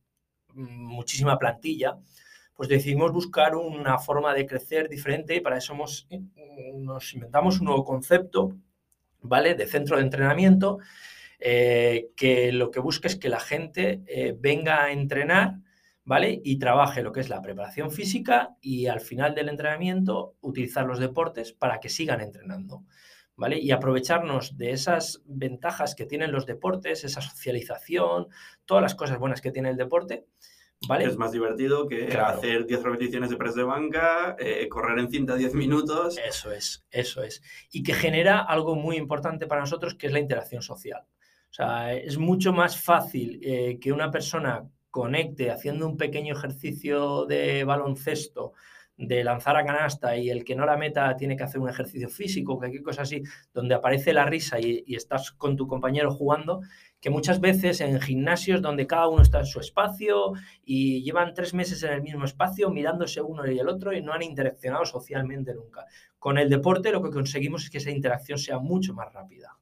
muchísima 0.54 1.38
plantilla, 1.38 1.98
pues 2.54 2.68
decidimos 2.68 3.12
buscar 3.12 3.54
una 3.56 3.98
forma 3.98 4.34
de 4.34 4.46
crecer 4.46 4.88
diferente 4.88 5.34
y 5.34 5.40
para 5.40 5.58
eso 5.58 5.74
eh, 6.10 6.20
nos 6.74 7.14
inventamos 7.14 7.60
un 7.60 7.66
nuevo 7.66 7.84
concepto, 7.84 8.56
¿vale? 9.20 9.54
De 9.54 9.66
centro 9.66 9.96
de 9.96 10.02
entrenamiento, 10.02 10.78
eh, 11.38 12.10
que 12.16 12.52
lo 12.52 12.70
que 12.70 12.80
busca 12.80 13.08
es 13.08 13.16
que 13.16 13.28
la 13.28 13.40
gente 13.40 14.02
eh, 14.06 14.36
venga 14.38 14.84
a 14.84 14.92
entrenar, 14.92 15.56
¿vale? 16.04 16.40
Y 16.44 16.58
trabaje 16.58 17.02
lo 17.02 17.12
que 17.12 17.20
es 17.20 17.28
la 17.28 17.42
preparación 17.42 17.90
física 17.90 18.56
y 18.60 18.86
al 18.86 19.00
final 19.00 19.34
del 19.34 19.48
entrenamiento 19.48 20.36
utilizar 20.40 20.86
los 20.86 20.98
deportes 20.98 21.52
para 21.52 21.80
que 21.80 21.88
sigan 21.88 22.20
entrenando. 22.20 22.84
¿Vale? 23.34 23.58
Y 23.58 23.70
aprovecharnos 23.70 24.58
de 24.58 24.72
esas 24.72 25.22
ventajas 25.24 25.94
que 25.94 26.04
tienen 26.04 26.32
los 26.32 26.44
deportes, 26.44 27.02
esa 27.02 27.22
socialización, 27.22 28.28
todas 28.66 28.82
las 28.82 28.94
cosas 28.94 29.18
buenas 29.18 29.40
que 29.40 29.50
tiene 29.50 29.70
el 29.70 29.78
deporte, 29.78 30.26
es 31.00 31.16
más 31.16 31.32
divertido 31.32 31.86
que 31.86 32.12
hacer 32.16 32.66
10 32.66 32.82
repeticiones 32.82 33.30
de 33.30 33.36
press 33.36 33.54
de 33.54 33.62
banca, 33.62 34.36
eh, 34.38 34.68
correr 34.68 34.98
en 34.98 35.10
cinta 35.10 35.34
10 35.34 35.54
minutos. 35.54 36.18
Eso 36.18 36.50
es, 36.52 36.84
eso 36.90 37.22
es. 37.22 37.42
Y 37.70 37.82
que 37.82 37.94
genera 37.94 38.40
algo 38.40 38.74
muy 38.74 38.96
importante 38.96 39.46
para 39.46 39.60
nosotros, 39.60 39.94
que 39.94 40.08
es 40.08 40.12
la 40.12 40.20
interacción 40.20 40.62
social. 40.62 41.02
O 41.50 41.54
sea, 41.54 41.92
es 41.92 42.18
mucho 42.18 42.52
más 42.52 42.80
fácil 42.80 43.40
eh, 43.42 43.78
que 43.80 43.92
una 43.92 44.10
persona 44.10 44.68
conecte 44.90 45.50
haciendo 45.50 45.86
un 45.86 45.96
pequeño 45.96 46.34
ejercicio 46.34 47.26
de 47.26 47.64
baloncesto 47.64 48.52
de 48.96 49.24
lanzar 49.24 49.56
a 49.56 49.64
canasta 49.64 50.16
y 50.16 50.30
el 50.30 50.44
que 50.44 50.54
no 50.54 50.66
la 50.66 50.76
meta 50.76 51.16
tiene 51.16 51.36
que 51.36 51.42
hacer 51.42 51.60
un 51.60 51.68
ejercicio 51.68 52.08
físico, 52.08 52.58
cualquier 52.58 52.82
cosa 52.82 53.02
así, 53.02 53.22
donde 53.52 53.74
aparece 53.74 54.12
la 54.12 54.26
risa 54.26 54.60
y, 54.60 54.84
estás 54.94 55.32
con 55.32 55.56
tu 55.56 55.66
compañero 55.66 56.10
jugando, 56.10 56.60
que 57.00 57.10
muchas 57.10 57.40
veces 57.40 57.80
en 57.80 58.00
gimnasios 58.00 58.62
donde 58.62 58.86
cada 58.86 59.08
uno 59.08 59.22
está 59.22 59.40
en 59.40 59.46
su 59.46 59.60
espacio 59.60 60.32
y 60.64 61.02
llevan 61.02 61.34
tres 61.34 61.54
meses 61.54 61.82
en 61.82 61.92
el 61.94 62.02
mismo 62.02 62.24
espacio 62.24 62.70
mirándose 62.70 63.20
uno 63.20 63.50
y 63.50 63.58
el 63.58 63.68
otro 63.68 63.92
y 63.92 64.02
no 64.02 64.12
han 64.12 64.22
interaccionado 64.22 64.84
socialmente 64.84 65.54
nunca. 65.54 65.86
Con 66.18 66.38
el 66.38 66.48
deporte 66.48 66.92
lo 66.92 67.02
que 67.02 67.10
conseguimos 67.10 67.64
es 67.64 67.70
que 67.70 67.78
esa 67.78 67.90
interacción 67.90 68.38
sea 68.38 68.58
mucho 68.58 68.94
más 68.94 69.12
rápida. 69.12 69.58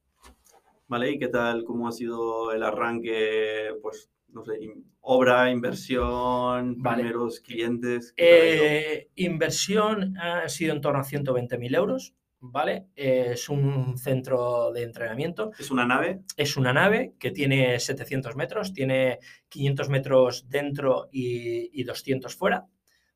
Vale, 0.88 1.12
¿y 1.12 1.18
qué 1.18 1.28
tal? 1.28 1.64
¿Cómo 1.64 1.86
ha 1.86 1.92
sido 1.92 2.52
el 2.52 2.64
arranque? 2.64 3.70
Pues 3.80 4.10
no 4.32 4.44
sé, 4.44 4.52
obra, 5.00 5.50
inversión, 5.50 6.82
primeros 6.82 7.40
clientes. 7.40 8.14
Eh, 8.16 9.10
inversión 9.16 10.16
ha 10.18 10.48
sido 10.48 10.74
en 10.74 10.80
torno 10.80 11.00
a 11.00 11.04
120.000 11.04 11.76
euros, 11.76 12.14
¿vale? 12.40 12.86
es 12.96 13.48
un 13.48 13.96
centro 13.98 14.72
de 14.72 14.82
entrenamiento. 14.82 15.52
¿Es 15.58 15.70
una 15.70 15.86
nave? 15.86 16.20
Es 16.36 16.56
una 16.56 16.72
nave 16.72 17.14
que 17.18 17.30
tiene 17.30 17.78
700 17.78 18.36
metros, 18.36 18.72
tiene 18.72 19.18
500 19.48 19.88
metros 19.88 20.48
dentro 20.48 21.08
y, 21.12 21.82
200 21.84 22.34
fuera, 22.34 22.66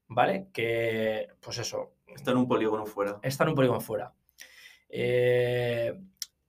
¿vale? 0.08 0.48
Que, 0.52 1.28
pues 1.40 1.58
eso. 1.58 1.94
Está 2.06 2.30
en 2.30 2.38
un 2.38 2.48
polígono 2.48 2.86
fuera. 2.86 3.18
Está 3.22 3.44
en 3.44 3.50
un 3.50 3.56
polígono 3.56 3.80
fuera. 3.80 4.14
Eh, 4.88 5.92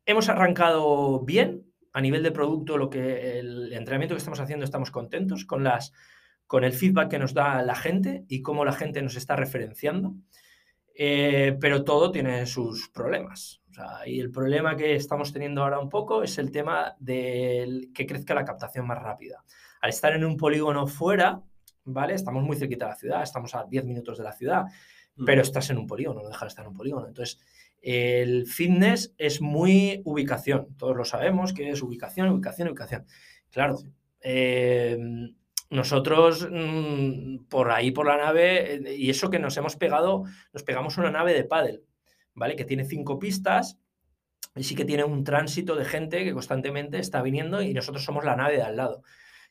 hemos 0.06 0.30
arrancado 0.30 1.22
bien, 1.22 1.65
a 1.96 2.02
nivel 2.02 2.24
de 2.24 2.34
producto, 2.34 2.78
lo 2.78 2.90
que 2.90 3.40
el 3.40 3.72
entrenamiento 3.72 4.16
que 4.16 4.20
estamos 4.20 4.42
haciendo, 4.42 4.66
estamos 4.66 4.92
contentos 4.92 5.46
con, 5.46 5.64
las, 5.64 5.94
con 6.46 6.66
el 6.66 6.74
feedback 6.74 7.10
que 7.10 7.20
nos 7.20 7.34
da 7.34 7.62
la 7.62 7.74
gente 7.74 8.26
y 8.28 8.42
cómo 8.42 8.66
la 8.66 8.74
gente 8.74 9.02
nos 9.02 9.16
está 9.16 9.38
referenciando. 9.38 10.14
Eh, 10.94 11.58
pero 11.58 11.86
todo 11.86 12.12
tiene 12.12 12.46
sus 12.48 12.90
problemas. 12.90 13.62
y 14.06 14.20
el 14.20 14.30
problema 14.30 14.76
que 14.76 14.96
estamos 14.96 15.32
teniendo 15.32 15.64
ahora 15.64 15.80
un 15.80 15.88
poco 15.88 16.22
es 16.22 16.38
el 16.38 16.52
tema 16.52 16.98
de 17.00 17.88
que 17.94 18.06
crezca 18.06 18.36
la 18.36 18.44
captación 18.44 18.86
más 18.86 19.02
rápida. 19.02 19.46
Al 19.80 19.90
estar 19.90 20.12
en 20.14 20.26
un 20.26 20.36
polígono 20.36 20.88
fuera, 20.88 21.42
¿vale? 21.86 22.14
Estamos 22.14 22.44
muy 22.44 22.58
cerquita 22.58 22.88
de 22.88 22.92
la 22.92 22.98
ciudad, 22.98 23.24
estamos 23.24 23.56
a 23.56 23.64
10 23.64 23.86
minutos 23.86 24.18
de 24.18 24.24
la 24.26 24.34
ciudad, 24.34 24.66
pero 25.26 25.44
estás 25.44 25.70
en 25.70 25.78
un 25.78 25.88
polígono, 25.88 26.24
no 26.24 26.28
dejas 26.28 26.42
de 26.42 26.48
estar 26.48 26.66
en 26.66 26.72
un 26.72 26.78
polígono. 26.78 27.08
Entonces, 27.08 27.40
el 27.86 28.48
fitness 28.48 29.14
es 29.20 29.42
muy 29.42 30.02
ubicación, 30.06 30.76
todos 30.76 30.98
lo 30.98 31.06
sabemos 31.06 31.54
que 31.54 31.70
es 31.70 31.84
ubicación, 31.84 32.30
ubicación, 32.30 32.70
ubicación. 32.70 33.06
Claro, 33.52 33.78
eh, 34.22 34.98
nosotros 35.70 36.48
mm, 36.52 37.46
por 37.48 37.70
ahí, 37.70 37.92
por 37.92 38.08
la 38.08 38.18
nave, 38.18 38.74
eh, 38.74 38.96
y 38.96 39.12
eso 39.12 39.30
que 39.30 39.38
nos 39.38 39.56
hemos 39.58 39.76
pegado, 39.76 40.24
nos 40.52 40.64
pegamos 40.64 40.98
una 40.98 41.12
nave 41.12 41.36
de 41.36 41.44
pádel, 41.44 41.84
¿vale? 42.34 42.56
Que 42.56 42.66
tiene 42.66 42.86
cinco 42.86 43.20
pistas 43.20 43.78
y 44.56 44.64
sí 44.64 44.74
que 44.74 44.86
tiene 44.86 45.04
un 45.04 45.24
tránsito 45.24 45.76
de 45.76 45.86
gente 45.86 46.24
que 46.24 46.34
constantemente 46.34 46.98
está 46.98 47.22
viniendo 47.22 47.62
y 47.62 47.72
nosotros 47.76 48.04
somos 48.04 48.26
la 48.26 48.36
nave 48.36 48.56
de 48.56 48.64
al 48.64 48.78
lado, 48.78 49.04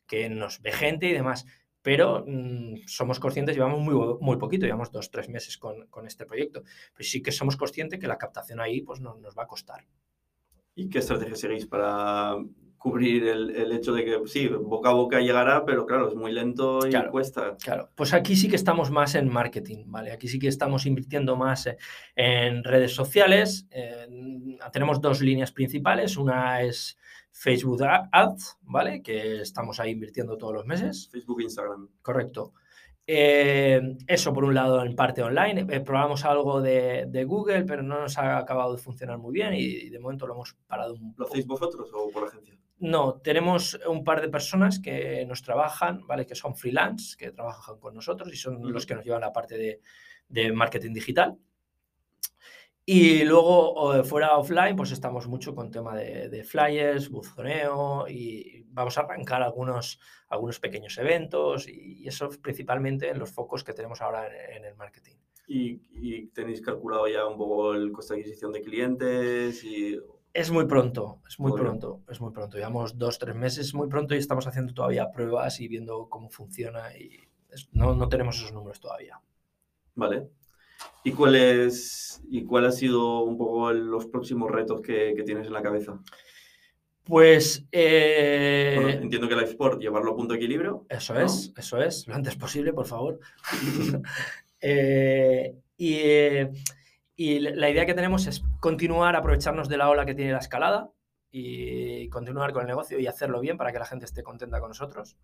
que 0.09 0.29
nos 0.29 0.61
ve 0.61 0.73
gente 0.73 1.07
y 1.07 1.13
demás 1.13 1.47
pero 1.85 2.25
mm, 2.27 2.87
somos 2.87 3.21
conscientes, 3.21 3.55
llevamos 3.55 3.81
muy, 3.81 3.95
muy 4.19 4.39
poquito, 4.39 4.65
llevamos 4.65 4.91
dos, 4.91 5.11
tres 5.11 5.29
meses 5.29 5.59
con, 5.59 5.87
con, 5.89 6.07
este 6.07 6.25
proyecto, 6.25 6.63
pero 6.95 7.07
sí 7.07 7.23
que 7.23 7.31
somos 7.31 7.59
conscientes 7.59 8.01
que 8.01 8.09
la 8.09 8.17
captación 8.17 8.59
ahí 8.59 8.81
pues, 8.81 9.01
no, 9.01 9.17
nos 9.17 9.37
va 9.37 9.43
a 9.43 9.47
costar. 9.47 9.85
¿Y 10.75 10.89
qué 10.89 11.01
estrategia 11.01 11.37
seguís 11.37 11.67
para 11.67 12.37
cubrir 12.79 13.29
el, 13.29 13.51
el, 13.51 13.73
hecho 13.73 13.93
de 13.93 14.03
que 14.03 14.19
sí, 14.25 14.49
boca 14.49 14.89
a 14.89 14.95
boca 14.95 15.21
llegará, 15.21 15.67
pero 15.67 15.85
claro, 15.85 16.09
es 16.09 16.15
muy 16.15 16.33
lento 16.33 16.81
y 16.87 16.93
cuesta? 17.11 17.55
Claro, 17.63 17.91
pues 17.95 18.15
aquí 18.15 18.35
sí 18.35 18.49
que 18.49 18.57
estamos 18.57 18.91
más 18.91 19.15
en 19.15 19.29
marketing, 19.29 19.85
¿vale? 19.87 20.11
Aquí 20.11 20.27
sí 20.27 20.39
que 20.39 20.49
estamos 20.49 20.87
invirtiendo 20.87 21.37
más 21.37 21.69
en 22.17 22.65
redes 22.65 22.95
sociales. 22.95 23.69
tenemos 24.73 25.03
dos 25.03 25.21
líneas 25.21 25.53
principales, 25.53 26.17
una 26.17 26.63
es 26.63 26.99
Facebook 27.37 27.83
Ads, 27.83 28.59
¿vale? 28.63 29.03
Que 29.03 29.41
estamos 29.41 29.81
ahí 29.81 29.91
invirtiendo 29.91 30.39
todos 30.39 30.55
los 30.55 30.67
meses. 30.67 31.09
Facebook 31.11 31.41
e 31.41 31.43
Instagram. 31.43 31.89
Correcto. 32.01 32.53
Eh, 33.07 33.97
eso 34.07 34.33
por 34.33 34.45
un 34.45 34.55
lado 34.55 34.85
en 34.85 34.95
parte 34.95 35.21
online. 35.21 35.67
Eh, 35.69 35.81
probamos 35.81 36.25
algo 36.25 36.63
de, 36.63 37.25
Google, 37.27 37.65
pero 37.65 37.83
no 37.83 38.03
nos 38.03 38.17
ha 38.19 38.39
acabado 38.39 38.77
de 38.77 38.81
funcionar 38.81 39.19
muy 39.19 39.33
bien 39.33 39.53
y, 39.53 39.91
de 39.91 39.99
momento 39.99 40.29
lo 40.29 40.35
hemos 40.35 40.55
parado 40.69 40.95
un 40.95 41.13
¿Lo 41.19 41.27
hacéis 41.27 41.45
vosotros 41.45 41.91
o 41.93 42.09
por 42.11 42.29
agencia? 42.29 42.57
No, 42.79 43.15
tenemos 43.15 43.81
un 43.89 44.05
par 44.05 44.21
de 44.21 44.29
personas 44.29 44.79
que 44.79 45.27
nos 45.27 45.43
trabajan, 45.43 46.07
¿vale? 46.07 46.27
Que 46.27 46.37
son 46.37 46.55
freelance, 46.55 47.17
que 47.17 47.33
trabajan 47.33 47.81
con 47.81 47.95
nosotros 47.95 48.33
y 48.33 48.37
son 48.37 48.73
los 48.73 48.87
que 48.87 48.95
nos 48.95 49.05
llevan 49.05 49.23
la 49.23 49.33
parte 49.33 49.59
de, 49.59 49.81
de 50.29 50.53
marketing 50.53 50.93
digital. 50.93 51.37
Y 52.87 53.25
luego, 53.25 54.05
fuera 54.05 54.37
offline, 54.37 54.77
pues 54.77 54.93
estamos 54.93 55.27
mucho 55.27 55.55
con 55.55 55.71
tema 55.71 55.97
de, 55.97 56.45
flyers, 56.45 57.09
buzoneo 57.09 58.07
y 58.09 58.67
vamos 58.69 58.99
a 58.99 59.03
arrancar 59.03 59.43
algunos, 59.43 59.99
algunos 60.29 60.61
pequeños 60.61 60.99
eventos 60.99 61.67
y, 61.67 62.07
eso 62.07 62.29
principalmente 62.43 63.09
en 63.09 63.19
los 63.19 63.33
focos 63.33 63.65
que 63.65 63.73
tenemos 63.73 64.03
ahora 64.03 64.29
en, 64.55 64.67
el 64.67 64.75
marketing. 64.75 65.15
¿Y, 65.47 66.27
tenéis 66.29 66.61
calculado 66.61 67.09
ya 67.09 67.27
un 67.27 67.39
poco 67.39 67.75
el 67.75 67.91
coste 67.91 68.15
de 68.15 68.21
adquisición 68.21 68.53
de 68.53 68.61
clientes? 68.61 69.65
Y... 69.65 69.99
Es 70.35 70.51
muy 70.51 70.67
pronto, 70.67 71.23
es 71.27 71.41
muy 71.41 71.53
pronto, 71.53 72.03
es 72.11 72.21
muy 72.21 72.33
pronto. 72.33 72.59
Llevamos 72.59 72.99
dos, 72.99 73.19
tres 73.19 73.35
meses 73.35 73.73
muy 73.73 73.89
pronto 73.89 74.15
y 74.15 74.19
estamos 74.19 74.47
haciendo 74.47 74.75
todavía 74.75 75.11
pruebas 75.11 75.59
y 75.61 75.69
viendo 75.69 76.11
cómo 76.11 76.29
funciona 76.29 76.95
y 76.95 77.19
no, 77.73 77.95
no 77.95 78.09
tenemos 78.11 78.37
esos 78.37 78.53
números 78.53 78.79
todavía. 78.79 79.19
Vale, 79.95 80.29
¿Y 81.07 81.13
cuál, 81.13 81.35
es, 81.37 82.23
¿Y 82.31 82.45
cuál 82.45 82.65
ha 82.65 82.73
sido 82.73 83.21
un 83.21 83.37
poco 83.37 83.71
los 83.73 84.07
próximos 84.07 84.51
retos 84.51 84.81
que, 84.81 85.15
tienes 85.25 85.47
en 85.47 85.53
la 85.53 85.63
cabeza? 85.63 86.01
Pues. 87.05 87.63
Eh... 87.71 88.99
entiendo 89.03 89.29
que 89.29 89.37
la 89.37 89.43
Sport, 89.43 89.83
llevarlo 89.83 90.13
a 90.13 90.17
punto 90.17 90.33
de 90.33 90.39
equilibrio. 90.39 90.87
Eso 90.89 91.15
es, 91.21 91.53
eso 91.59 91.83
es, 91.83 92.09
lo 92.09 92.15
antes 92.15 92.37
posible, 92.37 92.73
por 92.73 92.87
favor. 92.87 93.21
Eh, 94.67 95.59
y, 95.77 95.99
y, 97.17 97.39
la 97.39 97.69
idea 97.69 97.85
que 97.85 97.93
tenemos 97.93 98.27
es 98.27 98.43
continuar, 98.61 99.15
aprovecharnos 99.15 99.69
de 99.69 99.77
la 99.77 99.91
ola 99.91 100.07
que 100.07 100.15
tiene 100.15 100.33
la 100.33 100.39
escalada 100.39 100.91
y 101.31 102.09
continuar 102.09 102.55
con 102.55 102.63
el 102.63 102.69
negocio 102.69 102.99
y 102.99 103.07
hacerlo 103.07 103.41
bien 103.41 103.59
para 103.59 103.73
que 103.73 103.79
la 103.79 103.85
gente 103.85 104.07
esté 104.07 104.23
contenta 104.23 104.61
con 104.61 104.71
nosotros 104.71 105.19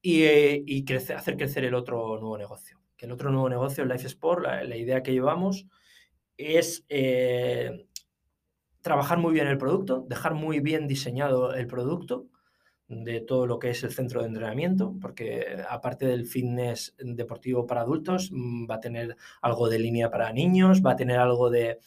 y, 0.00 0.22
y 0.24 0.84
crecer, 0.84 1.16
hacer 1.16 1.36
crecer 1.36 1.64
el 1.64 1.74
otro 1.74 2.20
nuevo 2.20 2.38
negocio 2.38 2.81
el 3.02 3.12
otro 3.12 3.30
nuevo 3.30 3.48
negocio, 3.48 3.82
el 3.82 3.90
Life 3.90 4.06
Sport, 4.06 4.42
la, 4.42 4.76
idea 4.76 5.02
que 5.02 5.12
llevamos 5.12 5.66
es 6.36 6.84
eh, 6.88 7.86
trabajar 8.80 9.18
muy 9.18 9.32
bien 9.32 9.48
el 9.48 9.58
producto, 9.58 10.04
dejar 10.08 10.34
muy 10.34 10.60
bien 10.60 10.86
diseñado 10.88 11.54
el 11.54 11.66
producto 11.66 12.28
de 12.88 13.20
todo 13.20 13.46
lo 13.46 13.58
que 13.58 13.70
es 13.70 13.82
el 13.82 13.92
centro 13.92 14.20
de 14.20 14.28
entrenamiento, 14.28 14.96
porque 15.00 15.56
aparte 15.68 16.06
del 16.06 16.26
fitness 16.26 16.94
deportivo 16.98 17.66
para 17.66 17.82
adultos, 17.82 18.30
mm, 18.32 18.70
va 18.70 18.76
a 18.76 18.80
tener 18.80 19.16
algo 19.40 19.68
de 19.68 19.78
línea 19.78 20.10
para 20.10 20.32
niños, 20.32 20.82
va 20.84 20.92
a 20.92 20.96
tener 20.96 21.18
algo 21.18 21.50
de, 21.50 21.80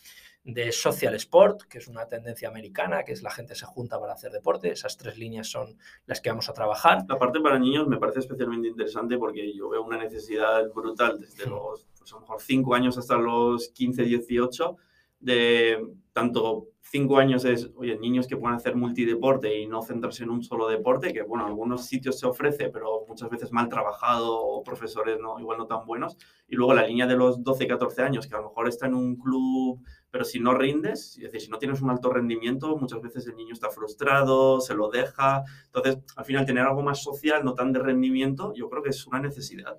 de 0.45 0.71
social 0.71 1.15
sport, 1.15 1.63
que 1.63 1.79
es 1.79 1.87
una 1.87 2.07
tendencia 2.07 2.47
americana, 2.47 3.03
que 3.03 3.13
es 3.13 3.23
la 3.23 3.31
gente 3.31 3.55
se 3.55 3.65
junta 3.65 3.99
para 3.99 4.13
hacer 4.13 4.31
deporte. 4.31 4.71
Esas 4.71 4.95
tres 4.95 5.17
líneas 5.17 5.47
son 5.49 5.75
las 6.05 6.21
que 6.21 6.29
vamos 6.29 6.47
a 6.49 6.53
trabajar. 6.53 7.03
La 7.09 7.17
parte 7.17 7.41
para 7.41 7.57
niños 7.57 7.87
me 7.87 7.97
parece 7.97 8.19
especialmente 8.19 8.67
interesante 8.67 9.17
porque 9.17 9.53
yo 9.55 9.69
veo 9.69 9.83
una 9.83 9.97
necesidad 9.97 10.71
brutal 10.71 11.19
desde 11.19 11.47
los, 11.47 11.87
pues 11.97 12.13
a 12.13 12.15
lo 12.15 12.21
mejor 12.21 12.39
5 12.39 12.75
años 12.75 12.97
hasta 12.97 13.17
los 13.17 13.69
15, 13.69 14.03
18, 14.03 14.77
de 15.19 15.83
tanto 16.13 16.69
cinco 16.95 17.17
años 17.17 17.43
es, 17.45 17.71
oye, 17.75 17.97
niños 17.97 18.27
que 18.27 18.37
puedan 18.37 18.55
hacer 18.55 18.75
multideporte 18.75 19.59
y 19.59 19.67
no 19.67 19.81
centrarse 19.81 20.23
en 20.23 20.29
un 20.29 20.43
solo 20.43 20.67
deporte, 20.67 21.11
que 21.11 21.23
bueno, 21.23 21.43
en 21.45 21.49
algunos 21.49 21.85
sitios 21.87 22.19
se 22.19 22.27
ofrece, 22.27 22.69
pero 22.69 23.05
muchas 23.07 23.29
veces 23.29 23.51
mal 23.51 23.67
trabajado 23.67 24.37
o 24.37 24.63
profesores 24.63 25.19
no, 25.19 25.39
igual 25.39 25.57
no 25.57 25.67
tan 25.67 25.85
buenos. 25.85 26.17
Y 26.47 26.55
luego 26.55 26.73
la 26.73 26.85
línea 26.85 27.07
de 27.07 27.17
los 27.17 27.43
12, 27.43 27.67
14 27.67 28.01
años, 28.03 28.27
que 28.27 28.35
a 28.35 28.37
lo 28.37 28.49
mejor 28.49 28.67
está 28.67 28.85
en 28.85 28.93
un 28.93 29.15
club, 29.15 29.81
pero 30.15 30.23
si 30.23 30.39
no 30.39 30.53
rindes, 30.53 31.17
es 31.17 31.23
decir, 31.23 31.41
si 31.41 31.49
no 31.49 31.59
tienes 31.59 31.81
un 31.81 31.89
alto 31.89 32.09
rendimiento, 32.09 32.77
muchas 32.77 33.01
veces 33.01 33.27
el 33.27 33.35
niño 33.35 33.51
está 33.51 33.69
frustrado, 33.69 34.61
se 34.61 34.73
lo 34.73 34.89
deja. 34.89 35.43
Entonces, 35.65 35.97
al 36.15 36.23
final, 36.23 36.45
tener 36.45 36.63
algo 36.63 36.81
más 36.83 37.03
social, 37.03 37.43
no 37.43 37.53
tan 37.53 37.73
de 37.73 37.79
rendimiento, 37.79 38.53
yo 38.53 38.69
creo 38.69 38.81
que 38.81 38.91
es 38.91 39.07
una 39.07 39.19
necesidad. 39.19 39.77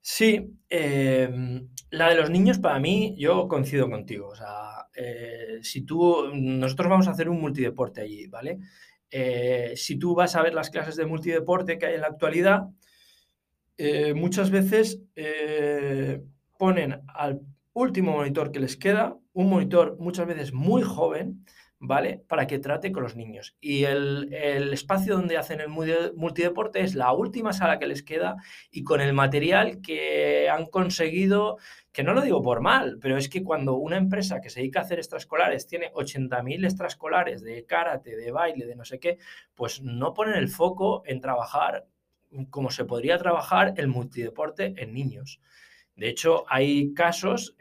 Sí, 0.00 0.56
em, 0.70 1.68
la 1.90 2.08
de 2.08 2.14
los 2.14 2.30
niños 2.30 2.60
para 2.60 2.78
mí, 2.78 3.14
yo 3.18 3.46
coincido 3.46 3.90
contigo. 3.90 4.28
O 4.28 4.34
sea, 4.34 4.88
eh, 4.94 5.58
si 5.60 5.82
tú, 5.82 6.30
nosotros 6.32 6.88
vamos 6.88 7.08
a 7.08 7.10
hacer 7.10 7.28
un 7.28 7.38
multideporte 7.38 8.00
allí, 8.00 8.28
¿vale? 8.28 8.58
Eh, 9.10 9.74
si 9.76 9.98
tú 9.98 10.14
vas 10.14 10.34
a 10.34 10.42
ver 10.42 10.54
las 10.54 10.70
clases 10.70 10.96
de 10.96 11.04
multideporte 11.04 11.76
que 11.76 11.84
hay 11.84 11.96
en 11.96 12.00
la 12.00 12.06
actualidad, 12.06 12.70
eh, 13.76 14.14
muchas 14.14 14.50
veces 14.50 15.02
ponen 16.56 17.02
al 17.08 17.42
último 17.74 18.12
monitor 18.12 18.50
que 18.50 18.60
les 18.60 18.78
queda, 18.78 19.18
un 19.32 19.50
monitor 19.50 19.96
muchas 19.98 20.26
veces 20.26 20.52
muy 20.52 20.82
joven, 20.82 21.44
¿vale? 21.78 22.22
Para 22.28 22.46
que 22.46 22.58
trate 22.58 22.92
con 22.92 23.02
los 23.02 23.16
niños. 23.16 23.56
Y 23.60 23.84
el, 23.84 24.32
el, 24.32 24.72
espacio 24.72 25.16
donde 25.16 25.36
hacen 25.36 25.60
el 25.60 25.68
multideporte 25.68 26.80
es 26.80 26.94
la 26.94 27.12
última 27.12 27.52
sala 27.52 27.78
que 27.78 27.86
les 27.86 28.02
queda 28.02 28.36
y 28.70 28.84
con 28.84 29.00
el 29.00 29.12
material 29.12 29.80
que 29.82 30.48
han 30.48 30.66
conseguido, 30.66 31.58
que 31.92 32.04
no 32.04 32.14
lo 32.14 32.20
digo 32.20 32.40
por 32.42 32.60
mal, 32.60 32.98
pero 33.00 33.16
es 33.16 33.28
que 33.28 33.42
cuando 33.42 33.74
una 33.74 33.96
empresa 33.96 34.40
que 34.40 34.50
se 34.50 34.60
dedica 34.60 34.80
a 34.80 34.82
hacer 34.84 34.98
extraescolares 34.98 35.66
tiene 35.66 35.92
80.000 35.92 36.64
extraescolares 36.64 37.42
de 37.42 37.66
karate, 37.66 38.16
de 38.16 38.30
baile, 38.30 38.66
de 38.66 38.76
no 38.76 38.84
sé 38.84 39.00
qué, 39.00 39.18
pues 39.54 39.82
no 39.82 40.14
ponen 40.14 40.36
el 40.36 40.48
foco 40.48 41.02
en 41.04 41.20
trabajar 41.20 41.86
como 42.50 42.70
se 42.70 42.84
podría 42.84 43.18
trabajar 43.18 43.74
el 43.76 43.88
multideporte 43.88 44.74
en 44.76 44.94
niños. 44.94 45.40
De 45.96 46.08
hecho, 46.08 46.44
hay 46.48 46.94
casos, 46.94 47.54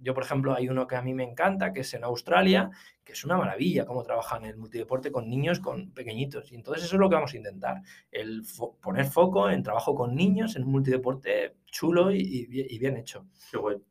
yo 0.00 0.14
por 0.14 0.24
ejemplo 0.24 0.54
hay 0.54 0.68
uno 0.68 0.86
que 0.86 0.96
a 0.96 1.02
mí 1.02 1.14
me 1.14 1.24
encanta, 1.24 1.72
que 1.72 1.80
es 1.80 1.94
en 1.94 2.04
Australia, 2.04 2.70
que 3.04 3.12
es 3.12 3.24
una 3.24 3.36
maravilla 3.36 3.84
cómo 3.84 4.02
trabajan 4.02 4.44
el 4.44 4.56
multideporte 4.56 5.12
con 5.12 5.28
niños 5.28 5.60
con 5.60 5.92
pequeñitos. 5.92 6.50
Y 6.52 6.54
entonces 6.54 6.84
eso 6.84 6.96
es 6.96 7.00
lo 7.00 7.08
que 7.08 7.16
vamos 7.16 7.34
a 7.34 7.36
intentar, 7.36 7.82
el 8.10 8.42
poner 8.80 9.06
foco 9.06 9.50
en 9.50 9.62
trabajo 9.62 9.94
con 9.94 10.14
niños 10.14 10.56
en 10.56 10.64
un 10.64 10.72
multideporte 10.72 11.56
chulo 11.66 12.10
y, 12.12 12.46
bien 12.46 12.96
hecho. 12.96 13.26
Bueno. 13.60 13.82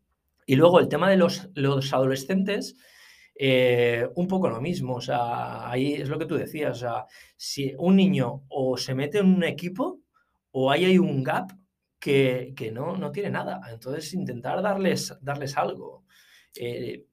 Y 0.45 0.55
luego 0.55 0.79
el 0.79 0.89
tema 0.89 1.09
de 1.09 1.17
los, 1.17 1.49
los 1.53 1.93
adolescentes, 1.93 2.75
eh, 3.35 4.09
un 4.15 4.27
poco 4.27 4.49
lo 4.49 4.59
mismo, 4.59 4.95
o 4.95 5.01
sea, 5.01 5.69
ahí 5.69 5.93
es 5.93 6.09
lo 6.09 6.17
que 6.17 6.25
tú 6.25 6.35
decías, 6.35 6.71
o 6.71 6.79
sea, 6.79 7.05
si 7.37 7.73
un 7.77 7.95
niño 7.95 8.43
o 8.49 8.75
se 8.75 8.95
mete 8.95 9.19
en 9.19 9.27
un 9.27 9.43
equipo 9.43 10.01
o 10.51 10.71
ahí 10.71 10.85
hay 10.85 10.97
un 10.97 11.23
gap 11.23 11.51
que, 11.99 12.53
que 12.55 12.71
no, 12.71 12.95
no, 12.97 13.11
tiene 13.11 13.29
nada. 13.29 13.61
Entonces, 13.71 14.13
intentar 14.13 14.61
darles, 14.61 15.17
darles 15.21 15.57
algo. 15.57 16.05
Eh, 16.55 17.05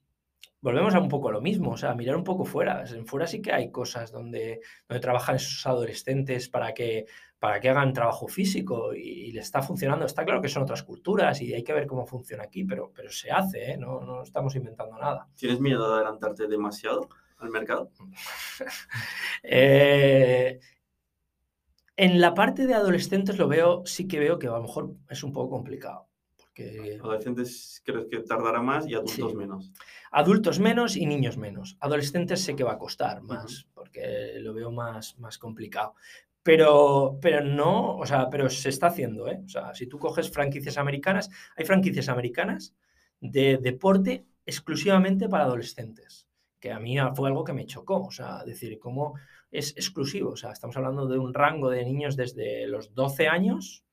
volvemos 0.61 0.95
a 0.95 1.01
un 1.01 1.09
poco 1.09 1.29
a 1.29 1.33
lo 1.33 1.41
mismo, 1.41 1.73
o 1.73 1.77
sea, 1.77 1.95
mirar 1.95 2.17
un 2.17 2.25
poco 2.25 2.45
fuera. 2.45 2.85
En 2.89 3.07
fuera 3.07 3.27
sí 3.27 3.43
que 3.43 3.53
hay 3.53 3.71
cosas 3.71 4.11
donde, 4.11 4.61
donde 4.89 5.01
trabajan 5.01 5.37
esos 5.37 5.67
adolescentes 5.67 6.49
para 6.49 6.73
que, 6.73 7.07
para 7.39 7.61
que 7.61 7.69
hagan 7.69 7.93
trabajo 7.93 8.29
físico 8.29 8.95
y, 8.95 9.33
les 9.33 9.45
está 9.45 9.63
funcionando. 9.63 10.07
Está 10.07 10.25
claro 10.25 10.41
que 10.41 10.49
son 10.49 10.63
otras 10.63 10.83
culturas 10.83 11.41
y 11.41 11.53
hay 11.55 11.63
que 11.63 11.73
ver 11.73 11.87
cómo 11.87 12.07
funciona 12.07 12.45
aquí, 12.45 12.65
pero, 12.65 12.93
pero 12.95 13.11
se 13.11 13.31
hace, 13.31 13.73
¿eh? 13.73 13.77
no, 13.77 14.01
no 14.01 14.23
estamos 14.23 14.57
inventando 14.57 14.99
nada. 14.99 15.29
¿Tienes 15.37 15.61
miedo 15.61 15.89
de 15.89 15.95
adelantarte 15.97 16.49
demasiado 16.49 17.09
al 17.39 17.51
mercado? 17.51 17.91
eh, 19.43 20.59
en 21.97 22.21
la 22.21 22.35
parte 22.35 22.67
de 22.67 22.75
adolescentes 22.75 23.39
lo 23.39 23.49
veo, 23.49 23.85
sí 23.87 24.07
que 24.07 24.19
veo 24.19 24.39
que 24.39 24.49
a 24.49 24.53
lo 24.53 24.63
mejor 24.63 24.95
es 25.09 25.23
un 25.23 25.33
poco 25.33 25.51
complicado. 25.51 26.09
Porque... 26.37 26.99
Adolescentes 27.03 27.83
crees 27.85 28.07
que 28.11 28.21
tardará 28.21 28.61
más 28.61 28.87
y 28.87 28.95
adultos 28.95 29.35
menos. 29.35 29.73
Adultos 30.11 30.59
menos 30.59 30.97
y 30.97 31.07
niños 31.07 31.37
menos. 31.37 31.77
Adolescentes 31.81 32.41
sé 32.43 32.55
que 32.55 32.65
va 32.65 32.73
a 32.73 32.79
costar 32.79 33.23
más, 33.23 33.67
porque 33.75 34.35
lo 34.41 34.55
veo 34.55 34.71
más, 34.71 35.19
más 35.19 35.39
complicado. 35.39 35.95
Pero, 36.43 37.19
pero 37.21 37.43
no, 37.45 37.97
o 37.97 38.07
sea, 38.07 38.31
pero 38.31 38.49
se 38.49 38.69
está 38.69 38.87
haciendo, 38.87 39.27
¿eh? 39.27 39.43
O 39.45 39.49
sea, 39.49 39.75
si 39.75 39.87
tú 39.87 39.99
coges 39.99 40.31
franquicias 40.31 40.79
americanas, 40.79 41.29
hay 41.57 41.65
franquicias 41.65 42.09
americanas 42.09 42.75
de 43.21 43.59
deporte 43.59 44.27
exclusivamente 44.45 45.29
para 45.29 45.45
adolescentes, 45.45 46.29
que 46.61 46.71
a 46.71 46.79
mí 46.79 46.97
fue 47.15 47.29
algo 47.29 47.43
que 47.43 47.53
me 47.53 47.67
chocó, 47.67 48.05
o 48.05 48.11
sea, 48.13 48.45
decir, 48.45 48.79
cómo 48.79 49.15
es 49.57 49.73
exclusivo. 49.77 50.31
O 50.31 50.37
sea, 50.37 50.53
estamos 50.53 50.77
hablando 50.77 51.07
de 51.07 51.19
un 51.19 51.35
rango 51.35 51.71
de 51.71 51.85
niños 51.85 52.17
desde 52.17 52.67
los 52.67 52.95
12 52.95 53.29
años, 53.29 53.85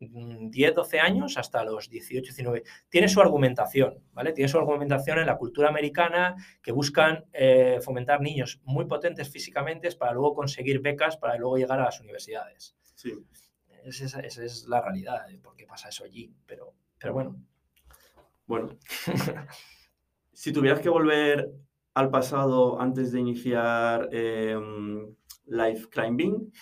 10, 0.00 0.72
mm, 0.72 0.74
12 0.74 1.00
años, 1.00 1.36
hasta 1.38 1.64
los 1.64 1.88
18, 1.88 2.22
19. 2.22 2.62
Tiene 2.88 3.08
su 3.08 3.20
argumentación, 3.20 4.04
¿vale? 4.12 4.32
Tiene 4.32 4.48
su 4.48 4.58
argumentación 4.58 5.18
en 5.18 5.26
la 5.26 5.36
cultura 5.36 5.68
americana 5.68 6.36
que 6.62 6.72
buscan 6.72 7.24
eh, 7.32 7.78
fomentar 7.82 8.20
niños 8.20 8.60
muy 8.64 8.84
potentes 8.84 9.28
físicamente 9.28 9.90
para 9.92 10.12
luego 10.12 10.34
conseguir 10.34 10.80
becas 10.80 11.16
para 11.16 11.36
luego 11.36 11.56
llegar 11.56 11.80
a 11.80 11.84
las 11.84 12.00
universidades. 12.00 12.76
Sí. 12.94 13.12
Esa, 13.84 14.20
es 14.20 14.66
la 14.68 14.82
realidad 14.82 15.26
de 15.26 15.38
por 15.38 15.56
qué 15.56 15.66
pasa 15.66 15.88
eso 15.88 16.04
allí, 16.04 16.32
pero, 16.46 16.74
pero 16.98 17.14
bueno. 17.14 17.36
Bueno. 18.46 18.78
si 20.32 20.52
tuvieras 20.52 20.80
que 20.80 20.88
volver 20.88 21.50
al 21.98 22.10
pasado 22.10 22.80
antes 22.80 23.10
de 23.10 23.18
iniciar 23.18 24.08
em, 24.12 25.16
life 25.46 25.88
climbing, 25.90 26.52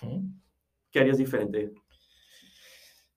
¿qué 0.90 1.00
harías 1.00 1.18
diferente? 1.18 1.72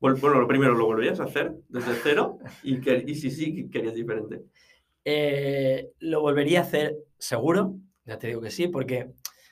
Bueno, 0.01 0.17
lo 0.17 0.47
primero, 0.47 0.75
¿lo 0.75 0.85
volverías 0.85 1.21
a 1.21 1.23
hacer 1.23 1.55
desde 1.69 1.93
cero? 2.03 2.39
Y, 2.61 2.77
y 3.09 3.15
si 3.15 3.31
sí, 3.31 3.69
¿qué 3.69 3.79
harías 3.79 3.95
diferente? 3.95 4.43
Eh, 5.05 5.91
lo 5.99 6.19
volvería 6.19 6.59
a 6.59 6.63
hacer 6.63 6.97
seguro, 7.17 7.75
ya 8.03 8.19
te 8.19 8.27
digo 8.27 8.41
que 8.41 8.51
sí, 8.51 8.67
porque 8.67 9.11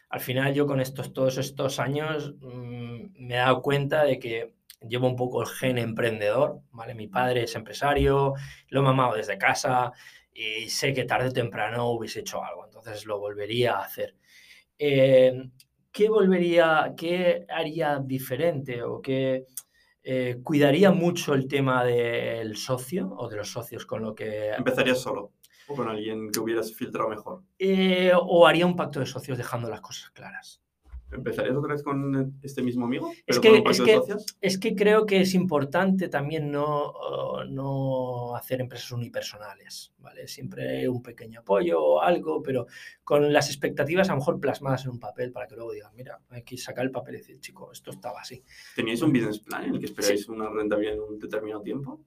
al 0.09 0.19
final 0.19 0.53
yo 0.53 0.67
con 0.67 0.81
estos, 0.81 1.13
todos 1.13 1.37
estos 1.37 1.79
años 1.79 2.35
mm, 2.41 3.27
me 3.27 3.35
he 3.35 3.37
dado 3.37 3.61
cuenta 3.61 4.03
de 4.03 4.19
que 4.19 4.55
llevo 4.81 5.07
un 5.07 5.15
poco 5.15 5.41
el 5.41 5.47
gen 5.47 5.77
emprendedor, 5.77 6.59
¿vale? 6.71 6.95
Mi 6.95 7.07
padre 7.07 7.43
es 7.43 7.55
empresario, 7.55 8.33
lo 8.67 8.81
he 8.81 8.83
mamado 8.83 9.15
desde 9.15 9.37
casa, 9.37 9.93
y 10.37 10.69
sé 10.69 10.93
que 10.93 11.05
tarde 11.05 11.29
o 11.29 11.33
temprano 11.33 11.89
hubiese 11.89 12.19
hecho 12.19 12.43
algo, 12.43 12.65
entonces 12.65 13.05
lo 13.05 13.19
volvería 13.19 13.77
a 13.77 13.85
hacer. 13.85 14.15
Eh, 14.77 15.49
¿Qué 15.91 16.09
volvería, 16.09 16.93
qué 16.95 17.45
haría 17.49 17.99
diferente 17.99 18.83
o 18.83 19.01
qué 19.01 19.45
eh, 20.03 20.37
cuidaría 20.43 20.91
mucho 20.91 21.33
el 21.33 21.47
tema 21.47 21.83
del 21.83 22.55
socio 22.55 23.09
o 23.17 23.27
de 23.27 23.37
los 23.37 23.49
socios 23.49 23.87
con 23.87 24.03
lo 24.03 24.13
que... 24.13 24.51
¿Empezarías 24.51 25.01
solo 25.01 25.33
o 25.67 25.75
con 25.75 25.89
alguien 25.89 26.29
que 26.31 26.39
hubieras 26.39 26.71
filtrado 26.71 27.09
mejor? 27.09 27.41
Eh, 27.57 28.11
o 28.15 28.45
haría 28.45 28.67
un 28.67 28.75
pacto 28.75 28.99
de 28.99 29.07
socios 29.07 29.39
dejando 29.39 29.69
las 29.69 29.81
cosas 29.81 30.11
claras. 30.11 30.61
¿Empezarías 31.11 31.55
otra 31.55 31.73
vez 31.73 31.83
con 31.83 32.37
este 32.41 32.61
mismo 32.61 32.85
amigo? 32.85 33.11
Es 33.25 33.39
que, 33.39 33.63
es, 33.65 33.81
que, 33.81 34.01
es 34.41 34.57
que, 34.59 34.75
creo 34.75 35.05
que 35.05 35.21
es 35.21 35.33
importante 35.33 36.09
también 36.09 36.51
no, 36.51 36.93
no 37.49 38.35
hacer 38.35 38.59
empresas 38.59 38.91
unipersonales, 38.91 39.93
¿vale? 39.99 40.27
Siempre 40.27 40.87
un 40.89 41.01
pequeño 41.01 41.39
apoyo 41.39 41.81
o 41.81 42.01
algo, 42.01 42.43
pero 42.43 42.67
con 43.03 43.31
las 43.31 43.47
expectativas 43.47 44.09
a 44.09 44.13
lo 44.13 44.19
mejor 44.19 44.39
plasmadas 44.39 44.83
en 44.85 44.91
un 44.91 44.99
papel 44.99 45.31
para 45.31 45.47
que 45.47 45.55
luego 45.55 45.71
digan, 45.71 45.95
mira, 45.95 46.19
hay 46.29 46.43
que 46.43 46.57
sacar 46.57 46.85
el 46.85 46.91
papel 46.91 47.15
y 47.15 47.17
decir, 47.19 47.39
chico, 47.39 47.71
esto 47.71 47.91
estaba 47.91 48.19
así. 48.19 48.43
¿Teníais 48.75 49.01
un 49.01 49.13
business 49.13 49.39
plan 49.39 49.63
en 49.63 49.75
el 49.75 49.79
que 49.79 49.85
esperáis 49.85 50.27
una 50.27 50.49
rentabilidad 50.49 50.95
en 50.95 51.01
un 51.01 51.19
determinado 51.19 51.61
tiempo? 51.61 52.01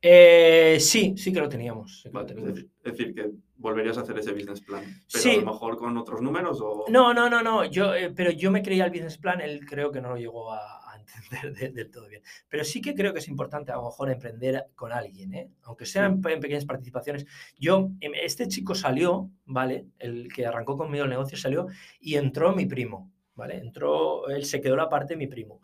Eh, 0.00 0.78
sí, 0.80 1.14
sí 1.16 1.32
que 1.32 1.40
lo 1.40 1.48
teníamos. 1.48 2.06
Es, 2.06 2.92
decir, 2.92 3.14
que 3.14 3.30
volverías 3.56 3.98
a 3.98 4.02
hacer 4.02 4.18
ese 4.18 4.32
business 4.32 4.60
plan, 4.60 4.84
pero 5.12 5.30
a 5.30 5.36
lo 5.36 5.52
mejor 5.52 5.76
con 5.76 5.96
otros 5.96 6.22
números 6.22 6.60
o... 6.62 6.84
No, 6.88 7.12
no, 7.12 7.28
no, 7.28 7.42
no, 7.42 7.64
yo, 7.64 7.94
eh, 7.94 8.12
pero 8.14 8.30
yo 8.30 8.52
me 8.52 8.62
creía 8.62 8.84
el 8.84 8.90
business 8.90 9.18
plan, 9.18 9.40
él 9.40 9.66
creo 9.66 9.90
que 9.90 10.00
no 10.00 10.10
lo 10.10 10.16
llegó 10.16 10.52
a, 10.52 10.84
entender 10.98 11.72
del 11.74 11.90
todo 11.90 12.06
bien. 12.06 12.22
Pero 12.48 12.64
sí 12.64 12.80
que 12.80 12.94
creo 12.94 13.12
que 13.12 13.18
es 13.18 13.28
importante 13.28 13.72
a 13.72 13.76
lo 13.76 13.84
mejor 13.84 14.10
emprender 14.10 14.66
con 14.74 14.92
alguien, 14.92 15.34
¿eh? 15.34 15.50
aunque 15.62 15.86
sean 15.86 16.20
en, 16.24 16.40
pequeñas 16.40 16.64
participaciones. 16.64 17.26
Yo, 17.58 17.90
em, 18.00 18.12
este 18.14 18.46
chico 18.46 18.74
salió, 18.74 19.30
¿vale? 19.46 19.86
El 19.98 20.32
que 20.32 20.46
arrancó 20.46 20.76
conmigo 20.76 21.04
el 21.04 21.10
negocio 21.10 21.36
salió 21.36 21.66
y 21.98 22.16
entró 22.16 22.54
mi 22.54 22.66
primo, 22.66 23.10
¿vale? 23.34 23.56
Entró, 23.56 24.28
él 24.28 24.44
se 24.44 24.60
quedó 24.60 24.76
la 24.76 24.88
parte 24.88 25.14
de 25.14 25.18
mi 25.18 25.26
primo. 25.26 25.60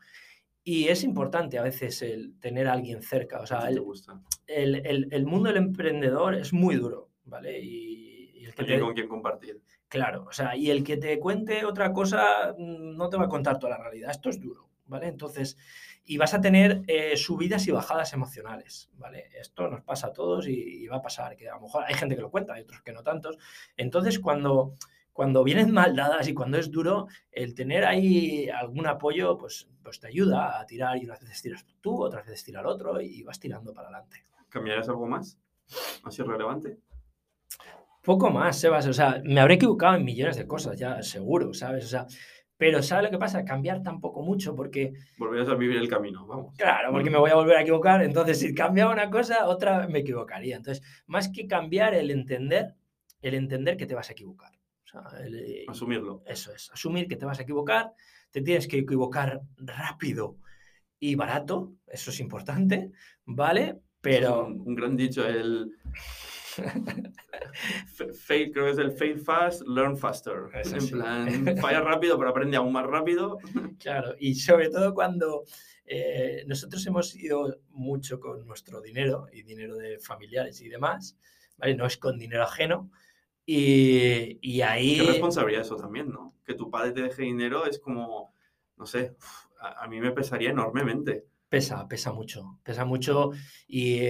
Y 0.66 0.88
es 0.88 1.04
importante 1.04 1.58
a 1.58 1.62
veces 1.62 2.00
el 2.00 2.40
tener 2.40 2.66
a 2.68 2.72
alguien 2.72 3.02
cerca. 3.02 3.40
O 3.40 3.46
sea, 3.46 3.68
el, 3.68 3.84
el, 4.46 5.08
el, 5.10 5.26
mundo 5.26 5.48
del 5.48 5.58
emprendedor 5.58 6.34
es 6.34 6.54
muy 6.54 6.76
duro, 6.76 7.10
¿vale? 7.26 7.60
Y, 7.60 8.44
el 8.44 8.54
que 8.54 8.80
con 8.80 8.94
quien 8.94 9.08
compartir. 9.08 9.60
Claro, 9.88 10.26
o 10.28 10.32
sea, 10.32 10.56
y 10.56 10.70
el 10.70 10.82
que 10.82 10.96
te 10.96 11.18
cuente 11.18 11.64
otra 11.64 11.92
cosa 11.92 12.54
mm, 12.56 12.96
no 12.96 13.08
te 13.08 13.16
va 13.16 13.24
a 13.24 13.28
contar 13.28 13.58
toda 13.58 13.76
la 13.76 13.82
realidad. 13.82 14.10
Esto 14.10 14.30
es 14.30 14.40
duro, 14.40 14.70
¿vale? 14.86 15.08
Entonces, 15.08 15.58
y 16.04 16.16
vas 16.16 16.34
a 16.34 16.40
tener 16.40 16.82
eh, 16.86 17.16
subidas 17.16 17.66
y 17.66 17.70
bajadas 17.70 18.12
emocionales, 18.12 18.90
¿vale? 18.94 19.28
Esto 19.38 19.68
nos 19.68 19.82
pasa 19.82 20.08
a 20.08 20.12
todos 20.12 20.48
y, 20.48 20.84
y, 20.84 20.86
va 20.86 20.96
a 20.96 21.02
pasar, 21.02 21.36
que 21.36 21.48
a 21.48 21.56
lo 21.56 21.62
mejor 21.62 21.84
hay 21.86 21.94
gente 21.94 22.16
que 22.16 22.22
lo 22.22 22.30
cuenta, 22.30 22.54
hay 22.54 22.62
otros 22.62 22.82
que 22.82 22.92
no 22.92 23.02
tantos. 23.02 23.36
Entonces, 23.76 24.18
cuando 24.18 24.74
cuando 25.14 25.44
vienen 25.44 25.72
mal 25.72 25.94
dadas 25.94 26.26
y 26.28 26.34
cuando 26.34 26.58
es 26.58 26.70
duro, 26.72 27.06
el 27.30 27.54
tener 27.54 27.84
ahí 27.84 28.48
algún 28.50 28.86
apoyo, 28.88 29.38
pues, 29.38 29.68
pues 29.82 30.00
te 30.00 30.08
ayuda 30.08 30.60
a 30.60 30.66
tirar 30.66 30.98
y 30.98 31.04
unas 31.04 31.20
veces 31.20 31.40
tiras 31.40 31.64
tú, 31.80 32.02
otras 32.02 32.26
veces 32.26 32.44
tira 32.44 32.60
el 32.60 32.66
otro 32.66 33.00
y 33.00 33.22
vas 33.22 33.38
tirando 33.38 33.72
para 33.72 33.88
adelante. 33.88 34.26
¿Cambiarías 34.48 34.88
algo 34.88 35.06
más? 35.06 35.38
¿Así 36.02 36.20
relevante? 36.22 36.78
Poco 38.02 38.28
más, 38.28 38.58
Sebas. 38.58 38.88
O 38.88 38.92
sea, 38.92 39.22
me 39.24 39.40
habré 39.40 39.54
equivocado 39.54 39.94
en 39.94 40.04
millones 40.04 40.36
de 40.36 40.48
cosas, 40.48 40.76
ya 40.76 41.00
seguro, 41.00 41.54
¿sabes? 41.54 41.84
O 41.84 41.88
sea, 41.88 42.06
pero 42.56 42.82
¿sabes 42.82 43.04
lo 43.04 43.10
que 43.10 43.18
pasa? 43.18 43.44
Cambiar 43.44 43.84
tampoco 43.84 44.20
mucho 44.20 44.56
porque... 44.56 44.94
Volverías 45.16 45.48
a 45.48 45.54
vivir 45.54 45.76
el 45.76 45.88
camino, 45.88 46.26
vamos. 46.26 46.56
Claro, 46.56 46.90
porque 46.90 47.10
me 47.10 47.18
voy 47.18 47.30
a 47.30 47.36
volver 47.36 47.56
a 47.56 47.62
equivocar. 47.62 48.02
Entonces, 48.02 48.40
si 48.40 48.52
cambiaba 48.52 48.92
una 48.92 49.10
cosa, 49.10 49.46
otra 49.46 49.86
me 49.86 50.00
equivocaría. 50.00 50.56
Entonces, 50.56 50.84
más 51.06 51.28
que 51.28 51.46
cambiar, 51.46 51.94
el 51.94 52.10
entender, 52.10 52.74
el 53.22 53.34
entender 53.34 53.76
que 53.76 53.86
te 53.86 53.94
vas 53.94 54.10
a 54.10 54.12
equivocar. 54.12 54.50
Eh, 55.20 55.64
Asumirlo. 55.68 56.22
Eso 56.26 56.52
es, 56.52 56.70
asumir 56.70 57.08
que 57.08 57.16
te 57.16 57.26
vas 57.26 57.38
a 57.38 57.42
equivocar, 57.42 57.92
te 58.30 58.42
tienes 58.42 58.66
que 58.68 58.78
equivocar 58.78 59.40
rápido 59.56 60.38
y 60.98 61.14
barato, 61.14 61.74
eso 61.86 62.10
es 62.10 62.20
importante, 62.20 62.90
¿vale? 63.24 63.80
Pero... 64.00 64.46
un, 64.46 64.74
gran 64.74 64.96
dicho, 64.96 65.26
el... 65.26 65.72
fail, 68.26 68.52
creo 68.52 68.66
que 68.66 68.70
es 68.70 68.78
el 68.78 68.92
fail 68.92 69.18
fast, 69.18 69.62
learn 69.66 69.96
faster. 69.96 70.50
en 70.54 70.88
plan, 70.88 71.56
falla 71.60 71.80
rápido, 71.80 72.16
pero 72.18 72.30
aprende 72.30 72.56
aún 72.56 72.72
más 72.72 72.86
rápido. 72.86 73.38
Claro, 73.78 74.14
y 74.18 74.34
sobre 74.34 74.68
todo 74.70 74.94
cuando 74.94 75.44
eh, 75.86 76.44
nosotros 76.46 76.86
hemos 76.86 77.14
ido 77.16 77.60
mucho 77.70 78.20
con 78.20 78.46
nuestro 78.46 78.80
dinero 78.80 79.26
y 79.32 79.42
dinero 79.42 79.76
de 79.76 79.98
familiares 79.98 80.60
y 80.60 80.68
demás, 80.68 81.18
¿vale? 81.56 81.74
No 81.74 81.86
es 81.86 81.96
con 81.96 82.18
dinero 82.18 82.44
ajeno. 82.44 82.90
Y, 83.46 84.38
y 84.40 84.62
ahí... 84.62 84.98
Qué 84.98 85.06
responsabilidad 85.06 85.62
eso 85.62 85.76
también, 85.76 86.10
¿no? 86.10 86.34
Que 86.44 86.54
tu 86.54 86.70
padre 86.70 86.92
te 86.92 87.02
deje 87.02 87.22
dinero 87.22 87.66
es 87.66 87.78
como, 87.78 88.34
no 88.76 88.86
sé, 88.86 89.16
a, 89.60 89.86
mí 89.88 90.00
me 90.00 90.12
pesaría 90.12 90.50
enormemente. 90.50 91.26
Pesa, 91.48 91.86
pesa 91.86 92.12
mucho, 92.12 92.58
pesa 92.62 92.84
mucho 92.84 93.30
y, 93.68 94.00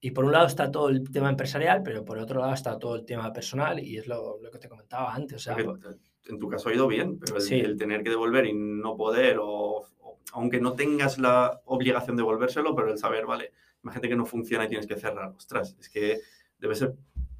y, 0.00 0.10
por 0.10 0.24
un 0.24 0.32
lado 0.32 0.46
está 0.46 0.70
todo 0.70 0.88
el 0.88 1.08
tema 1.10 1.30
empresarial, 1.30 1.82
pero 1.82 2.04
por 2.04 2.18
otro 2.18 2.40
lado 2.40 2.52
está 2.52 2.78
todo 2.78 2.96
el 2.96 3.04
tema 3.04 3.32
personal 3.32 3.78
y 3.78 3.96
es 3.96 4.08
lo, 4.08 4.38
lo 4.40 4.50
que 4.50 4.58
te 4.58 4.68
comentaba 4.68 5.14
antes. 5.14 5.36
O 5.36 5.38
sea, 5.38 5.56
en 5.58 6.38
tu 6.38 6.48
caso 6.48 6.68
ha 6.68 6.74
ido 6.74 6.88
bien, 6.88 7.18
pero 7.18 7.36
el, 7.38 7.76
tener 7.76 8.02
que 8.02 8.10
devolver 8.10 8.46
y 8.46 8.52
no 8.54 8.96
poder 8.96 9.38
o 9.40 9.86
aunque 10.32 10.60
no 10.60 10.74
tengas 10.74 11.18
la 11.18 11.60
obligación 11.64 12.16
de 12.16 12.22
devolvérselo, 12.22 12.74
pero 12.74 12.92
el 12.92 12.98
saber, 12.98 13.26
vale, 13.26 13.52
imagínate 13.82 14.08
que 14.08 14.16
no 14.16 14.26
funciona 14.26 14.64
y 14.64 14.68
tienes 14.68 14.86
que 14.86 14.96
cerrar. 14.96 15.32
Ostras, 15.36 15.76
es 15.78 15.88
que 15.88 16.20
debe 16.58 16.74
ser 16.74 16.94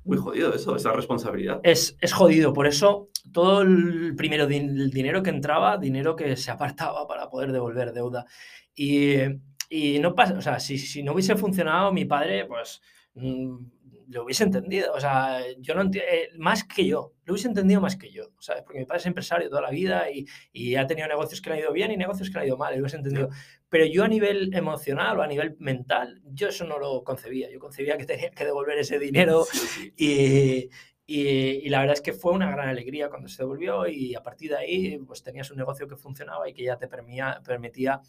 muy 0.05 0.17
jodido 0.17 0.55
eso, 0.55 0.77
esa 0.77 0.93
responsabilidad. 0.93 1.61
Es, 1.63 1.97
es 2.01 2.13
jodido, 2.13 2.53
por 2.53 2.67
eso 2.67 3.11
todo 3.33 3.63
el 3.63 4.15
primero 4.17 4.45
el 4.45 4.91
dinero 4.91 5.23
que 5.23 5.31
entraba, 5.31 5.79
dinero 5.79 6.17
que 6.17 6.37
se 6.37 6.51
apartaba 6.51 7.07
para 7.07 7.29
poder 7.29 7.53
devolver 7.53 7.93
deuda. 7.93 8.27
Y, 8.75 9.17
y 9.69 9.99
no 9.99 10.15
pasa, 10.15 10.35
o 10.35 10.43
sea, 10.43 10.59
si, 10.59 10.79
si, 10.79 11.03
no 11.03 11.13
hubiese 11.13 11.37
funcionado, 11.37 11.93
mi 11.93 12.05
padre, 12.05 12.47
pues 12.47 12.81
mm, 13.15 13.57
lo 14.11 14.25
hubiese 14.25 14.45
entendido. 14.45 14.93
O 14.93 15.01
sea, 15.01 15.41
yo 15.59 15.75
no 15.75 15.83
entiendo, 15.83 16.11
eh, 16.11 16.31
más 16.37 16.65
que 16.65 16.85
yo, 16.85 17.15
lo 17.25 17.33
hubiese 17.33 17.49
entendido 17.49 17.81
más 17.81 17.97
que 17.97 18.11
yo, 18.11 18.31
¿sabes? 18.41 18.63
Porque 18.65 18.81
mi 18.81 18.85
padre 18.85 19.01
es 19.01 19.07
empresario 19.07 19.49
toda 19.49 19.63
la 19.63 19.71
vida 19.71 20.11
y, 20.11 20.27
y, 20.53 20.75
ha 20.75 20.87
tenido 20.87 21.07
negocios 21.07 21.41
que 21.41 21.51
le 21.51 21.57
han 21.57 21.63
ido 21.63 21.73
bien 21.73 21.93
y 21.93 21.97
negocios 21.97 22.29
que 22.29 22.35
le 22.35 22.41
han 22.41 22.47
ido 22.49 22.57
mal, 22.57 22.75
lo 22.75 22.81
hubiese 22.81 22.97
entendido. 22.97 23.29
Pero 23.69 23.87
yo 23.87 24.05
a 24.05 24.09
nivel 24.09 24.53
emocional 24.53 25.19
o 25.19 25.23
a 25.23 25.29
nivel 25.29 25.57
mental, 25.61 26.21
yo 26.25 26.49
eso 26.49 26.65
no 26.65 26.79
lo 26.79 27.05
concebía. 27.05 27.51
Yo 27.51 27.61
concebía 27.61 27.97
que 27.97 28.05
tenía 28.05 28.31
que 28.31 28.45
devolver 28.45 28.79
ese 28.79 28.99
dinero 28.99 29.47
y, 29.97 30.69
y, 31.07 31.29
y, 31.65 31.69
la 31.69 31.81
verdad 31.81 31.95
es 31.95 32.03
que 32.03 32.13
fue 32.13 32.33
una 32.33 32.51
gran 32.51 32.69
alegría 32.69 33.11
cuando 33.11 33.29
se 33.29 33.43
devolvió 33.43 33.87
y 33.87 34.17
a 34.17 34.23
partir 34.23 34.51
de 34.51 34.57
ahí 34.57 34.99
pues 34.99 35.23
tenías 35.23 35.51
un 35.53 35.59
negocio 35.59 35.87
que 35.87 35.97
funcionaba 35.97 36.49
y 36.49 36.53
que 36.53 36.65
ya 36.65 36.77
te 36.77 36.89
permitía, 36.89 37.41
permitía 37.45 38.01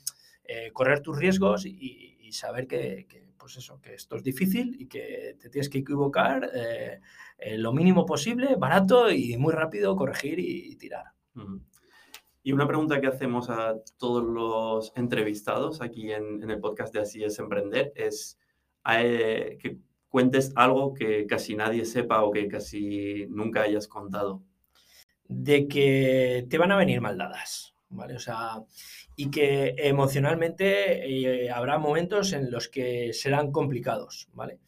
eh, 0.43 0.71
correr 0.73 1.01
tus 1.01 1.17
riesgos 1.17 1.65
y, 1.67 2.17
y 2.19 2.31
saber 2.31 2.65
que, 2.65 3.05
que 3.07 3.30
pues 3.41 3.57
eso, 3.57 3.81
que 3.81 3.95
esto 3.95 4.15
es 4.15 4.23
difícil 4.23 4.75
y 4.79 4.85
que 4.85 5.35
te 5.41 5.49
tienes 5.49 5.67
que 5.67 5.79
equivocar 5.79 6.51
eh, 6.53 7.01
eh, 7.39 7.57
lo 7.57 7.73
mínimo 7.73 8.05
posible, 8.05 8.55
barato 8.55 9.09
y 9.09 9.35
muy 9.37 9.51
rápido 9.51 9.95
corregir 9.95 10.39
y, 10.39 10.75
tirar. 10.75 11.05
Y 12.43 12.51
una 12.51 12.67
pregunta 12.67 13.01
que 13.01 13.07
hacemos 13.07 13.49
a 13.49 13.75
todos 13.97 14.23
los 14.23 14.93
entrevistados 14.95 15.81
aquí 15.81 16.11
en, 16.11 16.49
el 16.49 16.59
podcast 16.59 16.93
de 16.93 16.99
Así 16.99 17.23
es 17.23 17.39
Emprender 17.39 17.91
es 17.95 18.39
eh, 18.87 19.57
que 19.59 19.79
cuentes 20.07 20.53
algo 20.55 20.93
que 20.93 21.25
casi 21.25 21.55
nadie 21.55 21.85
sepa 21.85 22.23
o 22.23 22.31
que 22.31 22.47
casi 22.47 23.25
nunca 23.29 23.63
hayas 23.63 23.87
contado. 23.87 24.43
De 25.27 25.67
que 25.67 26.45
te 26.47 26.57
van 26.59 26.71
a 26.71 26.77
venir 26.77 27.01
maldadas, 27.01 27.73
¿vale? 27.89 28.15
O 28.15 28.19
sea, 28.19 28.63
y 29.15 29.29
que 29.29 29.75
emocionalmente 29.77 31.45
eh, 31.45 31.51
habrá 31.51 31.77
momentos 31.77 32.33
en 32.33 32.51
los 32.51 32.67
que 32.67 33.13
serán 33.13 33.51
complicados, 33.51 34.29
¿vale? 34.33 34.59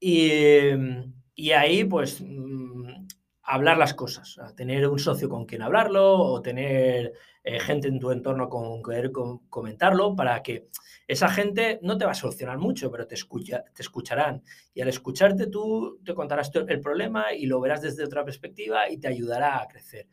Y, 0.00 1.50
ahí, 1.52 1.84
pues, 1.84 2.20
mm, 2.20 3.06
hablar 3.42 3.78
las 3.78 3.94
cosas, 3.94 4.38
tener 4.56 4.86
un 4.88 4.98
socio 4.98 5.28
con 5.28 5.46
quien 5.46 5.62
hablarlo 5.62 6.18
o 6.18 6.42
tener 6.42 7.12
eh, 7.44 7.60
gente 7.60 7.88
en 7.88 7.98
tu 7.98 8.10
entorno 8.10 8.48
con 8.48 8.82
quien 8.82 9.10
comentarlo 9.48 10.14
para 10.14 10.42
que 10.42 10.68
esa 11.06 11.30
gente 11.30 11.78
no 11.82 11.96
te 11.96 12.04
va 12.04 12.10
a 12.10 12.14
solucionar 12.14 12.58
mucho, 12.58 12.90
pero 12.90 13.06
te, 13.06 13.14
escucha, 13.14 13.64
te 13.74 13.82
escucharán. 13.82 14.42
Y 14.74 14.82
al 14.82 14.88
escucharte 14.88 15.46
tú 15.46 15.98
te 16.04 16.14
contarás 16.14 16.50
el 16.54 16.80
problema 16.80 17.32
y 17.32 17.46
lo 17.46 17.60
verás 17.60 17.80
desde 17.80 18.04
otra 18.04 18.24
perspectiva 18.24 18.90
y 18.90 18.98
te 18.98 19.08
ayudará 19.08 19.62
a 19.62 19.68
crecer. 19.68 20.06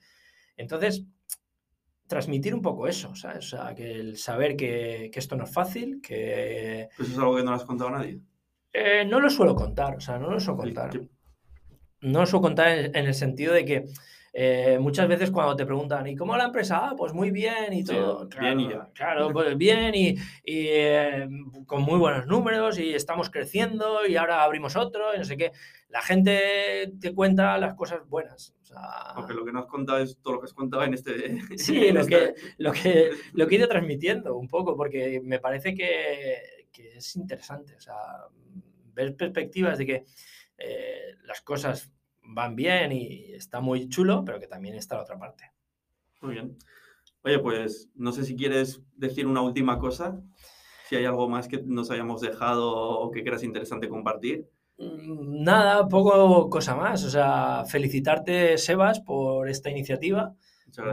Entonces, 0.55 1.03
transmitir 2.07 2.53
un 2.53 2.61
poco 2.61 2.87
eso, 2.87 3.15
¿sabes? 3.15 3.53
O 3.53 3.57
sea, 3.57 3.75
que 3.75 3.91
el 3.91 4.17
saber 4.17 4.55
que, 4.55 5.09
que 5.11 5.19
esto 5.19 5.35
no 5.35 5.45
es 5.45 5.53
fácil, 5.53 6.01
que... 6.01 6.89
¿Eso 6.99 7.11
es 7.11 7.17
algo 7.17 7.35
que 7.35 7.43
no 7.43 7.51
le 7.51 7.57
has 7.57 7.65
contado 7.65 7.89
a 7.89 7.97
nadie? 7.99 8.19
Eh, 8.77 9.05
no 9.05 9.19
lo 9.19 9.29
suelo 9.29 9.55
contar, 9.55 9.95
o 9.95 9.99
sea, 10.01 10.19
no 10.19 10.29
lo 10.29 10.39
suelo 10.39 10.57
contar. 10.57 10.99
No 12.01 12.19
lo 12.19 12.25
suelo 12.25 12.41
contar 12.41 12.67
en, 12.67 12.95
el 12.95 13.13
sentido 13.13 13.53
de 13.53 13.63
que 13.63 13.85
eh, 14.38 14.77
muchas 14.81 15.07
veces 15.07 15.31
cuando 15.31 15.55
te 15.55 15.65
preguntan, 15.65 16.05
¿y 16.07 16.15
cómo 16.17 16.36
la 16.36 16.43
empresa? 16.43 16.89
Ah, 16.89 16.93
pues 16.97 17.13
muy 17.13 17.31
bien 17.31 17.71
y 17.71 17.86
todo. 17.86 18.27
bien 18.38 18.59
y 18.59 18.69
ya. 18.69 18.89
Claro, 18.93 19.31
pues 19.31 19.57
bien 19.57 19.95
y, 19.95 20.09
y 20.43 20.67
eh, 20.67 21.25
con 21.65 21.83
muy 21.83 21.97
buenos 21.97 22.27
números 22.27 22.77
y 22.77 22.93
estamos 22.93 23.29
creciendo 23.29 24.05
y 24.05 24.17
ahora 24.17 24.43
abrimos 24.43 24.75
otro 24.75 25.15
y 25.15 25.19
no 25.19 25.23
sé 25.23 25.38
qué. 25.38 25.53
La 25.88 26.01
gente 26.01 26.91
te 26.99 27.15
cuenta 27.15 27.57
las 27.57 27.75
cosas 27.75 28.05
buenas. 28.09 28.53
Aunque 29.15 29.33
lo 29.33 29.45
que 29.45 29.53
no 29.53 29.59
has 29.59 29.67
contado 29.67 29.99
es 29.99 30.17
todo 30.21 30.33
lo 30.33 30.39
que 30.41 30.45
has 30.47 30.53
contado 30.53 30.83
en 30.83 30.95
este... 30.95 31.39
Sí, 31.57 31.93
lo, 31.93 32.05
que, 32.05 32.33
lo, 32.57 32.73
que, 32.73 33.11
lo 33.31 33.47
que 33.47 33.55
he 33.55 33.57
ido 33.59 33.69
transmitiendo 33.69 34.36
un 34.36 34.49
poco, 34.49 34.75
porque 34.75 35.21
me 35.23 35.39
parece 35.39 35.73
que, 35.73 36.67
que 36.73 36.97
es 36.97 37.15
interesante. 37.15 37.73
O 37.77 37.79
sea, 37.79 37.95
ver 38.93 39.15
perspectivas 39.15 39.77
de 39.77 39.86
que 39.86 40.05
eh, 40.57 41.15
las 41.23 41.39
cosas 41.39 41.89
van 42.28 42.55
bien 42.55 42.91
y 42.91 43.34
está 43.34 43.59
muy 43.59 43.89
chulo, 43.89 44.23
pero 44.26 44.39
que 44.39 44.47
también 44.47 44.76
está 44.76 44.95
la 44.95 45.03
otra 45.03 45.17
parte. 45.17 45.51
Muy 46.21 46.34
bien. 46.34 46.57
Oye, 47.23 47.39
pues 47.39 47.89
no 47.95 48.11
sé 48.11 48.23
si 48.23 48.36
quieres 48.36 48.82
decir 48.95 49.26
una 49.26 49.41
última 49.41 49.80
cosa, 49.80 50.21
si 50.88 50.95
hay 50.95 51.05
algo 51.05 51.28
más 51.28 51.47
que 51.47 51.61
nos 51.63 51.89
hayamos 51.89 52.21
dejado 52.21 52.71
o 52.71 53.11
que 53.11 53.23
creas 53.23 53.43
interesante 53.43 53.89
compartir. 53.89 54.47
Mm, 54.78 55.43
nada, 55.43 55.88
poco 55.88 56.49
cosa 56.49 56.76
más. 56.76 57.03
O 57.03 57.09
sea, 57.09 57.63
felicitarte, 57.65 58.57
Sebas, 58.57 58.99
por 58.99 59.49
esta 59.49 59.69
iniciativa, 59.69 60.36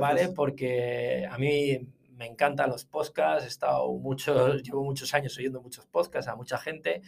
¿vale? 0.01 0.29
Porque 0.29 1.27
a 1.31 1.37
mí 1.39 1.87
me 2.17 2.27
encantan 2.27 2.71
los 2.71 2.85
podcasts, 2.85 3.45
he 3.45 3.49
estado 3.49 3.93
muchos, 3.95 4.63
llevo 4.63 4.85
muchos 4.85 5.13
años 5.15 5.37
oyendo 5.37 5.61
muchos 5.61 5.87
podcasts 5.87 6.29
a 6.29 6.37
mucha 6.37 6.57
gente 6.57 7.03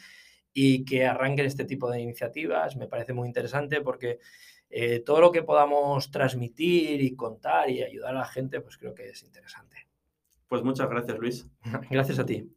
y 0.55 0.85
que 0.85 1.05
arranquen 1.05 1.47
este 1.47 1.65
tipo 1.65 1.91
de 1.91 2.01
iniciativas 2.01 2.77
me 2.77 2.87
parece 2.87 3.13
muy 3.13 3.27
interesante 3.27 3.81
porque 3.81 4.21
eh, 4.71 5.01
todo 5.01 5.21
lo 5.21 5.33
que 5.33 5.43
podamos 5.43 6.11
transmitir 6.11 7.03
y 7.03 7.15
contar 7.15 7.69
y 7.69 7.83
ayudar 7.83 8.15
a 8.15 8.21
la 8.21 8.25
gente, 8.25 8.61
pues 8.61 8.79
creo 8.79 8.95
que 8.95 9.09
es 9.11 9.23
interesante. 9.23 9.89
Pues 10.49 10.63
muchas 10.63 10.89
gracias, 10.89 11.19
Luis. 11.19 11.47
gracias 11.91 12.19
a 12.19 12.27
ti. 12.27 12.51